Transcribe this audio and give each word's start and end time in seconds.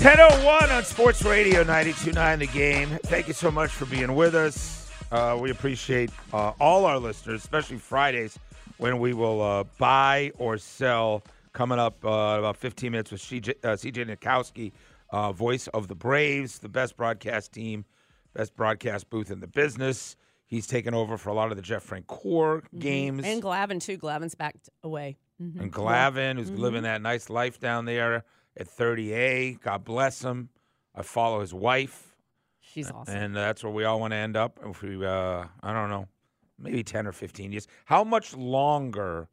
1001 0.00 0.70
on 0.70 0.82
Sports 0.82 1.22
Radio 1.24 1.58
929 1.58 2.38
The 2.38 2.46
Game. 2.46 2.88
Thank 3.04 3.28
you 3.28 3.34
so 3.34 3.50
much 3.50 3.70
for 3.70 3.84
being 3.84 4.14
with 4.14 4.34
us. 4.34 4.90
Uh, 5.12 5.36
we 5.38 5.50
appreciate 5.50 6.10
uh, 6.32 6.52
all 6.58 6.86
our 6.86 6.98
listeners, 6.98 7.42
especially 7.42 7.76
Fridays 7.76 8.38
when 8.78 8.98
we 8.98 9.12
will 9.12 9.42
uh, 9.42 9.64
buy 9.78 10.32
or 10.38 10.56
sell. 10.56 11.22
Coming 11.52 11.78
up 11.78 12.02
uh, 12.02 12.08
about 12.38 12.56
15 12.56 12.92
minutes 12.92 13.10
with 13.12 13.20
CJ, 13.20 13.50
uh, 13.62 13.68
CJ 13.76 14.06
Nitkowski, 14.16 14.72
uh, 15.10 15.32
voice 15.32 15.66
of 15.68 15.88
the 15.88 15.94
Braves, 15.96 16.60
the 16.60 16.68
best 16.70 16.96
broadcast 16.96 17.52
team, 17.52 17.84
best 18.32 18.56
broadcast 18.56 19.10
booth 19.10 19.30
in 19.30 19.40
the 19.40 19.48
business. 19.48 20.16
He's 20.46 20.66
taken 20.66 20.94
over 20.94 21.18
for 21.18 21.28
a 21.28 21.34
lot 21.34 21.50
of 21.50 21.56
the 21.56 21.62
Jeff 21.62 21.86
Francoeur 21.86 22.62
games. 22.78 23.24
And 23.26 23.42
Glavine 23.42 23.82
too. 23.82 23.98
Glavine's 23.98 24.34
backed 24.34 24.70
away. 24.82 25.18
Mhm. 25.42 25.60
and 25.60 25.72
Glavine, 25.72 26.36
who's 26.36 26.50
Mhm. 26.50 26.58
living 26.58 26.82
that 26.84 27.00
nice 27.02 27.28
life 27.30 27.58
down 27.60 27.84
there 27.86 28.24
at 28.56 28.68
30A. 28.68 29.60
God 29.60 29.84
bless 29.84 30.22
him. 30.22 30.48
I 30.94 31.02
follow 31.02 31.40
his 31.40 31.54
wife, 31.54 32.16
She's 32.60 32.90
awesome. 32.90 33.14
and 33.14 33.36
that's 33.36 33.62
where 33.62 33.72
we 33.72 33.84
all 33.84 34.00
want 34.00 34.12
to 34.12 34.16
end 34.16 34.36
up. 34.36 34.58
If 34.64 34.82
we, 34.82 35.04
uh, 35.04 35.44
I 35.62 35.72
don't 35.72 35.88
know, 35.88 36.08
maybe 36.58 36.82
10 36.82 37.06
or 37.06 37.12
15 37.12 37.52
years. 37.52 37.66
How 37.84 38.02
much 38.04 38.36
longer 38.36 39.28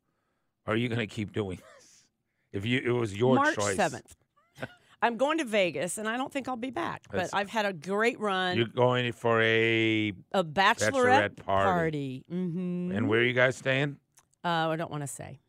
are 0.66 0.76
you 0.76 0.88
going 0.88 1.00
to 1.00 1.08
keep 1.08 1.34
doing 1.34 1.58
this? 1.78 2.06
If 2.54 2.66
you, 2.66 2.80
it 2.84 2.92
was 2.92 3.16
your 3.16 3.36
March 3.36 3.56
choice. 3.56 3.76
7th. 3.76 4.14
I'm 5.02 5.18
going 5.18 5.38
to 5.40 5.46
Vegas, 5.46 5.98
and 6.00 6.08
I 6.08 6.18
don't 6.18 6.32
think 6.32 6.48
I'll 6.48 6.56
be 6.56 6.72
back. 6.72 7.04
But 7.10 7.18
That's- 7.18 7.34
I've 7.34 7.50
had 7.50 7.66
a 7.66 7.74
great 7.74 8.20
run. 8.20 8.58
You're 8.58 8.66
going 8.68 9.12
for 9.14 9.42
a, 9.42 10.14
a 10.32 10.44
bachelorette, 10.44 11.36
bachelorette 11.36 11.36
party. 11.38 12.24
Mm-hmm. 12.32 12.92
and 12.96 13.08
where 13.10 13.20
are 13.20 13.24
you 13.24 13.34
guys 13.34 13.58
staying? 13.58 13.98
Uh, 14.44 14.70
I 14.70 14.76
don't 14.76 14.90
want 14.92 15.04
to 15.04 15.08
say. 15.08 15.40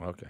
Okay. 0.00 0.28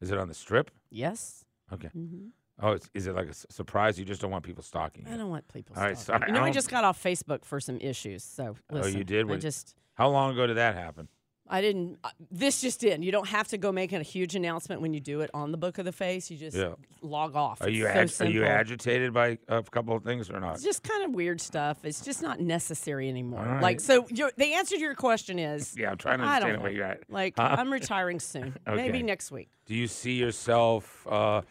Is 0.00 0.10
it 0.10 0.18
on 0.18 0.28
the 0.28 0.34
strip? 0.34 0.70
Yes. 0.90 1.44
Okay. 1.72 1.88
hmm 1.88 2.28
Oh, 2.58 2.72
it's, 2.72 2.88
is 2.94 3.06
it 3.06 3.14
like 3.14 3.26
a 3.26 3.30
s- 3.30 3.44
surprise? 3.50 3.98
You 3.98 4.06
just 4.06 4.22
don't 4.22 4.30
want 4.30 4.42
people 4.42 4.62
stalking 4.62 5.06
you. 5.06 5.12
I 5.12 5.18
don't 5.18 5.28
want 5.28 5.46
people. 5.52 5.76
All 5.76 5.82
right, 5.82 5.98
stalking. 5.98 6.20
sorry, 6.22 6.30
You 6.30 6.34
know, 6.36 6.40
I 6.40 6.44
don't- 6.46 6.54
just 6.54 6.70
got 6.70 6.84
off 6.84 7.02
Facebook 7.02 7.44
for 7.44 7.60
some 7.60 7.76
issues. 7.82 8.24
So 8.24 8.56
Oh, 8.70 8.86
you 8.86 9.04
did? 9.04 9.26
I 9.26 9.30
What- 9.32 9.40
just. 9.40 9.76
How 9.92 10.08
long 10.08 10.32
ago 10.32 10.46
did 10.46 10.56
that 10.56 10.74
happen? 10.74 11.08
I 11.48 11.60
didn't. 11.60 11.98
uh, 12.02 12.10
This 12.30 12.60
just 12.62 12.82
in. 12.82 13.02
You 13.04 13.12
don't 13.12 13.28
have 13.28 13.46
to 13.48 13.58
go 13.58 13.70
making 13.72 14.00
a 14.00 14.02
huge 14.02 14.34
announcement 14.34 14.80
when 14.80 14.92
you 14.94 15.00
do 15.00 15.20
it 15.20 15.30
on 15.34 15.52
the 15.52 15.58
Book 15.58 15.76
of 15.78 15.84
the 15.84 15.92
Face. 15.92 16.28
You 16.30 16.36
just 16.38 16.56
Yeah. 16.56 16.74
log 17.02 17.36
off. 17.36 17.60
Are 17.62 17.68
you 17.68 17.82
so 17.84 17.88
ag- 17.90 17.96
are 17.98 18.00
you 18.02 18.08
simple. 18.08 18.44
agitated 18.46 19.12
by 19.12 19.38
a 19.48 19.62
couple 19.62 19.94
of 19.94 20.02
things 20.02 20.28
or 20.30 20.40
not? 20.40 20.54
It's 20.54 20.64
just 20.64 20.82
kind 20.82 21.04
of 21.04 21.14
weird 21.14 21.40
stuff. 21.42 21.84
It's 21.84 22.00
just 22.00 22.20
not 22.22 22.40
necessary 22.40 23.08
anymore. 23.08 23.40
All 23.40 23.46
right. 23.46 23.62
Like 23.62 23.80
so, 23.80 24.08
your, 24.08 24.32
the 24.38 24.54
answer 24.54 24.74
to 24.76 24.80
your 24.80 24.94
question 24.96 25.38
is 25.38 25.76
Yeah, 25.78 25.90
I'm 25.90 25.98
trying 25.98 26.18
to 26.18 26.24
I 26.24 26.40
don't 26.40 26.48
understand 26.50 26.62
where 26.62 26.72
know. 26.72 26.76
you're 26.78 26.86
at. 26.86 27.10
like 27.10 27.34
Huh? 27.36 27.54
I'm 27.58 27.70
retiring 27.72 28.18
soon. 28.18 28.56
Maybe 28.66 29.02
next 29.04 29.30
week. 29.30 29.50
Do 29.66 29.74
you 29.76 29.86
see 29.88 30.14
yourself? 30.14 31.06
Uh, 31.06 31.42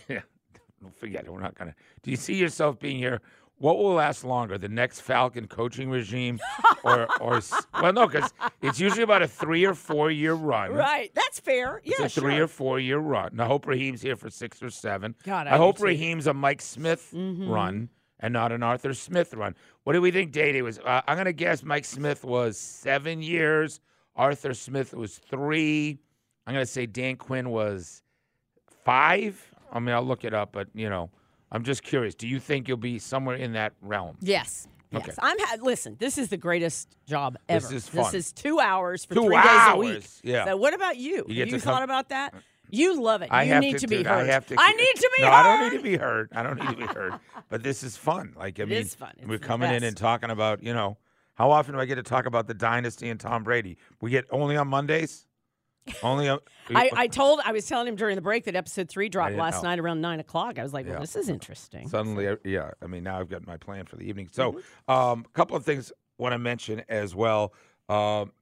yeah, 0.08 0.20
forget 0.96 1.24
it. 1.24 1.32
We're 1.32 1.40
not 1.40 1.54
gonna. 1.54 1.74
Do 2.02 2.10
you 2.10 2.16
see 2.16 2.34
yourself 2.34 2.78
being 2.78 2.96
here? 2.98 3.20
What 3.58 3.78
will 3.78 3.92
last 3.94 4.24
longer, 4.24 4.58
the 4.58 4.68
next 4.68 5.02
Falcon 5.02 5.46
coaching 5.46 5.88
regime, 5.88 6.40
or 6.84 7.06
or 7.20 7.40
well, 7.80 7.92
no, 7.92 8.08
because 8.08 8.32
it's 8.60 8.80
usually 8.80 9.02
about 9.04 9.22
a 9.22 9.28
three 9.28 9.64
or 9.64 9.74
four 9.74 10.10
year 10.10 10.34
run. 10.34 10.72
Right. 10.72 11.12
That's 11.14 11.38
fair. 11.38 11.80
It's 11.84 11.98
yeah. 11.98 12.06
a 12.06 12.08
three 12.08 12.34
sure. 12.36 12.44
or 12.44 12.48
four 12.48 12.80
year 12.80 12.98
run. 12.98 13.38
I 13.38 13.46
hope 13.46 13.66
Raheem's 13.66 14.02
here 14.02 14.16
for 14.16 14.30
six 14.30 14.62
or 14.62 14.70
seven. 14.70 15.14
God, 15.24 15.46
I 15.46 15.54
I, 15.54 15.56
hope. 15.58 15.80
Raheem's 15.80 16.26
a 16.26 16.34
Mike 16.34 16.60
Smith 16.60 17.12
Mhm. 17.14 17.48
run 17.48 17.88
and 18.18 18.32
not 18.32 18.50
an 18.50 18.62
Arthur 18.64 18.94
Smith 18.94 19.32
run. 19.34 19.54
What 19.84 19.92
do 19.92 20.00
we 20.00 20.10
think 20.10 20.32
Day 20.32 20.50
Day 20.52 20.62
was? 20.62 20.78
Uh, 20.78 21.02
I'm 21.06 21.16
going 21.16 21.26
to 21.26 21.32
guess 21.32 21.62
Mike 21.62 21.84
Smith 21.84 22.24
was 22.24 22.58
seven 22.58 23.22
years. 23.22 23.80
Arthur 24.16 24.54
Smith 24.54 24.92
was 24.92 25.18
three. 25.18 25.98
I'm 26.46 26.54
going 26.54 26.66
to 26.66 26.70
say 26.70 26.86
Dan 26.86 27.16
Quinn 27.16 27.50
was 27.50 28.02
five. 28.84 29.51
I 29.72 29.80
mean, 29.80 29.94
I'll 29.94 30.02
look 30.04 30.24
it 30.24 30.34
up, 30.34 30.52
but, 30.52 30.68
you 30.74 30.88
know, 30.90 31.10
I'm 31.50 31.64
just 31.64 31.82
curious. 31.82 32.14
Do 32.14 32.28
you 32.28 32.38
think 32.38 32.68
you'll 32.68 32.76
be 32.76 32.98
somewhere 32.98 33.36
in 33.36 33.52
that 33.54 33.72
realm? 33.80 34.16
Yes. 34.20 34.68
Okay. 34.94 35.04
Yes. 35.08 35.18
I'm 35.22 35.36
ha- 35.40 35.56
listen, 35.62 35.96
this 35.98 36.18
is 36.18 36.28
the 36.28 36.36
greatest 36.36 36.96
job 37.06 37.38
ever. 37.48 37.60
This 37.66 37.72
is 37.72 37.88
fun. 37.88 38.04
This 38.12 38.26
is 38.26 38.32
2 38.32 38.60
hours 38.60 39.04
for 39.06 39.14
Two 39.14 39.24
3 39.24 39.36
days 39.36 39.44
a 39.68 39.76
week. 39.78 39.90
hours, 39.94 40.20
yeah. 40.22 40.44
So 40.44 40.56
what 40.58 40.74
about 40.74 40.98
you? 40.98 41.24
You 41.28 41.34
you 41.36 41.44
to 41.46 41.50
come- 41.52 41.60
thought 41.60 41.82
about 41.82 42.10
that? 42.10 42.34
Mm. 42.34 42.38
You 42.74 43.02
love 43.02 43.20
it. 43.22 43.28
I 43.30 43.42
you 43.44 43.52
have 43.52 43.60
need 43.62 43.72
to, 43.72 43.78
to, 43.80 43.86
be 43.86 43.96
heard. 43.96 44.06
I 44.06 44.24
have 44.32 44.46
to. 44.46 44.54
I 44.58 44.72
need 44.72 44.94
to 44.96 45.10
be 45.18 45.22
no, 45.24 45.30
heard. 45.30 45.34
I 45.34 45.42
don't 45.60 45.70
need 45.72 45.76
to 45.78 45.82
be 45.82 45.96
heard. 45.98 46.28
I 46.34 46.42
don't 46.42 46.58
need 46.58 46.68
to 46.70 46.76
be 46.76 46.86
heard. 46.94 47.14
But 47.50 47.62
this 47.62 47.82
is 47.82 47.98
fun. 47.98 48.32
Like 48.36 48.58
I 48.60 48.62
It 48.62 48.68
mean, 48.70 48.78
is 48.78 48.94
fun. 48.94 49.12
It's 49.18 49.26
we're 49.28 49.38
coming 49.38 49.70
in 49.74 49.82
and 49.84 49.94
talking 49.94 50.30
about 50.30 50.62
you 50.62 50.72
know 50.72 50.96
how 51.34 51.50
often 51.50 51.74
do 51.74 51.80
I 51.80 51.84
get 51.84 51.96
to 51.96 52.02
talk 52.02 52.24
about 52.24 52.46
the 52.46 52.54
dynasty 52.54 53.10
and 53.10 53.20
Tom 53.20 53.44
Brady? 53.44 53.76
We 54.00 54.10
get 54.10 54.24
only 54.30 54.56
on 54.56 54.68
Mondays. 54.68 55.26
Only 56.02 56.28
on. 56.28 56.38
I, 56.70 56.90
I 56.94 57.06
told 57.08 57.40
I 57.44 57.52
was 57.52 57.66
telling 57.66 57.88
him 57.88 57.96
during 57.96 58.14
the 58.16 58.22
break 58.22 58.44
that 58.44 58.54
episode 58.56 58.88
three 58.88 59.08
dropped 59.08 59.34
last 59.34 59.62
know. 59.62 59.70
night 59.70 59.78
around 59.80 60.00
nine 60.00 60.20
o'clock. 60.20 60.58
I 60.58 60.62
was 60.62 60.72
like, 60.72 60.86
"Well, 60.86 60.94
Yeah. 60.94 61.00
this 61.00 61.16
is 61.16 61.28
interesting." 61.28 61.88
Suddenly, 61.88 62.28
uh, 62.28 62.36
yeah. 62.44 62.70
I 62.82 62.86
mean, 62.86 63.02
now 63.04 63.18
I've 63.18 63.28
got 63.28 63.46
my 63.46 63.56
plan 63.56 63.86
for 63.86 63.96
the 63.96 64.04
evening. 64.08 64.28
So, 64.30 64.52
Mm-hmm. 64.52 64.90
um, 64.92 65.24
a 65.26 65.28
couple 65.30 65.56
of 65.56 65.64
things 65.64 65.92
want 66.18 66.32
to 66.32 66.38
mention 66.38 66.82
as 66.88 67.14
well. 67.14 67.52
Um, 67.88 68.32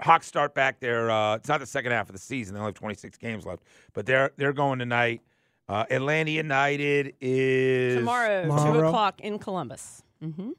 Hawks 0.00 0.26
start 0.26 0.54
back 0.54 0.80
there. 0.80 1.10
Uh, 1.10 1.36
it's 1.36 1.48
not 1.48 1.60
the 1.60 1.66
second 1.66 1.92
half 1.92 2.08
of 2.08 2.14
the 2.14 2.18
season. 2.20 2.54
They 2.54 2.60
only 2.60 2.70
have 2.70 2.74
26 2.74 3.18
games 3.18 3.44
left, 3.46 3.62
but 3.92 4.06
they're 4.06 4.32
they're 4.36 4.52
going 4.54 4.78
tonight. 4.78 5.20
Uh, 5.68 5.84
Atlanta 5.90 6.30
United 6.30 7.14
is 7.20 7.96
Tomorrow, 7.98 8.44
two 8.48 8.78
o'clock 8.86 9.20
in 9.20 9.38
Columbus. 9.38 10.02
hmm 10.20 10.50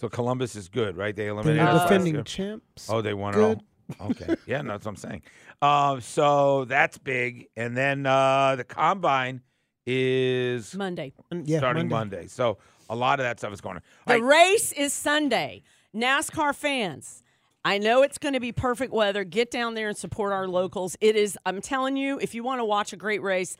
So 0.00 0.08
Columbus 0.08 0.56
is 0.56 0.68
good, 0.68 0.96
right? 0.96 1.14
They 1.14 1.24
They're 1.24 1.30
eliminated 1.32 1.68
us 1.68 1.74
last 1.74 1.88
defending 1.90 2.24
champs. 2.24 2.88
Oh, 2.90 3.00
they 3.00 3.14
won 3.14 3.34
Good. 3.34 3.58
it 3.58 3.64
all. 4.00 4.10
Okay, 4.10 4.34
yeah, 4.46 4.60
no, 4.62 4.72
that's 4.72 4.84
what 4.84 4.90
I'm 4.92 4.96
saying. 4.96 5.22
Um, 5.60 6.00
so 6.00 6.64
that's 6.66 6.98
big, 6.98 7.48
and 7.56 7.76
then 7.76 8.06
uh, 8.06 8.54
the 8.56 8.64
combine 8.64 9.42
is 9.86 10.74
Monday. 10.74 11.12
Yeah, 11.32 11.58
starting 11.58 11.88
Monday. 11.88 12.16
Monday. 12.16 12.28
So 12.28 12.58
a 12.88 12.94
lot 12.94 13.18
of 13.18 13.24
that 13.24 13.38
stuff 13.38 13.52
is 13.52 13.60
going 13.60 13.76
on. 13.76 13.82
The 14.06 14.14
All 14.14 14.20
right, 14.20 14.52
race 14.52 14.72
is 14.72 14.92
Sunday. 14.92 15.62
NASCAR 15.94 16.54
fans, 16.54 17.22
I 17.64 17.78
know 17.78 18.02
it's 18.02 18.18
going 18.18 18.34
to 18.34 18.40
be 18.40 18.52
perfect 18.52 18.92
weather. 18.92 19.24
Get 19.24 19.50
down 19.50 19.74
there 19.74 19.88
and 19.88 19.96
support 19.96 20.32
our 20.32 20.46
locals. 20.46 20.96
It 21.00 21.16
is, 21.16 21.36
I'm 21.44 21.60
telling 21.60 21.96
you, 21.96 22.18
if 22.20 22.34
you 22.34 22.42
want 22.42 22.60
to 22.60 22.64
watch 22.64 22.92
a 22.92 22.96
great 22.96 23.22
race, 23.22 23.56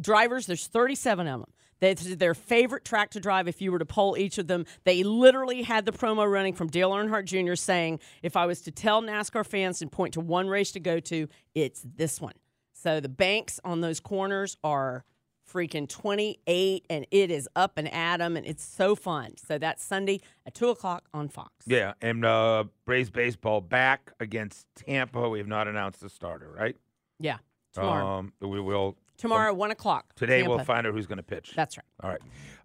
drivers, 0.00 0.46
there's 0.46 0.66
37 0.66 1.26
of 1.26 1.40
them. 1.40 1.50
That's 1.80 2.14
their 2.16 2.34
favorite 2.34 2.84
track 2.84 3.10
to 3.10 3.20
drive 3.20 3.48
if 3.48 3.60
you 3.62 3.72
were 3.72 3.78
to 3.78 3.86
poll 3.86 4.16
each 4.18 4.38
of 4.38 4.46
them. 4.46 4.66
They 4.84 5.02
literally 5.02 5.62
had 5.62 5.86
the 5.86 5.92
promo 5.92 6.30
running 6.30 6.54
from 6.54 6.68
Dale 6.68 6.90
Earnhardt 6.90 7.24
Jr. 7.24 7.54
saying, 7.54 8.00
if 8.22 8.36
I 8.36 8.46
was 8.46 8.60
to 8.62 8.70
tell 8.70 9.02
NASCAR 9.02 9.46
fans 9.46 9.80
and 9.82 9.90
point 9.90 10.14
to 10.14 10.20
one 10.20 10.48
race 10.48 10.72
to 10.72 10.80
go 10.80 11.00
to, 11.00 11.26
it's 11.54 11.82
this 11.96 12.20
one. 12.20 12.34
So 12.72 13.00
the 13.00 13.08
banks 13.08 13.60
on 13.64 13.80
those 13.80 13.98
corners 14.00 14.56
are 14.62 15.04
freaking 15.50 15.88
28 15.88 16.86
and 16.88 17.06
it 17.10 17.30
is 17.30 17.48
up 17.56 17.76
and 17.76 17.92
at 17.92 18.20
'em, 18.20 18.36
and 18.36 18.46
it's 18.46 18.62
so 18.64 18.94
fun. 18.94 19.36
So 19.36 19.58
that's 19.58 19.82
Sunday 19.82 20.20
at 20.46 20.54
2 20.54 20.68
o'clock 20.68 21.08
on 21.12 21.28
Fox. 21.28 21.52
yeah, 21.66 21.94
and 22.00 22.24
uh, 22.24 22.64
Braves 22.84 23.10
baseball 23.10 23.60
back 23.60 24.12
against 24.20 24.66
Tampa. 24.76 25.28
We 25.28 25.38
have 25.38 25.48
not 25.48 25.66
announced 25.66 26.00
the 26.00 26.08
starter, 26.08 26.50
right? 26.56 26.76
Yeah. 27.18 27.38
Tomorrow. 27.72 28.06
Um, 28.06 28.32
we 28.40 28.60
will 28.60 28.96
Tomorrow, 29.20 29.54
1 29.54 29.70
o'clock. 29.70 30.14
today. 30.16 30.42
We'll 30.42 30.58
find 30.64 30.86
out 30.86 30.92
who's 30.94 31.06
going 31.06 31.18
to 31.18 31.22
pitch. 31.22 31.52
That's 31.54 31.76
right. 31.76 31.84
All 32.02 32.10
right. 32.10 32.20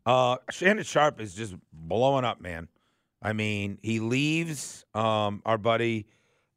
Uh, 0.05 0.37
Shannon 0.51 0.83
Sharpe 0.83 1.19
is 1.21 1.33
just 1.33 1.55
blowing 1.73 2.25
up, 2.25 2.39
man. 2.41 2.67
I 3.21 3.33
mean, 3.33 3.79
he 3.81 3.99
leaves 3.99 4.85
um, 4.93 5.41
our 5.45 5.57
buddy, 5.57 6.05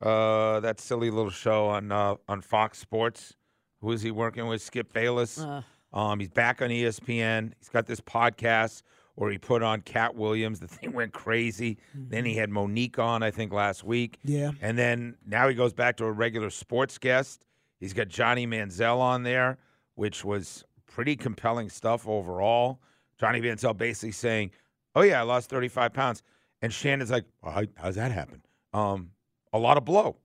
uh, 0.03 0.61
that 0.61 0.81
silly 0.81 1.11
little 1.11 1.31
show 1.31 1.67
on 1.69 1.91
uh, 1.91 2.17
on 2.29 2.41
Fox 2.43 2.79
Sports. 2.79 3.35
Who 3.81 3.93
is 3.93 4.03
he 4.03 4.11
working 4.11 4.47
with? 4.47 4.61
Skip 4.63 4.93
Bayless. 4.93 5.39
Uh, 5.39 5.63
Um, 5.93 6.21
he's 6.21 6.29
back 6.29 6.61
on 6.61 6.69
ESPN. 6.69 7.53
He's 7.59 7.71
got 7.71 7.87
this 7.87 8.01
podcast 8.01 8.83
where 9.15 9.31
he 9.31 9.39
put 9.39 9.63
on 9.63 9.81
Katt 9.81 10.15
Williams. 10.15 10.61
The 10.61 10.69
thing 10.69 10.93
went 11.01 11.13
crazy. 11.15 11.79
Then 11.95 12.25
he 12.27 12.35
had 12.35 12.51
Mo'Nique 12.51 12.99
on, 12.99 13.23
I 13.23 13.31
think, 13.31 13.53
last 13.53 13.83
week. 13.85 14.19
Yeah. 14.23 14.51
And 14.61 14.77
then 14.77 15.17
now 15.27 15.49
he 15.49 15.55
goes 15.55 15.73
back 15.73 15.97
to 15.97 16.05
a 16.05 16.13
regular 16.13 16.51
sports 16.51 16.99
guest. 16.99 17.47
He's 17.81 17.95
got 17.95 18.09
Johnny 18.09 18.47
Manziel 18.47 18.99
on 18.99 19.23
there, 19.23 19.57
which 19.99 20.25
was 20.25 20.65
pretty 20.87 21.17
compelling 21.17 21.69
stuff 21.69 22.07
overall. 22.07 22.81
Johnny 23.19 23.41
Manziel 23.41 23.77
basically 23.77 24.13
saying, 24.13 24.53
"Oh 24.95 25.03
yeah, 25.03 25.21
I 25.21 25.25
lost 25.25 25.51
35 25.51 25.93
pounds," 25.93 26.23
and 26.63 26.73
Shannon's 26.73 27.11
like, 27.11 27.25
well, 27.43 27.53
how, 27.53 27.65
"How's 27.77 27.97
that 27.97 28.13
happen?" 28.13 28.43
Um, 28.73 29.11
a 29.53 29.59
lot 29.59 29.77
of 29.77 29.85
blow. 29.85 30.17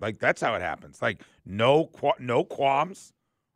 Like 0.00 0.18
that's 0.18 0.40
how 0.40 0.54
it 0.56 0.62
happens. 0.62 1.00
Like 1.00 1.22
no 1.46 1.86
qua- 1.86 2.18
no 2.18 2.42
qualms. 2.42 3.12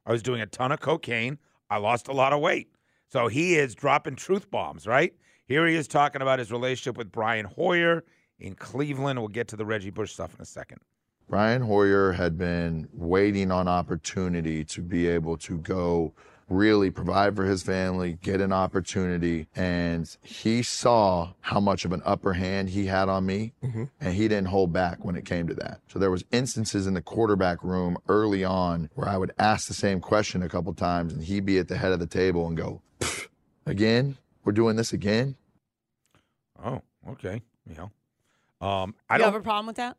I 0.07 0.13
was 0.13 0.23
doing 0.23 0.41
a 0.41 0.47
ton 0.47 0.71
of 0.71 0.79
cocaine. 0.79 1.39
I 1.69 1.79
lost 1.79 2.07
a 2.07 2.13
lot 2.13 2.33
of 2.33 2.41
weight. 2.41 2.69
So 3.09 3.27
he 3.27 3.57
is 3.57 3.75
dropping 3.75 4.15
truth 4.15 4.51
bombs, 4.51 4.87
right? 4.87 5.13
Here 5.47 5.67
he 5.67 5.75
is 5.75 5.89
talking 5.89 6.23
about 6.23 6.39
his 6.39 6.53
relationship 6.53 6.97
with 6.97 7.11
Brian 7.11 7.47
Hoyer 7.47 8.05
in 8.39 8.55
Cleveland. 8.55 9.19
We'll 9.19 9.29
get 9.29 9.49
to 9.49 9.57
the 9.57 9.67
Reggie 9.67 9.91
Bush 9.91 10.13
stuff 10.13 10.35
in 10.35 10.41
a 10.41 10.47
second. 10.47 10.81
Brian 11.29 11.63
Hoyer 11.63 12.13
had 12.13 12.39
been 12.39 12.89
waiting 12.93 13.51
on 13.53 13.69
opportunity 13.69 14.65
to 14.65 14.81
be 14.81 15.07
able 15.07 15.37
to 15.39 15.59
go 15.59 16.15
really 16.49 16.91
provide 16.91 17.37
for 17.37 17.45
his 17.45 17.63
family, 17.63 18.19
get 18.23 18.41
an 18.41 18.53
opportunity. 18.53 19.47
And 19.55 20.09
he 20.23 20.63
saw 20.63 21.33
how 21.41 21.61
much 21.61 21.85
of 21.85 21.93
an 21.93 22.01
upper 22.07 22.33
hand 22.33 22.71
he 22.71 22.87
had 22.87 23.11
on 23.11 23.27
me 23.27 23.53
and 24.01 24.15
he 24.15 24.29
didn't 24.29 24.47
hold 24.49 24.73
back 24.73 25.05
when 25.05 25.15
it 25.17 25.27
came 25.27 25.47
to 25.49 25.55
that. 25.55 25.81
So 25.89 25.99
there 25.99 26.11
was 26.11 26.25
instances 26.33 26.87
in 26.87 26.95
the 26.95 27.03
quarterback 27.03 27.63
room 27.63 27.99
early 28.09 28.45
on 28.45 28.89
where 28.95 29.09
I 29.09 29.19
would 29.19 29.33
ask 29.39 29.69
the 29.69 29.75
same 29.75 30.01
question 30.01 30.43
a 30.43 30.49
couple 30.49 30.73
times 30.73 31.13
and 31.13 31.23
he'd 31.23 31.45
be 31.45 31.59
at 31.59 31.69
the 31.69 31.77
head 31.77 31.93
of 31.93 32.01
the 32.01 32.07
table 32.07 32.47
and 32.47 32.57
go, 32.57 32.81
again. 33.67 34.17
We're 34.45 34.53
doing 34.53 34.77
this 34.77 34.95
again. 34.95 35.37
Oh, 36.65 36.81
okay. 37.11 37.43
You 37.69 37.77
know, 37.77 38.67
um, 38.67 38.95
I 39.11 39.17
you 39.17 39.19
don't 39.19 39.33
have 39.33 39.41
a 39.41 39.45
problem 39.45 39.67
with 39.67 39.77
that? 39.77 39.99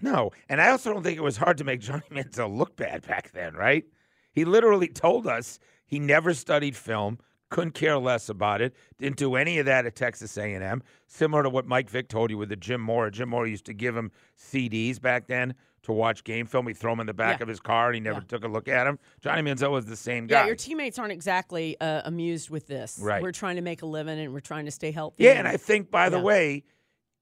No, 0.00 0.30
and 0.48 0.60
I 0.60 0.70
also 0.70 0.92
don't 0.92 1.02
think 1.02 1.16
it 1.16 1.22
was 1.22 1.36
hard 1.38 1.58
to 1.58 1.64
make 1.64 1.80
Johnny 1.80 2.02
Manziel 2.10 2.54
look 2.54 2.76
bad 2.76 3.06
back 3.06 3.32
then, 3.32 3.54
right? 3.54 3.84
He 4.32 4.44
literally 4.44 4.88
told 4.88 5.26
us 5.26 5.58
he 5.86 5.98
never 5.98 6.34
studied 6.34 6.76
film, 6.76 7.18
couldn't 7.48 7.72
care 7.74 7.96
less 7.98 8.28
about 8.28 8.60
it, 8.60 8.74
didn't 8.98 9.16
do 9.16 9.36
any 9.36 9.58
of 9.58 9.66
that 9.66 9.86
at 9.86 9.96
Texas 9.96 10.36
A&M. 10.36 10.82
Similar 11.06 11.44
to 11.44 11.50
what 11.50 11.66
Mike 11.66 11.88
Vick 11.88 12.08
told 12.08 12.30
you 12.30 12.36
with 12.36 12.48
the 12.50 12.56
Jim 12.56 12.80
Mora. 12.80 13.10
Jim 13.10 13.28
Mora 13.30 13.48
used 13.48 13.64
to 13.66 13.72
give 13.74 13.96
him 13.96 14.10
CDs 14.36 15.00
back 15.00 15.28
then 15.28 15.54
to 15.84 15.92
watch 15.92 16.24
game 16.24 16.44
film. 16.46 16.66
He'd 16.66 16.76
throw 16.76 16.92
them 16.92 17.00
in 17.00 17.06
the 17.06 17.14
back 17.14 17.38
Yeah. 17.38 17.44
of 17.44 17.48
his 17.48 17.60
car, 17.60 17.86
and 17.86 17.94
he 17.94 18.00
never 18.00 18.18
Yeah. 18.18 18.24
took 18.26 18.44
a 18.44 18.48
look 18.48 18.66
at 18.66 18.84
them. 18.84 18.98
Johnny 19.22 19.42
Manziel 19.42 19.70
was 19.70 19.86
the 19.86 19.94
same 19.96 20.26
guy. 20.26 20.40
Yeah, 20.40 20.46
your 20.46 20.56
teammates 20.56 20.98
aren't 20.98 21.12
exactly 21.12 21.76
uh, 21.80 22.02
amused 22.04 22.50
with 22.50 22.66
this. 22.66 22.98
Right. 23.00 23.22
We're 23.22 23.30
trying 23.32 23.56
to 23.56 23.62
make 23.62 23.82
a 23.82 23.86
living 23.86 24.18
and 24.18 24.32
we're 24.34 24.40
trying 24.40 24.64
to 24.64 24.72
stay 24.72 24.90
healthy. 24.90 25.22
Yeah, 25.24 25.34
and 25.34 25.46
I 25.46 25.56
think, 25.56 25.90
by 25.90 26.08
the 26.08 26.18
way, 26.18 26.64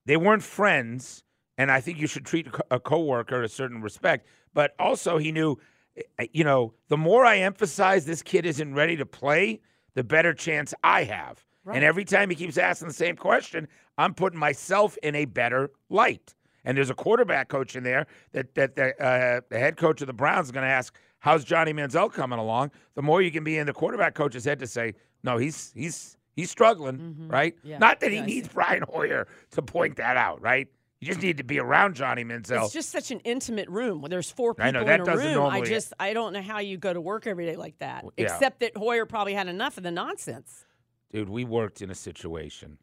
they 0.06 0.16
weren't 0.16 0.42
friends, 0.42 1.22
and 1.58 1.70
I 1.70 1.80
think 1.80 1.98
you 1.98 2.06
should 2.06 2.24
treat 2.26 2.46
a 2.48 2.50
co- 2.50 2.66
a 2.70 2.80
coworker 2.80 3.42
a 3.42 3.48
certain 3.48 3.80
respect. 3.82 4.26
But 4.52 4.74
also, 4.78 5.18
he 5.18 5.32
knew, 5.32 5.56
eh, 6.18 6.26
you 6.32 6.44
know, 6.44 6.74
the 6.88 6.96
more 6.96 7.24
I 7.24 7.38
emphasize 7.38 8.06
this 8.06 8.22
kid 8.22 8.46
isn't 8.46 8.74
ready 8.74 8.96
to 8.96 9.06
play, 9.06 9.60
the 9.94 10.04
better 10.04 10.32
chance 10.34 10.74
I 10.82 11.04
have. 11.04 11.44
Right. 11.64 11.76
And 11.76 11.84
every 11.84 12.04
time 12.04 12.28
he 12.30 12.36
keeps 12.36 12.58
asking 12.58 12.88
the 12.88 12.94
same 12.94 13.16
question, 13.16 13.68
I'm 13.96 14.14
putting 14.14 14.38
myself 14.38 14.98
in 15.02 15.14
a 15.14 15.24
better 15.24 15.70
light. 15.88 16.34
And 16.64 16.76
there's 16.76 16.90
a 16.90 16.94
quarterback 16.94 17.48
coach 17.48 17.76
in 17.76 17.84
there 17.84 18.06
that 18.32 18.54
that 18.54 18.76
the, 18.76 19.00
uh, 19.02 19.40
the 19.48 19.58
head 19.58 19.76
coach 19.76 20.00
of 20.00 20.06
the 20.06 20.12
Browns 20.12 20.46
is 20.48 20.52
going 20.52 20.64
to 20.64 20.70
ask, 20.70 20.94
"How's 21.20 21.44
Johnny 21.44 21.72
Manziel 21.72 22.12
coming 22.12 22.38
along?" 22.38 22.70
The 22.94 23.02
more 23.02 23.20
you 23.22 23.30
can 23.30 23.44
be 23.44 23.58
in 23.58 23.66
the 23.66 23.72
quarterback 23.72 24.14
coach's 24.14 24.44
head 24.44 24.58
to 24.60 24.66
say, 24.66 24.94
"No, 25.22 25.36
he's 25.36 25.72
he's 25.74 26.16
he's 26.34 26.50
struggling," 26.50 27.28
right? 27.28 27.54
Mm-hmm. 27.58 27.68
Yeah, 27.68 27.78
Not 27.78 28.00
that 28.00 28.10
he 28.10 28.16
yes. 28.18 28.26
needs 28.26 28.48
Brian 28.48 28.82
Hoyer 28.88 29.26
to 29.52 29.62
point 29.62 29.96
that 29.96 30.16
out, 30.16 30.40
right? 30.40 30.68
You 31.04 31.12
just 31.12 31.22
need 31.22 31.36
to 31.36 31.44
be 31.44 31.58
around 31.58 31.96
Johnny 31.96 32.24
Manziel. 32.24 32.64
It's 32.64 32.72
just 32.72 32.90
such 32.90 33.10
an 33.10 33.20
intimate 33.20 33.68
room. 33.68 34.00
When 34.00 34.10
there's 34.10 34.30
four 34.30 34.54
people 34.54 34.68
I 34.68 34.70
know, 34.70 34.84
that 34.84 35.00
in 35.00 35.00
a 35.02 35.04
doesn't 35.04 35.34
room, 35.34 35.46
I 35.50 35.60
just 35.60 35.92
I 36.00 36.14
don't 36.14 36.32
know 36.32 36.40
how 36.40 36.60
you 36.60 36.78
go 36.78 36.94
to 36.94 37.00
work 37.00 37.26
every 37.26 37.44
day 37.44 37.56
like 37.56 37.78
that. 37.80 38.04
yeah. 38.16 38.24
Except 38.24 38.60
that 38.60 38.74
Hoyer 38.74 39.04
probably 39.04 39.34
had 39.34 39.46
enough 39.48 39.76
of 39.76 39.82
the 39.82 39.90
nonsense. 39.90 40.64
Dude, 41.12 41.28
we 41.28 41.44
worked 41.44 41.82
in 41.82 41.90
a 41.90 41.94
situation 41.94 42.78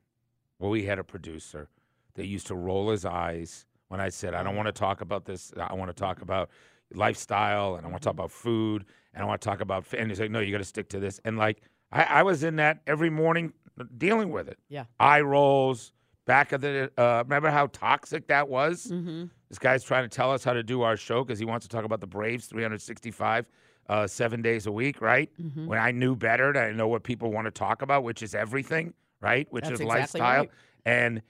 where 0.60 0.70
we 0.70 0.86
had 0.86 1.00
a 1.00 1.04
producer 1.04 1.68
that 2.14 2.28
used 2.28 2.46
to 2.48 2.56
roll 2.56 2.92
his 2.92 3.06
eyes 3.06 3.66
when 3.88 4.00
I 4.00 4.10
said, 4.10 4.36
I 4.36 4.44
don't 4.44 4.56
want 4.56 4.68
to 4.68 4.72
talk 4.72 5.02
about 5.02 5.26
this. 5.26 5.52
I 5.58 5.74
want 5.74 5.90
to 5.90 5.94
talk 6.00 6.22
about 6.22 6.52
lifestyle 6.94 7.76
and 7.76 7.86
I 7.86 7.90
want 7.90 8.04
to 8.04 8.06
talk 8.06 8.14
about 8.14 8.32
food 8.32 8.86
and 9.14 9.24
I 9.24 9.26
want 9.26 9.42
to 9.42 9.46
talk 9.46 9.62
about, 9.62 9.86
and 9.98 10.10
he's 10.12 10.20
like, 10.20 10.32
no, 10.32 10.40
you 10.40 10.52
got 10.52 10.60
to 10.60 10.64
stick 10.64 10.90
to 10.90 11.00
this. 11.00 11.20
And 11.26 11.38
like, 11.38 11.62
I, 11.92 12.04
I 12.04 12.24
was 12.24 12.44
in 12.44 12.58
that 12.58 12.82
every 12.86 13.10
morning 13.10 13.54
uh, 13.80 13.86
dealing 13.98 14.30
with 14.30 14.48
it. 14.48 14.60
Yeah. 14.70 14.86
Eye 15.00 15.22
rolls, 15.22 15.92
back 16.32 16.54
of 16.54 16.62
the, 16.62 16.90
uh, 16.98 17.24
remember 17.26 17.50
how 17.50 17.68
toxic 17.68 18.28
that 18.28 18.48
was? 18.48 18.88
Mm-hmm. 18.88 19.26
This 19.50 19.60
guy's 19.60 19.84
trying 19.84 20.04
to 20.04 20.10
tell 20.10 20.32
us 20.32 20.46
how 20.46 20.54
to 20.54 20.64
do 20.64 20.82
our 20.82 20.96
show 20.96 21.26
because 21.26 21.40
he 21.40 21.44
wants 21.46 21.68
to 21.68 21.70
talk 21.70 21.84
about 21.84 22.00
the 22.00 22.08
Braves 22.08 22.46
365, 22.46 23.46
uh, 23.90 24.08
seven 24.08 24.42
days 24.42 24.66
a 24.66 24.72
week, 24.72 25.02
right? 25.02 25.30
Mm-hmm. 25.42 25.66
When 25.66 25.78
I 25.78 25.92
knew 25.92 26.16
better, 26.16 26.48
and 26.50 26.58
I 26.58 26.72
know 26.72 26.88
what 26.88 27.04
people 27.04 27.34
want 27.34 27.46
to 27.46 27.52
talk 27.52 27.82
about, 27.82 28.06
which 28.06 28.24
is 28.24 28.34
everything, 28.34 28.94
right? 29.20 29.46
Which 29.52 29.66
That's 29.66 29.74
is 29.74 29.82
exactly 29.82 30.22
lifestyle. 30.22 30.38
right. 30.44 30.52
And 30.86 31.22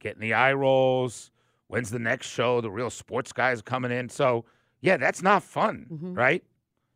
getting 0.00 0.20
the 0.20 0.34
eye 0.34 0.52
rolls. 0.52 1.30
When's 1.68 1.90
the 1.90 1.98
next 1.98 2.26
show? 2.26 2.60
The 2.60 2.70
real 2.70 2.90
sports 2.90 3.32
guys 3.32 3.62
coming 3.62 3.90
in. 3.90 4.10
So, 4.10 4.44
yeah, 4.82 4.98
that's 4.98 5.22
not 5.22 5.42
fun, 5.42 5.86
right? 6.14 6.44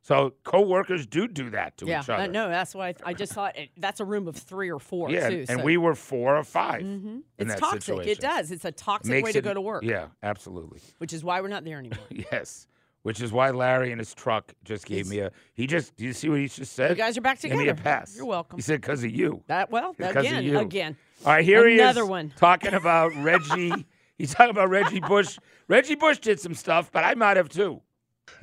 So, 0.02 0.32
coworkers 0.44 1.06
do 1.06 1.28
do 1.28 1.50
that 1.50 1.76
to 1.78 1.84
Mm-hmm. 1.84 1.90
Yeah, 1.90 2.00
each 2.00 2.08
other. 2.08 2.22
uh, 2.22 2.26
no, 2.26 2.48
that's 2.48 2.74
why 2.74 2.88
I, 2.88 2.94
I 3.06 3.12
just 3.14 3.32
thought 3.34 3.56
it, 3.58 3.68
that's 3.76 4.00
a 4.00 4.04
room 4.04 4.28
of 4.28 4.36
three 4.36 4.70
or 4.70 4.78
four 4.78 5.10
Yeah, 5.10 5.28
too. 5.28 5.44
and 5.48 5.58
so- 5.60 5.64
we 5.64 5.76
were 5.76 5.94
four 5.94 6.36
or 6.38 6.44
5 6.44 6.80
Mhm. 6.82 7.22
in 7.38 7.50
It's 7.50 7.60
toxic. 7.60 7.82
situation. 7.82 8.10
It 8.12 8.18
does. 8.20 8.50
It's 8.50 8.64
a 8.64 8.72
toxic 8.72 9.10
Makes 9.10 9.24
way 9.26 9.32
to 9.32 9.38
it- 9.38 9.42
go 9.44 9.54
to 9.54 9.60
work. 9.60 9.84
Yeah, 9.84 10.06
absolutely. 10.22 10.80
Which 10.98 11.12
is 11.12 11.22
why 11.22 11.40
we're 11.42 11.48
not 11.48 11.64
there 11.64 11.78
anymore. 11.78 11.98
Yes. 12.10 12.66
Which 13.02 13.22
is 13.22 13.32
why 13.32 13.50
Larry 13.50 13.92
in 13.92 13.98
his 13.98 14.12
truck 14.14 14.52
just 14.62 14.84
gave 14.84 15.06
me 15.08 15.20
a. 15.20 15.30
He 15.54 15.66
just. 15.66 15.96
Do 15.96 16.04
you 16.04 16.12
see 16.12 16.28
what 16.28 16.38
he 16.38 16.48
just 16.48 16.74
said? 16.74 16.90
You 16.90 16.96
guys 16.96 17.16
are 17.16 17.22
back 17.22 17.36
Give 17.40 17.50
together. 17.50 17.62
me 17.62 17.68
a 17.70 17.74
pass. 17.74 18.14
You're 18.14 18.26
welcome. 18.26 18.58
He 18.58 18.62
said 18.62 18.82
because 18.82 19.02
of 19.04 19.10
you. 19.10 19.42
That 19.46 19.70
well 19.70 19.94
again, 19.98 20.44
you. 20.44 20.58
again. 20.58 20.96
All 21.24 21.32
right, 21.32 21.42
here 21.44 21.66
Another 21.66 22.00
he 22.02 22.04
is. 22.04 22.10
one. 22.10 22.32
talking 22.36 22.74
about 22.74 23.12
Reggie. 23.22 23.86
He's 24.18 24.34
talking 24.34 24.50
about 24.50 24.68
Reggie 24.68 25.00
Bush. 25.00 25.38
Reggie 25.66 25.94
Bush 25.94 26.18
did 26.18 26.40
some 26.40 26.52
stuff, 26.54 26.90
but 26.92 27.02
I 27.04 27.14
might 27.14 27.38
have 27.38 27.48
too. 27.48 27.80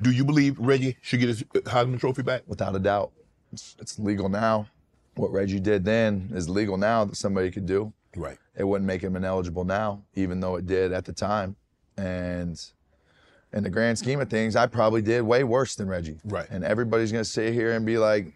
Do 0.00 0.10
you 0.10 0.24
believe 0.24 0.58
Reggie 0.58 0.96
should 1.02 1.20
get 1.20 1.28
his 1.28 1.42
Heisman 1.42 1.98
Trophy 1.98 2.22
back? 2.22 2.42
Without 2.46 2.74
a 2.74 2.78
doubt, 2.78 3.12
it's, 3.52 3.76
it's 3.78 3.98
legal 3.98 4.28
now. 4.28 4.68
What 5.14 5.32
Reggie 5.32 5.60
did 5.60 5.84
then 5.84 6.30
is 6.34 6.48
legal 6.48 6.76
now 6.76 7.04
that 7.04 7.16
somebody 7.16 7.50
could 7.50 7.66
do. 7.66 7.92
Right. 8.16 8.38
It 8.56 8.64
wouldn't 8.64 8.86
make 8.86 9.02
him 9.02 9.16
ineligible 9.16 9.64
now, 9.64 10.02
even 10.14 10.40
though 10.40 10.56
it 10.56 10.66
did 10.66 10.92
at 10.92 11.04
the 11.04 11.12
time. 11.12 11.56
And 11.96 12.60
in 13.52 13.62
the 13.62 13.70
grand 13.70 13.98
scheme 13.98 14.20
of 14.20 14.30
things, 14.30 14.56
I 14.56 14.66
probably 14.66 15.02
did 15.02 15.22
way 15.22 15.44
worse 15.44 15.74
than 15.74 15.88
Reggie. 15.88 16.18
Right. 16.24 16.46
And 16.50 16.64
everybody's 16.64 17.10
gonna 17.10 17.24
sit 17.24 17.52
here 17.52 17.72
and 17.72 17.84
be 17.84 17.98
like, 17.98 18.32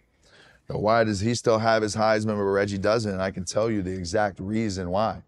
"Oh, 0.70 0.78
why 0.78 1.04
does 1.04 1.20
he 1.20 1.34
still 1.34 1.58
have 1.58 1.82
his 1.82 1.94
Heisman 1.94 2.36
but 2.36 2.42
Reggie 2.42 2.78
doesn't? 2.78 3.12
And 3.12 3.22
I 3.22 3.30
can 3.30 3.44
tell 3.44 3.70
you 3.70 3.82
the 3.82 3.92
exact 3.92 4.40
reason 4.40 4.90
why. 4.90 5.22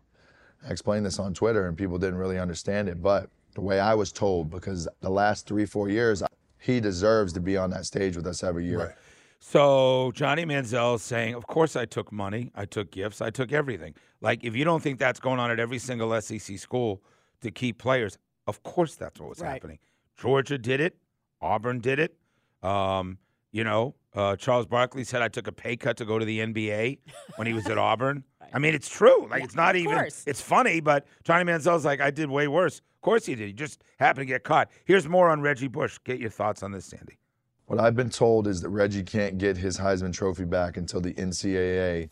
I 0.67 0.71
explained 0.71 1.05
this 1.05 1.19
on 1.19 1.35
Twitter 1.35 1.69
and 1.69 1.77
people 1.77 1.99
didn't 1.99 2.19
really 2.19 2.39
understand 2.39 2.89
it, 2.89 3.03
but 3.03 3.29
the 3.55 3.61
way 3.61 3.81
I 3.81 3.95
was 3.95 4.13
told, 4.13 4.51
because 4.51 4.89
the 5.01 5.11
last 5.11 5.47
three, 5.47 5.65
four 5.67 5.89
years, 5.89 6.23
he 6.59 6.81
deserves 6.81 7.33
to 7.35 7.41
be 7.41 7.57
on 7.57 7.71
that 7.71 7.87
stage 7.87 8.17
with 8.17 8.27
us 8.27 8.43
every 8.43 8.67
year. 8.67 8.79
Right. 8.79 8.95
So 9.41 10.11
Johnny 10.15 10.45
Manziel 10.47 10.95
is 10.97 11.03
saying, 11.03 11.35
"Of 11.35 11.47
course, 11.47 11.77
I 11.77 11.85
took 11.85 12.11
money, 12.11 12.51
I 12.55 12.65
took 12.65 12.91
gifts, 12.91 13.21
I 13.21 13.29
took 13.31 13.53
everything. 13.53 13.95
Like 14.23 14.43
if 14.43 14.57
you 14.57 14.65
don't 14.65 14.83
think 14.83 14.99
that's 14.99 15.21
going 15.21 15.39
on 15.39 15.51
at 15.51 15.61
every 15.61 15.79
single 15.79 16.19
SEC 16.21 16.59
school 16.59 17.03
to 17.43 17.51
keep 17.51 17.77
players, 17.79 18.17
of 18.47 18.63
course 18.63 18.95
that's 18.95 19.21
what 19.21 19.29
was 19.29 19.41
Right. 19.41 19.53
happening. 19.53 19.79
Georgia 20.17 20.57
did 20.57 20.81
it, 20.81 20.97
Auburn 21.43 21.81
did 21.81 21.99
it. 21.99 22.17
Um, 22.63 23.19
you 23.53 23.65
know, 23.65 23.95
uh, 24.15 24.37
Charles 24.37 24.65
Barkley 24.67 25.05
said 25.05 25.21
I 25.21 25.29
took 25.29 25.47
a 25.47 25.53
pay 25.53 25.77
cut 25.77 25.99
to 25.99 26.07
go 26.07 26.19
to 26.19 26.25
the 26.25 26.39
NBA 26.41 26.99
when 27.37 27.47
he 27.47 27.53
was 27.53 27.67
at 27.67 27.77
Auburn. 27.91 28.25
I 28.55 28.61
mean, 28.61 28.73
it's 28.75 28.89
true. 28.89 29.27
Like 29.29 29.41
Yeah, 29.41 29.45
it's 29.45 29.55
not 29.57 29.75
of 29.75 29.83
even. 29.83 29.95
course. 29.97 30.23
It's 30.27 30.41
funny, 30.41 30.81
but 30.81 31.07
Johnny 31.25 31.45
Manziel's 31.45 31.85
like, 31.85 32.01
I 32.01 32.11
did 32.11 32.31
way 32.31 32.47
worse. 32.49 32.79
Of 32.79 33.01
course 33.03 33.27
he 33.27 33.35
did. 33.35 33.49
He 33.49 33.53
just 33.53 33.83
happened 33.99 34.23
to 34.23 34.33
get 34.33 34.45
caught. 34.45 34.71
Here's 34.85 35.09
more 35.09 35.29
on 35.29 35.41
Reggie 35.43 35.69
Bush. 35.69 35.99
Get 36.05 36.21
your 36.21 36.31
thoughts 36.31 36.63
on 36.63 36.71
this, 36.73 36.87
Sandy. 36.87 37.19
What 37.67 37.81
I've 37.81 37.97
been 37.97 38.11
told 38.11 38.47
is 38.47 38.61
that 38.61 38.69
Reggie 38.69 39.03
can't 39.03 39.39
get 39.39 39.57
his 39.57 39.77
Heisman 39.79 40.13
Trophy 40.13 40.45
back 40.45 40.77
until 40.77 41.01
the 41.01 41.13
NCAA 41.15 42.11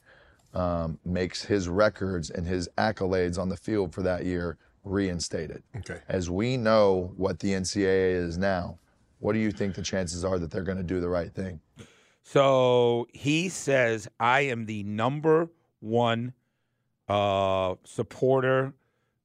um, 0.55 0.99
makes 1.05 1.43
his 1.45 1.69
records 1.69 2.31
and 2.31 2.47
his 2.47 2.69
accolades 2.77 3.39
on 3.39 3.49
the 3.49 3.57
field 3.57 3.95
for 3.95 4.03
that 4.03 4.25
year 4.25 4.59
reinstated. 4.85 5.63
Okay. 5.77 6.01
As 6.09 6.29
we 6.29 6.57
know 6.57 7.13
what 7.17 7.39
the 7.39 7.51
NCAA 7.53 8.15
is 8.17 8.37
now, 8.37 8.79
what 9.21 9.35
do 9.35 9.39
you 9.39 9.53
think 9.53 9.75
the 9.77 9.83
chances 9.83 10.25
are 10.25 10.39
that 10.39 10.51
they're 10.51 10.65
going 10.65 10.79
to 10.79 10.83
do 10.83 11.01
the 11.01 11.09
right 11.09 11.33
thing? 11.33 11.61
So 12.25 13.07
he 13.13 13.49
says, 13.49 14.09
I 14.19 14.41
am 14.43 14.67
the 14.67 14.83
number 14.85 15.49
one 15.83 16.33
uh, 17.09 17.75
supporter, 17.85 18.73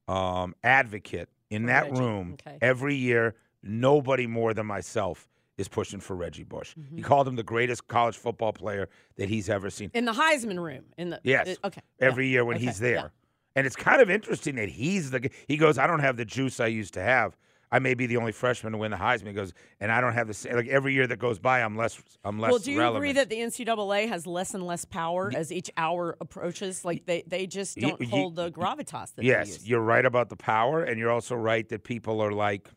um, 0.07 0.55
advocate 0.63 1.29
in 1.49 1.67
that 1.67 1.85
Reggie. 1.91 1.99
room 2.01 2.33
Okay. 2.33 2.57
every 2.61 2.95
year. 2.95 3.35
Nobody 3.63 4.27
more 4.27 4.53
than 4.53 4.65
myself 4.65 5.27
is 5.57 5.67
pushing 5.67 5.99
for 5.99 6.15
Reggie 6.15 6.43
Bush. 6.43 6.75
Mm-hmm. 6.79 6.97
He 6.97 7.01
called 7.01 7.27
him 7.27 7.35
the 7.35 7.43
greatest 7.43 7.87
college 7.87 8.15
football 8.15 8.53
player 8.53 8.87
that 9.15 9.27
he's 9.29 9.49
ever 9.49 9.69
seen. 9.69 9.89
In 9.93 10.05
the 10.05 10.11
Heisman 10.13 10.59
room. 10.59 10.85
In 10.97 11.09
the 11.09 11.19
Yes. 11.23 11.57
uh, 11.63 11.67
okay. 11.67 11.81
Every 11.99 12.27
yeah, 12.27 12.31
year 12.33 12.45
when 12.45 12.57
okay, 12.57 12.65
he's 12.65 12.79
yeah. 12.79 12.87
there. 12.87 13.11
And 13.55 13.65
it's 13.65 13.75
kind 13.75 14.01
of 14.01 14.09
interesting 14.09 14.55
that 14.55 14.69
he's 14.69 15.09
the 15.11 15.29
he 15.47 15.57
goes, 15.57 15.77
I 15.79 15.87
don't 15.87 15.99
have 16.01 16.15
the 16.17 16.25
juice 16.25 16.59
I 16.59 16.67
used 16.67 16.93
to 16.93 17.01
have. 17.01 17.35
I 17.71 17.79
may 17.79 17.93
be 17.95 18.05
the 18.05 18.17
only 18.17 18.31
freshman 18.31 18.71
to 18.71 18.77
win 18.77 18.91
the 18.91 18.97
Heisman. 18.97 19.27
He 19.27 19.33
goes, 19.33 19.53
and 19.79 19.91
I 19.91 19.99
don't 19.99 20.13
have 20.13 20.27
the 20.27 20.33
same 20.33 20.55
like 20.55 20.67
every 20.67 20.93
year 20.93 21.05
that 21.07 21.17
goes 21.19 21.37
by, 21.37 21.61
I'm 21.61 21.75
less 21.75 22.01
I'm 22.23 22.39
less 22.39 22.51
Well, 22.51 22.59
do 22.59 22.71
you 22.71 22.79
relevant. 22.79 22.97
agree 23.03 23.11
that 23.13 23.29
the 23.29 23.37
NCAA 23.37 24.07
has 24.07 24.25
less 24.25 24.53
and 24.53 24.65
less 24.65 24.85
power 24.85 25.31
as 25.35 25.51
each 25.51 25.69
hour 25.75 26.15
approaches? 26.21 26.85
Like 26.85 27.05
they, 27.05 27.23
they 27.27 27.45
just 27.45 27.77
don't 27.77 28.01
hold 28.05 28.35
the 28.35 28.51
gravitas 28.51 29.13
that 29.15 29.17
they 29.17 29.23
Yes, 29.23 29.67
you're 29.67 29.81
right 29.81 30.05
about 30.05 30.29
the 30.29 30.37
power, 30.37 30.83
and 30.83 30.97
you're 30.99 31.11
also 31.11 31.35
right 31.35 31.67
that 31.69 31.83
people 31.83 32.21
are 32.21 32.31
like, 32.31 32.69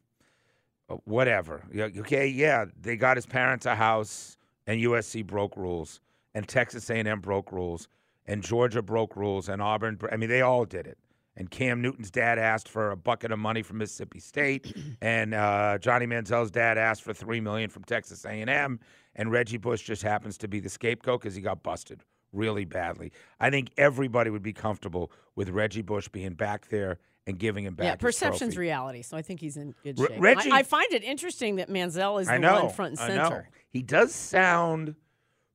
uh, 0.88 0.96
whatever. 1.04 1.62
Okay, 1.78 2.26
yeah, 2.26 2.64
they 2.80 2.96
got 2.96 3.16
his 3.16 3.26
parents 3.26 3.66
a 3.66 3.76
house, 3.76 4.36
and 4.66 4.80
USC 4.80 5.24
broke 5.24 5.56
rules, 5.56 6.00
and 6.34 6.48
Texas 6.48 6.90
A&M 6.90 7.20
broke 7.20 7.52
rules, 7.52 7.88
and 8.26 8.42
Georgia 8.42 8.82
broke 8.82 9.14
rules, 9.16 9.48
and 9.48 9.62
Auburn. 9.62 9.98
I 10.10 10.16
mean, 10.16 10.28
they 10.28 10.40
all 10.40 10.64
did 10.64 10.88
it. 10.88 10.98
And 11.40 11.50
Cam 11.50 11.80
Newton's 11.80 12.10
dad 12.10 12.38
asked 12.38 12.68
for 12.68 12.90
a 12.90 12.96
bucket 12.98 13.32
of 13.32 13.38
money 13.38 13.62
from 13.62 13.78
Mississippi 13.78 14.20
State, 14.20 14.76
and 15.00 15.32
uh, 15.32 15.78
Johnny 15.80 16.06
Manziel's 16.06 16.50
dad 16.50 16.76
asked 16.76 17.02
for 17.02 17.14
three 17.14 17.40
million 17.40 17.70
from 17.70 17.82
Texas 17.84 18.26
A&M, 18.26 18.78
and 19.16 19.32
Reggie 19.32 19.56
Bush 19.56 19.80
just 19.82 20.02
happens 20.02 20.36
to 20.36 20.48
be 20.48 20.60
the 20.60 20.68
scapegoat 20.68 21.22
because 21.22 21.34
he 21.34 21.40
got 21.40 21.62
busted 21.62 22.04
really 22.34 22.66
badly. 22.66 23.10
I 23.40 23.48
think 23.48 23.70
everybody 23.78 24.28
would 24.28 24.42
be 24.42 24.52
comfortable 24.52 25.10
with 25.34 25.48
Reggie 25.48 25.80
Bush 25.80 26.08
being 26.08 26.34
back 26.34 26.68
there 26.68 26.98
and 27.26 27.38
giving 27.38 27.64
him 27.64 27.74
back. 27.74 27.86
Yeah, 27.86 27.96
perception's 27.96 28.52
trophy. 28.52 28.66
reality. 28.66 29.00
So 29.00 29.16
I 29.16 29.22
think 29.22 29.40
he's 29.40 29.56
in 29.56 29.74
good 29.82 29.98
shape. 29.98 30.10
Reggie- 30.18 30.50
I, 30.50 30.58
I 30.58 30.62
find 30.62 30.92
it 30.92 31.02
interesting 31.02 31.56
that 31.56 31.70
Manziel 31.70 32.20
is 32.20 32.26
the 32.26 32.38
know. 32.38 32.64
one 32.64 32.72
front 32.74 32.92
and 32.92 33.00
I 33.00 33.06
center. 33.06 33.36
know. 33.36 33.42
He 33.70 33.80
does 33.80 34.14
sound 34.14 34.94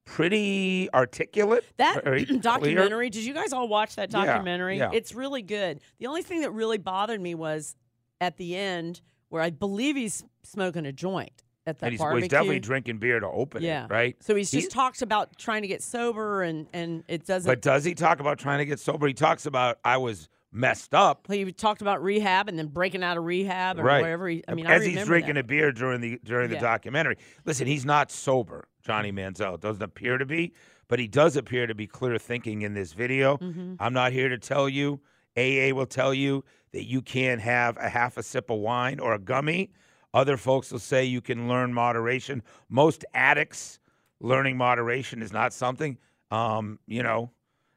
pretty 0.06 0.90
articulate. 0.94 1.66
That 1.78 2.04
documentary, 2.42 3.10
did 3.10 3.26
you 3.26 3.34
guys 3.34 3.54
all 3.54 3.68
watch 3.68 3.96
that 3.96 4.10
documentary? 4.10 4.78
yeah. 4.78 4.92
It's 4.94 5.14
really 5.14 5.42
good. 5.42 5.82
The 6.00 6.08
only 6.08 6.22
thing 6.22 6.42
that 6.42 6.52
really 6.52 6.78
bothered 6.78 7.20
me 7.20 7.36
was 7.36 7.76
at 8.22 8.38
the 8.38 8.56
end 8.56 9.02
where 9.30 9.42
I 9.42 9.50
believe 9.50 9.96
he's 9.96 10.24
smoking 10.44 10.86
a 10.86 10.92
joint 10.92 11.44
at 11.68 11.80
that 11.80 11.88
And 11.88 11.92
he's, 11.94 12.00
well, 12.00 12.10
barbecue. 12.10 12.24
he's 12.24 12.30
definitely 12.30 12.60
drinking 12.60 12.98
beer 13.00 13.20
to 13.20 13.28
open 13.28 13.64
yeah. 13.64 13.86
it, 13.86 13.92
right? 13.92 14.16
So 14.22 14.36
he's 14.36 14.52
He- 14.52 14.60
just 14.62 14.72
talks 14.72 15.02
about 15.02 15.38
trying 15.38 15.64
to 15.64 15.68
get 15.68 15.82
sober 15.82 16.44
and 16.44 16.68
and 16.74 17.04
it 17.08 17.26
doesn't 17.26 17.50
But 17.50 17.62
does 17.62 17.84
he 17.84 17.96
talk 17.96 18.20
about 18.20 18.38
trying 18.38 18.60
to 18.60 18.66
get 18.66 18.80
sober? 18.80 19.08
He 19.08 19.14
talks 19.14 19.46
about 19.48 19.80
I 19.84 19.98
was 19.98 20.30
messed 20.56 20.94
up. 20.96 21.28
he 21.30 21.52
talked 21.52 21.82
about 21.82 22.02
rehab 22.02 22.48
and 22.48 22.58
then 22.58 22.68
breaking 22.68 23.04
out 23.04 23.18
of 23.18 23.26
rehab 23.26 23.78
or 23.80 23.84
right. 23.84 24.02
whatever. 24.02 24.28
He, 24.30 24.44
I 24.48 24.54
mean, 24.56 24.66
I 24.66 24.76
as 24.76 24.86
he's 24.86 25.06
drinking 25.06 25.36
that. 25.36 25.42
a 25.42 25.44
beer 25.44 25.72
during 25.72 26.02
the 26.02 26.20
during 26.24 26.50
the 26.50 26.56
Yeah. 26.56 26.62
documentary. 26.62 27.18
Listen, 27.46 27.68
he's 27.68 27.86
not 27.86 28.10
sober, 28.12 28.68
Johnny 28.82 29.12
Manziel. 29.12 29.60
Doesn't 29.60 29.84
appear 29.84 30.18
to 30.18 30.26
be, 30.26 30.54
but 30.88 30.98
he 31.00 31.08
does 31.08 31.36
appear 31.36 31.68
to 31.68 31.76
be 31.76 31.88
clear 31.88 32.18
thinking 32.18 32.62
in 32.62 32.74
this 32.74 32.94
video. 32.94 33.38
Mhm. 33.38 33.76
I'm 33.80 33.94
not 33.94 34.12
here 34.14 34.30
to 34.30 34.38
tell 34.38 34.70
you. 34.70 35.02
AA 35.38 35.74
will 35.74 35.86
tell 35.86 36.14
you 36.14 36.46
that 36.72 36.86
you 36.86 37.02
can't 37.02 37.42
have 37.42 37.76
a 37.78 37.90
half 37.90 38.16
a 38.18 38.24
sip 38.24 38.50
of 38.50 38.60
wine 38.60 39.00
or 39.00 39.14
a 39.14 39.20
gummy. 39.20 39.72
Other 40.14 40.38
folks 40.38 40.72
will 40.72 40.80
say 40.80 41.04
you 41.04 41.20
can 41.20 41.50
learn 41.50 41.74
moderation. 41.74 42.42
Most 42.70 43.04
addicts 43.14 43.80
learning 44.22 44.56
moderation 44.56 45.22
is 45.22 45.34
not 45.34 45.52
something. 45.52 45.98
Um, 46.32 46.80
you 46.88 47.04
know, 47.04 47.32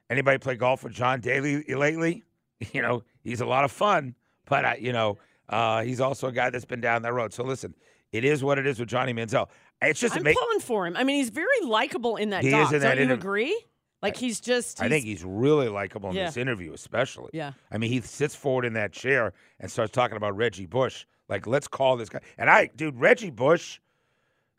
anybody 0.08 0.38
play 0.38 0.54
golf 0.54 0.84
with 0.84 0.92
John 0.92 1.20
Daly 1.20 1.64
lately? 1.74 2.22
You 2.72 2.82
know, 2.82 3.02
he's 3.22 3.40
a 3.40 3.46
lot 3.46 3.64
of 3.64 3.70
fun, 3.70 4.14
but 4.46 4.64
I, 4.64 4.74
you 4.76 4.92
know, 4.92 5.18
uh, 5.48 5.82
he's 5.82 6.00
also 6.00 6.26
a 6.28 6.32
guy 6.32 6.50
that's 6.50 6.64
been 6.64 6.80
down 6.80 7.02
that 7.02 7.12
road. 7.12 7.32
So 7.32 7.44
listen, 7.44 7.74
it 8.12 8.24
is 8.24 8.42
what 8.42 8.58
it 8.58 8.66
is 8.66 8.80
with 8.80 8.88
Johnny 8.88 9.12
Manziel. 9.14 9.48
It's 9.80 10.00
just 10.00 10.16
I'm 10.16 10.24
pulling 10.24 10.60
for 10.60 10.86
him. 10.86 10.96
I 10.96 11.04
mean, 11.04 11.16
he's 11.16 11.30
very 11.30 11.60
likable 11.62 12.16
in 12.16 12.30
that 12.30 12.42
He 12.42 12.50
doc. 12.50 12.66
is 12.66 12.72
in 12.72 12.80
that 12.80 12.96
Don't 12.96 13.08
you 13.08 13.14
agree? 13.14 13.64
Like 14.02 14.16
he's 14.16 14.40
just. 14.40 14.82
I 14.82 14.88
think 14.88 15.04
he's 15.04 15.24
really 15.24 15.68
likable 15.68 16.10
in 16.10 16.16
Yeah. 16.16 16.26
this 16.26 16.36
interview, 16.36 16.72
especially. 16.72 17.30
Yeah. 17.32 17.52
I 17.70 17.78
mean, 17.78 17.90
he 17.90 18.00
sits 18.00 18.34
forward 18.34 18.64
in 18.64 18.72
that 18.74 18.92
chair 18.92 19.32
and 19.60 19.70
starts 19.70 19.92
talking 19.92 20.16
about 20.16 20.36
Reggie 20.36 20.66
Bush. 20.66 21.04
Like, 21.28 21.46
let's 21.46 21.68
call 21.68 21.96
this 21.96 22.08
guy. 22.08 22.20
And 22.38 22.48
I, 22.50 22.70
dude, 22.74 22.98
Reggie 22.98 23.30
Bush, 23.30 23.78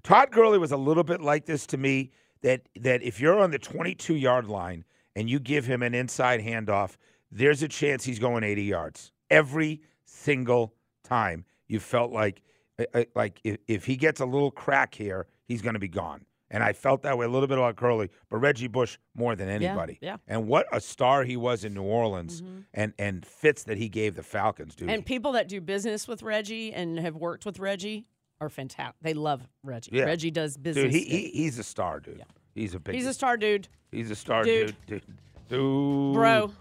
Todd 0.04 0.32
Gurley 0.32 0.58
was 0.58 0.72
a 0.72 0.78
little 0.78 1.04
bit 1.04 1.22
like 1.22 1.46
this 1.46 1.66
to 1.68 1.78
me. 1.78 2.12
That 2.42 2.62
that 2.80 3.04
if 3.04 3.20
you're 3.20 3.38
on 3.38 3.52
the 3.52 3.60
22 3.60 4.16
yard 4.16 4.48
line 4.48 4.86
and 5.16 5.30
you 5.30 5.40
give 5.40 5.66
him 5.66 5.84
an 5.84 5.94
inside 5.94 6.40
handoff, 6.40 6.96
there's 7.32 7.64
a 7.64 7.68
chance 7.68 8.04
he's 8.04 8.20
going 8.20 8.44
80 8.44 8.64
yards 8.64 9.12
every 9.30 9.82
single 10.06 10.74
time. 11.04 11.46
You 11.68 11.80
felt 11.80 12.12
like 12.12 12.42
uh, 12.80 12.86
uh, 12.94 13.04
like 13.16 13.40
if, 13.44 13.58
if 13.68 13.86
he 13.86 13.96
gets 13.96 14.20
a 14.22 14.26
little 14.26 14.52
crack 14.52 14.96
here, 14.96 15.28
he's 15.46 15.62
going 15.62 15.74
to 15.74 15.80
be 15.80 15.88
gone. 15.88 16.26
And 16.52 16.64
I 16.64 16.74
felt 16.74 17.04
that 17.04 17.16
way 17.16 17.28
a 17.28 17.30
little 17.30 17.48
bit 17.48 17.60
about 17.60 17.76
Gurley, 17.76 18.10
but 18.28 18.38
Reggie 18.38 18.68
Bush 18.68 18.98
more 19.14 19.36
than 19.36 19.50
anybody. 19.50 20.00
yeah. 20.02 20.18
And 20.28 20.48
what 20.48 20.66
a 20.72 20.82
star 20.82 21.24
he 21.24 21.38
was 21.38 21.64
in 21.64 21.76
New 21.76 21.84
Orleans, 21.84 22.42
and 22.74 22.94
and 22.98 23.24
fits 23.24 23.64
that 23.66 23.78
he 23.78 23.88
gave 23.88 24.16
the 24.16 24.24
Falcons, 24.24 24.74
dude. 24.74 24.90
And 24.90 25.06
people 25.06 25.34
that 25.34 25.48
do 25.48 25.62
business 25.62 26.08
with 26.08 26.24
Reggie 26.24 26.74
and 26.74 27.00
have 27.00 27.16
worked 27.16 27.46
with 27.46 27.60
Reggie 27.60 28.08
are 28.42 28.50
fantastic. 28.50 28.96
They 29.02 29.14
love 29.14 29.48
Reggie. 29.64 29.92
Yeah. 29.94 30.06
Reggie 30.06 30.32
does 30.32 30.58
business. 30.58 30.86
dude, 30.86 30.94
he, 30.94 31.04
he 31.04 31.30
he's 31.44 31.60
a 31.60 31.64
star, 31.64 32.00
dude. 32.00 32.18
Yeah. 32.18 32.24
He's 32.56 32.74
a 32.74 32.80
big. 32.80 32.96
he's 32.96 33.06
a 33.06 33.14
star 33.14 33.38
dude, 33.38 33.68
He's 33.92 34.10
a 34.10 34.16
star, 34.16 34.44
dude. 34.44 34.76
Dude. 34.88 35.04
Dude, 35.06 35.18
dude. 35.50 36.14
bro. 36.16 36.52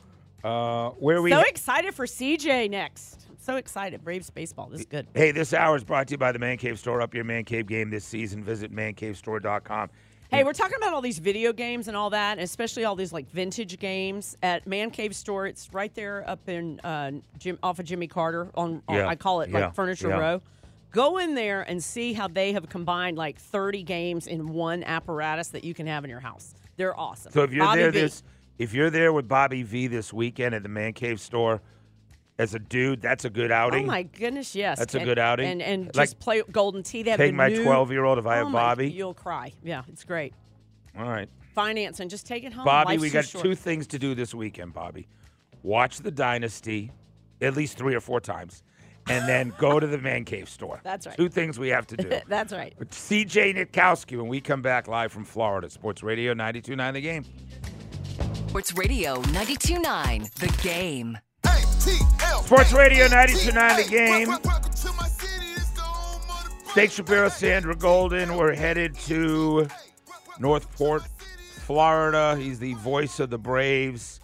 Uh, 0.45 0.91
where 0.91 1.17
are 1.19 1.23
we? 1.23 1.31
So 1.31 1.41
excited 1.41 1.95
for 1.95 2.07
CJ 2.07 2.71
next. 2.71 3.27
I'm 3.29 3.37
so 3.41 3.57
excited. 3.57 4.05
Braves 4.05 4.31
baseball. 4.31 4.69
This 4.69 4.81
is 4.81 4.87
good. 4.87 5.07
Hey, 5.15 5.33
this 5.33 5.53
hour 5.53 5.77
is 5.77 5.85
brought 5.85 6.07
to 6.09 6.13
you 6.13 6.19
by 6.19 6.33
the 6.33 6.39
Man 6.39 6.57
Cave 6.59 6.79
Store. 6.79 7.01
Up 7.01 7.15
your 7.15 7.25
Man 7.25 7.45
Cave 7.45 7.67
game 7.67 7.91
this 7.91 8.05
season. 8.05 8.45
Visit 8.45 8.73
mancavestore.com. 8.73 9.91
Hey, 10.31 10.45
we're 10.45 10.53
talking 10.53 10.77
about 10.77 10.93
all 10.93 11.01
these 11.01 11.19
video 11.19 11.55
games 11.55 11.89
and 11.89 11.97
all 11.97 12.11
that, 12.11 12.33
and 12.33 12.43
especially 12.45 12.85
all 12.85 12.95
these 12.95 13.15
like 13.15 13.31
vintage 13.31 13.79
games 13.79 14.37
at 14.43 14.67
Man 14.67 14.91
Cave 14.91 15.17
Store. 15.17 15.47
It's 15.47 15.73
right 15.73 15.93
there 15.95 16.29
up 16.29 16.47
in 16.49 16.81
uh, 16.81 17.13
Jim 17.39 17.59
off 17.63 17.79
of 17.79 17.87
Jimmy 17.87 18.07
Carter 18.09 18.51
on, 18.55 18.83
on- 18.87 18.95
Yeah, 18.97 19.09
I 19.09 19.15
call 19.17 19.41
it 19.41 19.49
yeah, 19.49 19.61
like 19.61 19.75
Furniture 19.75 20.11
yeah. 20.11 20.19
Row. 20.19 20.43
Go 20.91 21.17
in 21.19 21.35
there 21.35 21.63
and 21.63 21.83
see 21.83 22.13
how 22.13 22.29
they 22.29 22.53
have 22.53 22.69
combined 22.69 23.17
like 23.17 23.39
30 23.39 23.83
games 23.83 24.27
in 24.27 24.49
one 24.49 24.85
apparatus 24.85 25.49
that 25.49 25.65
you 25.65 25.73
can 25.75 25.87
have 25.87 26.05
in 26.05 26.11
your 26.11 26.21
house. 26.21 26.55
They're 26.77 26.99
awesome. 26.99 27.33
So 27.33 27.43
if 27.43 27.53
you're 27.53 27.65
Bobby 27.65 27.81
there 27.83 27.91
V. 27.91 28.01
this, 28.01 28.23
if 28.59 28.75
you're 28.75 28.91
there 28.91 29.13
with 29.13 29.29
Bobby 29.29 29.63
V 29.63 29.87
this 29.87 30.13
weekend 30.13 30.55
at 30.55 30.63
the 30.63 30.69
Man 30.69 30.93
Cave 30.93 31.21
Store, 31.21 31.63
as 32.39 32.55
a 32.55 32.59
dude, 32.59 33.01
that's 33.01 33.25
a 33.25 33.31
good 33.31 33.51
oh, 33.51 33.57
outing. 33.57 33.85
Oh 33.85 33.89
my 33.89 34.03
goodness, 34.05 34.55
yes. 34.55 34.79
That's 34.79 34.95
a 34.95 35.05
good 35.05 35.19
outing. 35.19 35.49
And 35.49 35.63
and 35.63 35.85
Like, 35.87 36.09
just 36.09 36.21
play 36.21 36.43
Golden 36.51 36.83
Tee. 36.83 37.03
They 37.03 37.11
have 37.11 37.19
take 37.19 37.35
my 37.35 37.51
12-year-old 37.51 38.19
if 38.19 38.27
I 38.27 38.37
have 38.37 38.47
Oh 38.47 38.51
my- 38.51 38.59
Bobby. 38.61 38.91
You'll 38.91 39.15
cry. 39.15 39.53
Yeah, 39.63 39.83
it's 39.89 40.05
great. 40.05 40.35
All 40.97 41.09
right, 41.09 41.29
Finance 41.55 42.01
and 42.01 42.11
just 42.11 42.27
take 42.27 42.45
it 42.45 42.53
home. 42.53 42.65
Bobby, 42.65 42.93
Life's 42.93 43.03
we 43.03 43.11
got 43.11 43.25
short. 43.25 43.45
two 43.45 43.55
things 43.55 43.87
to 43.89 43.99
do 43.99 44.15
this 44.15 44.35
weekend. 44.35 44.73
Bobby, 44.73 45.07
watch 45.63 45.99
the 45.99 46.11
Dynasty, 46.11 46.91
at 47.41 47.55
least 47.57 47.77
three 47.79 47.95
or 47.95 48.01
four 48.01 48.21
times, 48.21 48.63
and 49.09 49.29
then 49.29 49.53
go 49.59 49.79
to 49.79 49.87
the 49.87 49.99
Man 49.99 50.25
Cave 50.25 50.49
Store. 50.49 50.81
That's 50.85 51.07
right. 51.07 51.17
Two 51.17 51.29
things 51.29 51.59
we 51.59 51.69
have 51.69 51.87
to 51.89 51.97
do. 51.97 52.21
That's 52.29 52.53
right. 52.53 52.75
With 52.79 52.91
CJ 52.91 53.57
Nitkowski 53.57 54.17
when 54.17 54.27
we 54.29 54.41
come 54.41 54.63
back 54.63 54.89
live 54.89 55.13
from 55.13 55.25
Florida, 55.25 55.71
Sports 55.71 56.03
Radio 56.03 56.35
92.9 56.35 56.93
The 56.95 57.01
Game. 57.01 57.25
Sports 58.49 58.75
Radio 58.75 59.17
92.9 59.23 60.33
The 60.35 60.63
Game. 60.63 61.19
Sports 62.45 62.73
Radio 62.73 63.07
92.9 63.07 63.85
The 63.85 63.91
Game. 63.91 64.35
Steak 66.71 66.91
Shapiro, 66.91 67.29
Sandra 67.29 67.77
Golden. 67.77 68.37
We're 68.37 68.55
headed 68.55 68.95
to 69.01 69.69
Northport, 70.39 71.03
Florida. 71.67 72.37
He's 72.37 72.59
the 72.59 72.73
voice 72.75 73.21
of 73.21 73.29
the 73.31 73.39
Braves. 73.39 74.21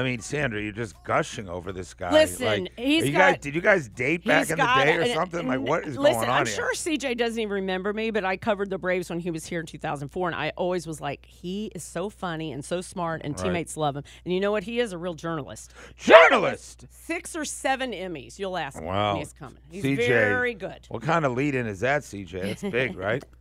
I 0.00 0.02
mean, 0.02 0.20
Sandra, 0.20 0.60
you're 0.62 0.72
just 0.72 0.94
gushing 1.04 1.48
over 1.48 1.72
this 1.72 1.92
guy. 1.94 2.10
Listen, 2.10 2.46
like, 2.46 2.72
he's 2.78 3.04
you 3.06 3.12
got- 3.12 3.34
guys, 3.34 3.38
did 3.40 3.54
you 3.54 3.60
guys 3.60 3.88
date 3.88 4.24
back 4.24 4.44
in 4.44 4.56
the 4.56 4.56
got- 4.56 4.84
day 4.84 4.96
or 4.96 5.00
and- 5.02 5.12
something? 5.12 5.46
Like, 5.46 5.60
what 5.60 5.86
is 5.86 5.96
listen, 5.98 6.20
going 6.20 6.30
on 6.30 6.40
I'm 6.40 6.46
here? 6.46 6.54
sure 6.56 6.72
CJ 6.74 7.14
doesn't 7.16 7.38
even 7.38 7.52
remember 7.52 7.92
me, 7.92 8.10
but 8.10 8.24
I 8.24 8.36
covered 8.38 8.70
the 8.70 8.78
Braves 8.78 9.10
when 9.10 9.20
he 9.20 9.30
was 9.30 9.44
here 9.46 9.60
in 9.60 9.66
2004, 9.66 10.28
and 10.28 10.34
I 10.34 10.52
always 10.56 10.86
was 10.86 11.00
like, 11.00 11.26
he 11.26 11.70
is 11.74 11.84
so 11.84 12.08
funny 12.08 12.50
and 12.52 12.64
so 12.64 12.80
smart, 12.80 13.20
and 13.22 13.34
Right. 13.36 13.44
teammates 13.44 13.76
love 13.76 13.96
him. 13.96 14.04
And 14.24 14.32
you 14.32 14.40
know 14.40 14.50
what? 14.52 14.64
He 14.64 14.80
is 14.80 14.92
a 14.92 14.98
real 14.98 15.14
journalist. 15.14 15.74
Journalist. 15.96 16.86
Six 16.90 17.36
or 17.36 17.44
seven 17.44 17.92
Emmys. 17.92 18.38
You'll 18.38 18.56
ask 18.56 18.78
him 18.78 18.84
Wow. 18.86 19.12
when 19.12 19.18
he's 19.18 19.32
coming. 19.32 19.58
He's 19.70 19.82
CJ. 19.84 20.06
very 20.08 20.54
good. 20.54 20.86
What 20.88 21.02
kind 21.02 21.24
of 21.24 21.32
lead 21.32 21.54
in 21.54 21.66
is 21.66 21.80
that, 21.80 22.02
CJ? 22.04 22.40
That's 22.42 22.62
big, 22.62 22.96
right? 22.96 23.22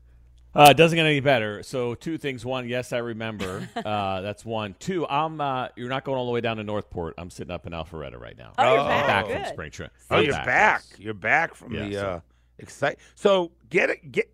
Uh, 0.59 0.71
it 0.71 0.77
doesn't 0.77 0.95
get 0.97 1.05
any 1.05 1.19
better. 1.21 1.63
So 1.63 1.95
two 1.95 2.17
things. 2.17 2.45
One, 2.45 2.67
yes, 2.67 2.91
I 2.91 2.97
remember. 2.97 3.67
uh, 3.75 4.21
that's 4.21 4.43
one. 4.43 4.75
Two, 4.79 5.07
I'm. 5.07 5.39
Uh, 5.39 5.69
you're 5.75 5.89
not 5.89 6.03
going 6.03 6.17
all 6.17 6.25
the 6.25 6.31
way 6.31 6.41
down 6.41 6.57
to 6.57 6.63
Northport. 6.63 7.13
I'm 7.17 7.29
sitting 7.29 7.51
up 7.51 7.65
in 7.65 7.73
Alpharetta 7.73 8.19
right 8.19 8.37
now. 8.37 8.51
Oh, 8.57 8.73
you're 8.73 8.81
Oh. 8.81 8.87
back. 8.87 9.07
back 9.07 9.27
Good. 9.27 9.37
from 9.37 9.45
spring 9.53 9.71
training. 9.71 9.91
Oh, 10.11 10.17
I'm 10.17 10.23
you're 10.25 10.33
back. 10.33 10.83
yes. 10.91 10.99
You're 10.99 11.13
back 11.13 11.55
from 11.55 11.73
Yeah, 11.73 11.85
the 11.87 11.93
so- 11.93 12.07
uh, 12.07 12.19
excite. 12.57 12.99
So 13.15 13.51
get 13.69 13.89
it. 13.89 14.11
Get. 14.11 14.31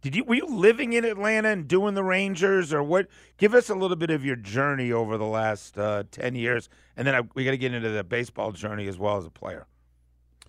Did 0.00 0.14
you 0.14 0.22
were 0.22 0.36
you 0.36 0.46
living 0.46 0.92
in 0.92 1.04
Atlanta 1.04 1.48
and 1.48 1.66
doing 1.66 1.94
the 1.94 2.04
Rangers 2.04 2.72
or 2.72 2.84
what? 2.84 3.08
Give 3.36 3.52
us 3.52 3.68
a 3.68 3.74
little 3.74 3.96
bit 3.96 4.10
of 4.10 4.24
your 4.24 4.36
journey 4.36 4.92
over 4.92 5.18
the 5.18 5.26
last 5.26 5.76
uh, 5.76 6.04
ten 6.12 6.36
years, 6.36 6.68
and 6.96 7.04
then 7.04 7.16
I, 7.16 7.22
we 7.34 7.44
got 7.44 7.50
to 7.50 7.58
get 7.58 7.74
into 7.74 7.88
the 7.90 8.04
baseball 8.04 8.52
journey 8.52 8.86
as 8.86 8.96
well 8.96 9.16
as 9.16 9.26
a 9.26 9.30
player. 9.30 9.66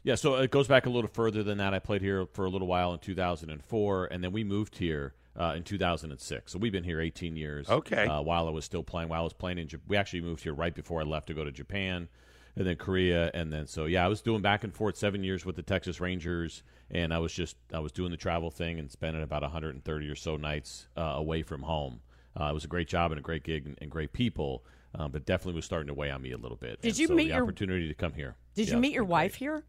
Yeah, 0.03 0.15
so 0.15 0.36
it 0.36 0.50
goes 0.51 0.68
back 0.68 0.86
a 0.86 0.89
little 0.89 1.10
further 1.10 1.44
than 1.44 1.58
that. 1.58 1.74
I 1.74 1.79
played 1.79 2.01
here 2.01 2.25
for 2.34 2.46
a 2.46 2.50
little 2.50 2.68
while 2.68 2.94
in 2.94 3.00
2004, 3.00 4.06
and 4.06 4.24
then 4.24 4.32
we 4.32 4.44
moved 4.44 4.77
here 4.77 5.13
uh, 5.38 5.53
in 5.58 5.63
2006. 5.63 6.51
So 6.51 6.58
we've 6.60 6.72
been 6.72 6.84
here 6.86 7.01
18 7.01 7.36
years. 7.36 7.70
Okay. 7.70 8.06
Uh, 8.06 8.22
while 8.22 8.48
I 8.48 8.51
was 8.51 8.63
still 8.65 8.84
playing, 8.84 9.10
while 9.10 9.22
I 9.22 9.24
was 9.24 9.34
playing 9.34 9.58
in, 9.58 9.68
Jap- 9.68 9.82
we 9.88 9.98
actually 9.98 10.22
moved 10.22 10.44
here 10.44 10.53
right 10.53 10.74
before 10.74 11.01
I 11.01 11.03
left 11.03 11.27
to 11.27 11.34
go 11.34 11.44
to 11.44 11.51
Japan, 11.51 12.08
and 12.56 12.65
then 12.65 12.77
Korea, 12.77 13.29
and 13.34 13.51
then 13.51 13.68
so 13.68 13.86
yeah, 13.86 14.03
I 14.03 14.08
was 14.08 14.22
doing 14.22 14.41
back 14.41 14.63
and 14.63 14.74
forth 14.74 14.98
seven 14.98 15.24
years 15.24 15.46
with 15.46 15.56
the 15.58 15.62
Texas 15.63 16.00
Rangers, 16.01 16.63
and 16.89 17.13
I 17.13 17.20
was 17.20 17.34
just 17.34 17.58
I 17.74 17.79
was 17.79 17.91
doing 17.91 18.12
the 18.12 18.18
travel 18.18 18.50
thing 18.51 18.79
and 18.79 18.89
spending 18.89 19.22
about 19.22 19.41
130 19.44 20.08
or 20.10 20.15
so 20.15 20.38
nights 20.38 20.88
uh, 20.98 21.01
away 21.01 21.44
from 21.44 21.62
home. 21.63 22.00
Uh, 22.39 22.46
it 22.46 22.53
was 22.53 22.63
a 22.63 22.68
great 22.70 22.88
job 22.88 23.12
and 23.12 23.20
a 23.20 23.22
great 23.24 23.44
gig 23.44 23.65
and, 23.65 23.77
and 23.82 23.91
great 23.91 24.13
people. 24.13 24.63
Um, 24.96 25.12
but 25.12 25.24
definitely 25.24 25.53
was 25.53 25.65
starting 25.65 25.86
to 25.89 25.94
weigh 25.94 26.10
on 26.10 26.20
me 26.24 26.32
a 26.32 26.38
little 26.38 26.58
bit. 26.58 26.82
Did 26.82 26.89
And 26.89 26.98
you 27.00 27.08
so 27.08 27.13
meet 27.13 27.25
the 27.27 27.36
your- 27.36 27.44
opportunity 27.44 27.88
to 27.88 27.94
come 27.94 28.13
here? 28.13 28.36
Did 28.56 28.70
Yeah, 28.70 28.74
you 28.74 28.79
meet 28.79 28.91
your 28.94 29.03
been 29.03 29.10
great. 29.10 29.12
wife 29.12 29.36
here? 29.36 29.63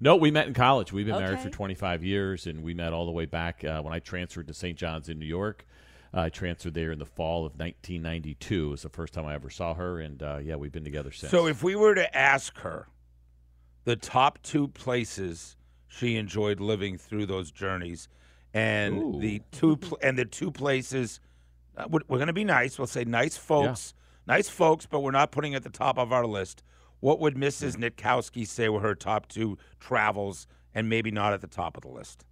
No, 0.00 0.16
we 0.16 0.30
met 0.30 0.48
in 0.48 0.54
college. 0.54 0.92
We've 0.92 1.06
been 1.06 1.18
married 1.18 1.40
for 1.40 1.48
25 1.50 2.02
years, 2.02 2.46
and 2.46 2.62
we 2.62 2.74
met 2.74 2.92
all 2.92 3.06
the 3.06 3.12
way 3.12 3.26
back 3.26 3.64
uh, 3.64 3.80
when 3.82 3.92
I 3.92 4.00
transferred 4.00 4.48
to 4.48 4.54
St. 4.54 4.76
John's 4.76 5.08
in 5.08 5.18
New 5.18 5.26
York. 5.26 5.64
I 6.14 6.28
transferred 6.28 6.74
there 6.74 6.92
in 6.92 6.98
the 6.98 7.06
fall 7.06 7.46
of 7.46 7.52
1992. 7.52 8.66
It 8.66 8.70
was 8.70 8.82
the 8.82 8.88
first 8.88 9.14
time 9.14 9.24
I 9.26 9.34
ever 9.34 9.48
saw 9.48 9.74
her, 9.74 10.00
and 10.00 10.22
uh, 10.22 10.38
yeah, 10.42 10.56
we've 10.56 10.72
been 10.72 10.84
together 10.84 11.10
since. 11.10 11.30
So 11.30 11.46
if 11.46 11.62
we 11.62 11.74
were 11.74 11.94
to 11.94 12.16
ask 12.16 12.58
her 12.58 12.88
the 13.84 13.96
top 13.96 14.42
two 14.42 14.68
places 14.68 15.56
she 15.88 16.16
enjoyed 16.16 16.60
living 16.60 16.98
through 16.98 17.26
those 17.26 17.50
journeys, 17.50 18.08
and 18.52 19.02
Ooh. 19.02 19.20
the 19.20 19.40
two 19.52 19.76
pl- 19.76 19.98
and 20.02 20.18
the 20.18 20.24
two 20.24 20.50
places, 20.50 21.20
uh, 21.76 21.86
we're, 21.88 22.00
we're 22.08 22.18
going 22.18 22.26
to 22.26 22.34
be 22.34 22.44
nice. 22.44 22.78
We'll 22.78 22.86
say 22.86 23.04
nice 23.04 23.36
folks, 23.36 23.94
nice 24.26 24.48
folks, 24.48 24.84
but 24.86 25.00
we're 25.00 25.12
not 25.12 25.32
putting 25.32 25.54
at 25.54 25.62
the 25.62 25.70
top 25.70 25.98
of 25.98 26.12
our 26.12 26.26
list. 26.26 26.62
What 27.02 27.18
would 27.18 27.34
Mrs. 27.34 27.76
Nitkowski 27.76 28.46
say 28.46 28.68
were 28.68 28.78
her 28.78 28.94
top 28.94 29.26
two 29.26 29.58
travels, 29.80 30.46
and 30.72 30.88
maybe 30.88 31.10
not 31.10 31.32
at 31.32 31.40
the 31.40 31.48
top 31.48 31.76
of 31.76 31.82
the 31.82 31.88
list? 31.88 32.24